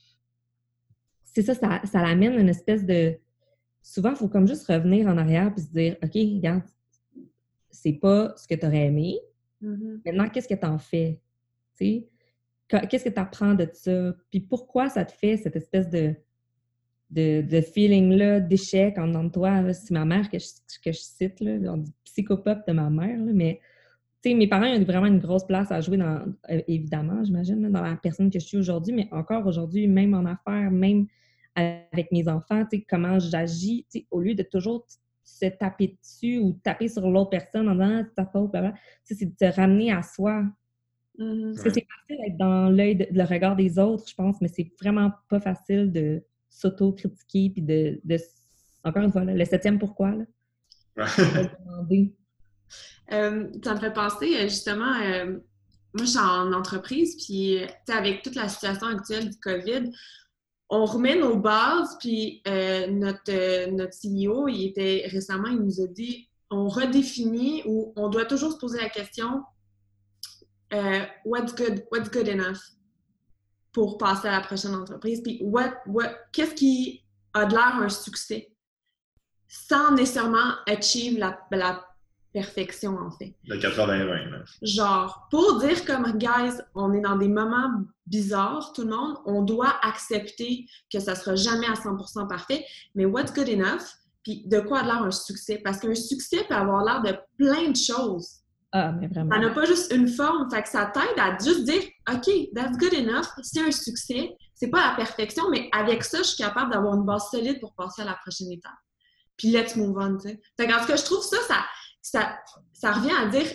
c'est 1.24 1.42
ça, 1.42 1.54
ça, 1.54 1.80
ça 1.84 2.02
l'amène 2.02 2.38
une 2.38 2.48
espèce 2.48 2.84
de... 2.84 3.14
Souvent, 3.82 4.10
il 4.10 4.16
faut 4.16 4.28
comme 4.28 4.46
juste 4.46 4.66
revenir 4.66 5.06
en 5.08 5.16
arrière 5.16 5.52
puis 5.52 5.64
se 5.64 5.70
dire, 5.70 5.96
OK, 6.02 6.12
regarde, 6.14 6.62
c'est 7.70 7.94
pas 7.94 8.34
ce 8.36 8.46
que 8.46 8.54
tu 8.54 8.66
aurais 8.66 8.86
aimé. 8.86 9.18
Mm-hmm. 9.62 10.00
Maintenant, 10.04 10.28
qu'est-ce 10.28 10.48
que 10.48 10.54
tu 10.54 10.66
en 10.66 10.78
fais? 10.78 11.20
Tu 11.76 11.84
sais? 11.84 12.08
Qu'est-ce 12.88 13.04
que 13.04 13.10
tu 13.10 13.18
apprends 13.18 13.54
de 13.54 13.68
ça? 13.72 14.14
Puis 14.30 14.40
pourquoi 14.40 14.88
ça 14.88 15.04
te 15.04 15.12
fait 15.12 15.36
cette 15.36 15.56
espèce 15.56 15.88
de, 15.90 16.14
de, 17.10 17.60
feeling-là 17.60 18.40
d'échec 18.40 18.96
en 18.98 19.08
dedans 19.08 19.24
de 19.24 19.30
toi? 19.30 19.72
C'est 19.72 19.90
ma 19.90 20.04
mère 20.04 20.30
que 20.30 20.38
je, 20.38 20.46
que 20.82 20.92
je 20.92 20.98
cite, 20.98 21.40
là, 21.40 21.76
psychopathe 22.04 22.66
de 22.66 22.72
ma 22.72 22.88
mère, 22.88 23.18
mais 23.18 23.60
mes 24.24 24.46
parents 24.46 24.66
ont 24.66 24.84
vraiment 24.84 25.06
une 25.06 25.18
grosse 25.18 25.46
place 25.46 25.70
à 25.72 25.80
jouer 25.80 25.96
dans, 25.96 26.24
euh, 26.50 26.60
évidemment, 26.68 27.24
j'imagine, 27.24 27.68
dans 27.70 27.82
la 27.82 27.96
personne 27.96 28.30
que 28.30 28.38
je 28.38 28.46
suis 28.46 28.56
aujourd'hui, 28.56 28.92
mais 28.92 29.08
encore 29.10 29.46
aujourd'hui, 29.46 29.86
même 29.88 30.14
en 30.14 30.24
affaires, 30.24 30.70
même 30.70 31.06
avec 31.54 32.10
mes 32.12 32.28
enfants, 32.28 32.64
comment 32.88 33.18
j'agis, 33.18 33.86
au 34.10 34.20
lieu 34.20 34.34
de 34.34 34.42
toujours 34.42 34.86
se 35.22 35.46
taper 35.46 35.98
dessus 36.00 36.38
ou 36.38 36.52
taper 36.64 36.88
sur 36.88 37.08
l'autre 37.10 37.30
personne 37.30 37.68
en 37.68 37.74
disant 37.74 38.02
c'est 38.04 38.14
ta 38.14 38.26
faute, 38.26 38.52
c'est 39.04 39.26
de 39.26 39.34
te 39.34 39.56
ramener 39.56 39.92
à 39.92 40.02
soi. 40.02 40.44
Mm-hmm. 41.18 41.54
Parce 41.54 41.64
que 41.64 41.70
c'est 41.70 41.86
facile 41.86 42.24
d'être 42.24 42.38
dans 42.38 42.70
l'œil, 42.70 43.06
le 43.10 43.24
regard 43.24 43.54
des 43.54 43.78
autres, 43.78 44.08
je 44.08 44.14
pense, 44.14 44.40
mais 44.40 44.48
c'est 44.48 44.70
vraiment 44.80 45.12
pas 45.28 45.40
facile 45.40 45.92
de 45.92 46.22
s'auto-critiquer 46.48 47.50
puis 47.50 47.62
de, 47.62 48.00
encore 48.84 49.02
une 49.02 49.12
fois, 49.12 49.24
le 49.24 49.44
septième 49.44 49.78
pourquoi. 49.78 50.14
Là. 50.14 50.24
Euh, 53.12 53.48
ça 53.62 53.74
me 53.74 53.80
fait 53.80 53.92
penser 53.92 54.36
euh, 54.36 54.42
justement, 54.48 54.94
euh, 55.02 55.38
moi 55.94 56.04
je 56.04 56.10
suis 56.10 56.18
en 56.18 56.52
entreprise, 56.52 57.16
puis 57.22 57.58
avec 57.88 58.22
toute 58.22 58.34
la 58.34 58.48
situation 58.48 58.86
actuelle 58.86 59.30
du 59.30 59.38
COVID, 59.38 59.90
on 60.70 60.86
remet 60.86 61.16
nos 61.16 61.36
bases, 61.36 61.98
puis 62.00 62.42
notre, 62.46 63.70
notre 63.70 63.92
CEO, 63.92 64.48
il 64.48 64.68
était 64.68 65.06
récemment, 65.10 65.48
il 65.48 65.58
nous 65.58 65.82
a 65.82 65.86
dit, 65.86 66.30
on 66.50 66.66
redéfinit 66.66 67.62
ou 67.66 67.92
on 67.94 68.08
doit 68.08 68.24
toujours 68.24 68.52
se 68.52 68.56
poser 68.56 68.80
la 68.80 68.88
question, 68.88 69.42
what's 71.26 71.54
good, 71.54 71.84
what's 71.92 72.10
good 72.10 72.26
enough 72.26 72.58
pour 73.70 73.98
passer 73.98 74.28
à 74.28 74.38
la 74.38 74.40
prochaine 74.40 74.74
entreprise, 74.74 75.20
puis 75.22 75.40
what, 75.42 75.74
what, 75.86 76.14
qu'est-ce 76.32 76.54
qui 76.54 77.04
a 77.34 77.44
de 77.44 77.52
l'air 77.52 77.76
un 77.76 77.90
succès 77.90 78.50
sans 79.46 79.94
nécessairement 79.94 80.54
achieve 80.66 81.18
la, 81.18 81.38
la 81.50 81.84
perfection, 82.32 82.96
en 82.98 83.10
fait. 83.10 83.34
Le 83.46 83.56
80-20. 83.58 84.44
Genre, 84.62 85.26
pour 85.30 85.58
dire 85.60 85.84
comme, 85.84 86.12
guys, 86.18 86.58
on 86.74 86.92
est 86.92 87.00
dans 87.00 87.16
des 87.16 87.28
moments 87.28 87.70
bizarres, 88.06 88.72
tout 88.72 88.82
le 88.82 88.90
monde, 88.90 89.16
on 89.26 89.42
doit 89.42 89.74
accepter 89.82 90.66
que 90.92 90.98
ça 90.98 91.14
sera 91.14 91.36
jamais 91.36 91.66
à 91.66 91.74
100% 91.74 92.28
parfait, 92.28 92.64
mais 92.94 93.04
what's 93.04 93.32
good 93.32 93.48
enough? 93.48 93.82
Puis 94.24 94.44
de 94.46 94.60
quoi 94.60 94.80
a 94.80 94.84
l'air 94.84 95.02
un 95.02 95.10
succès? 95.10 95.60
Parce 95.62 95.78
qu'un 95.78 95.94
succès 95.94 96.44
peut 96.48 96.54
avoir 96.54 96.84
l'air 96.84 97.02
de 97.02 97.18
plein 97.36 97.70
de 97.70 97.76
choses. 97.76 98.42
Ah, 98.72 98.92
mais 98.92 99.08
vraiment. 99.08 99.34
Ça 99.34 99.40
n'a 99.40 99.50
pas 99.50 99.64
juste 99.66 99.92
une 99.92 100.08
forme. 100.08 100.48
Fait 100.50 100.62
que 100.62 100.68
ça 100.68 100.86
t'aide 100.86 101.18
à 101.18 101.36
juste 101.38 101.64
dire, 101.64 101.82
OK, 102.10 102.30
that's 102.54 102.78
good 102.78 102.94
enough. 102.94 103.26
C'est 103.42 103.60
un 103.60 103.70
succès. 103.70 104.34
C'est 104.54 104.68
pas 104.68 104.90
la 104.90 104.96
perfection, 104.96 105.50
mais 105.50 105.68
avec 105.72 106.04
ça, 106.04 106.18
je 106.18 106.28
suis 106.28 106.42
capable 106.42 106.72
d'avoir 106.72 106.94
une 106.94 107.04
base 107.04 107.28
solide 107.30 107.60
pour 107.60 107.74
passer 107.74 108.02
à 108.02 108.04
la 108.04 108.14
prochaine 108.14 108.50
étape. 108.52 108.72
Puis 109.36 109.50
let's 109.50 109.76
move 109.76 109.96
on, 109.98 110.16
tu 110.16 110.28
sais. 110.28 110.40
Fait 110.56 110.68
que, 110.68 110.72
en 110.72 110.80
tout 110.80 110.86
cas, 110.86 110.96
je 110.96 111.04
trouve 111.04 111.22
ça, 111.22 111.36
ça, 111.48 111.64
ça, 112.02 112.38
ça 112.72 112.92
revient 112.92 113.14
à 113.18 113.28
dire 113.28 113.46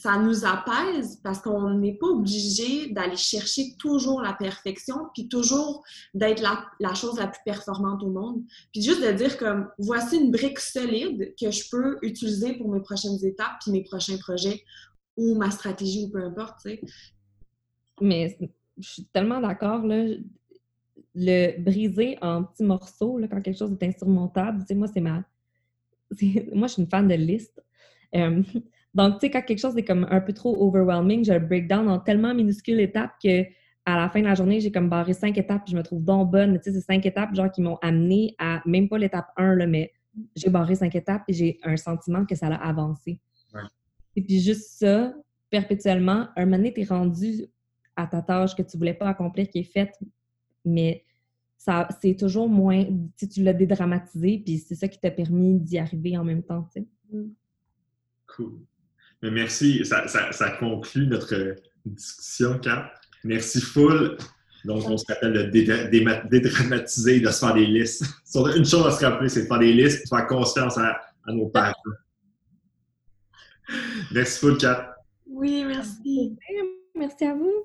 ça 0.00 0.18
nous 0.18 0.46
apaise 0.46 1.20
parce 1.22 1.40
qu'on 1.40 1.74
n'est 1.74 1.98
pas 1.98 2.06
obligé 2.06 2.90
d'aller 2.90 3.16
chercher 3.16 3.76
toujours 3.78 4.22
la 4.22 4.32
perfection, 4.32 4.96
puis 5.12 5.28
toujours 5.28 5.84
d'être 6.14 6.40
la, 6.40 6.64
la, 6.80 6.94
chose 6.94 7.18
la 7.18 7.26
plus 7.26 7.40
performante 7.44 8.02
au 8.02 8.08
monde. 8.08 8.42
Puis 8.72 8.80
juste 8.80 9.02
de 9.02 9.12
dire 9.12 9.36
comme 9.36 9.68
voici 9.78 10.16
une 10.16 10.30
brique 10.30 10.58
solide 10.58 11.34
que 11.38 11.50
je 11.50 11.68
peux 11.70 11.98
utiliser 12.00 12.54
pour 12.54 12.72
mes 12.72 12.80
prochaines 12.80 13.22
étapes, 13.22 13.58
puis 13.60 13.72
mes 13.72 13.84
prochains 13.84 14.16
projets, 14.16 14.62
ou 15.18 15.34
ma 15.34 15.50
stratégie, 15.50 16.06
ou 16.06 16.10
peu 16.10 16.24
importe, 16.24 16.60
tu. 16.64 16.80
Mais 18.00 18.38
je 18.78 18.88
suis 18.88 19.04
tellement 19.06 19.40
d'accord, 19.40 19.86
là. 19.86 20.14
Le 21.14 21.60
briser 21.60 22.16
en 22.22 22.44
petits 22.44 22.62
morceaux, 22.62 23.18
là, 23.18 23.28
quand 23.28 23.42
quelque 23.42 23.58
chose 23.58 23.76
est 23.78 23.86
insurmontable, 23.86 24.60
tu 24.60 24.68
sais, 24.68 24.74
moi, 24.74 24.88
c'est 24.88 25.00
ma. 25.00 25.24
Moi, 26.54 26.68
je 26.68 26.72
suis 26.72 26.82
une 26.82 26.88
fan 26.88 27.06
de 27.06 27.14
liste. 27.14 27.60
Euh, 28.14 28.42
donc, 28.94 29.14
tu 29.14 29.20
sais, 29.20 29.30
quand 29.30 29.42
quelque 29.42 29.60
chose 29.60 29.76
est 29.76 29.84
comme 29.84 30.06
un 30.10 30.20
peu 30.20 30.32
trop 30.32 30.56
overwhelming, 30.62 31.24
je 31.24 31.32
le 31.32 31.40
break 31.40 31.68
down 31.68 31.88
en 31.88 31.98
tellement 31.98 32.34
minuscules 32.34 32.80
étapes 32.80 33.12
que 33.22 33.44
à 33.86 33.96
la 33.96 34.08
fin 34.08 34.20
de 34.20 34.26
la 34.26 34.34
journée, 34.34 34.60
j'ai 34.60 34.70
comme 34.70 34.88
barré 34.88 35.14
cinq 35.14 35.38
étapes, 35.38 35.64
puis 35.64 35.72
je 35.72 35.76
me 35.76 35.82
trouve 35.82 36.04
donc 36.04 36.30
bonne. 36.30 36.58
Tu 36.58 36.64
sais, 36.64 36.72
c'est 36.72 36.84
cinq 36.84 37.06
étapes, 37.06 37.34
genre, 37.34 37.50
qui 37.50 37.62
m'ont 37.62 37.78
amené 37.82 38.34
à, 38.38 38.62
même 38.66 38.88
pas 38.88 38.98
l'étape 38.98 39.28
1, 39.36 39.54
là, 39.56 39.66
mais 39.66 39.92
j'ai 40.36 40.50
barré 40.50 40.74
cinq 40.74 40.94
étapes 40.94 41.22
et 41.28 41.32
j'ai 41.32 41.58
un 41.62 41.76
sentiment 41.76 42.26
que 42.26 42.34
ça 42.34 42.48
a 42.48 42.68
avancé. 42.68 43.20
Et 44.16 44.22
puis 44.22 44.40
juste 44.40 44.78
ça, 44.78 45.14
perpétuellement, 45.50 46.28
un 46.36 46.44
moment 46.44 46.56
donné, 46.56 46.72
t'es 46.72 46.84
rendu 46.84 47.46
à 47.96 48.06
ta 48.06 48.22
tâche 48.22 48.54
que 48.56 48.62
tu 48.62 48.76
voulais 48.76 48.94
pas 48.94 49.08
accomplir, 49.08 49.48
qui 49.48 49.60
est 49.60 49.72
faite, 49.72 49.96
mais 50.64 51.04
ça, 51.56 51.88
c'est 52.00 52.16
toujours 52.16 52.48
moins, 52.48 52.84
tu, 53.16 53.28
tu 53.28 53.42
l'as 53.42 53.52
dédramatisé, 53.52 54.42
puis 54.44 54.58
c'est 54.58 54.74
ça 54.74 54.88
qui 54.88 54.98
t'a 54.98 55.10
permis 55.10 55.60
d'y 55.60 55.78
arriver 55.78 56.16
en 56.16 56.24
même 56.24 56.42
temps, 56.42 56.68
tu 56.74 56.80
sais. 56.80 56.88
Mm. 57.12 57.30
Cool. 58.36 58.52
Mais 59.22 59.30
merci. 59.30 59.84
Ça, 59.84 60.06
ça, 60.08 60.50
conclut 60.58 61.06
notre 61.06 61.56
discussion, 61.84 62.58
Kat. 62.58 62.92
Merci 63.24 63.60
full. 63.60 64.16
Donc, 64.64 64.84
on 64.86 64.96
se 64.96 65.04
rappelle 65.08 65.32
de 65.32 65.42
dédramatiser, 66.28 67.20
de 67.20 67.30
se 67.30 67.38
faire 67.38 67.54
des 67.54 67.66
listes. 67.66 68.04
Une 68.56 68.64
chose 68.64 68.86
à 68.86 68.90
se 68.90 69.04
rappeler, 69.04 69.28
c'est 69.28 69.42
de 69.42 69.46
faire 69.46 69.58
des 69.58 69.72
listes, 69.72 70.04
de 70.04 70.08
faire 70.08 70.26
confiance 70.26 70.78
à, 70.78 71.00
nos 71.28 71.48
parents. 71.48 71.74
Merci 74.12 74.40
full, 74.40 74.58
Kat. 74.58 74.94
Oui, 75.26 75.64
merci. 75.64 76.36
Merci 76.94 77.24
à 77.24 77.34
vous. 77.34 77.64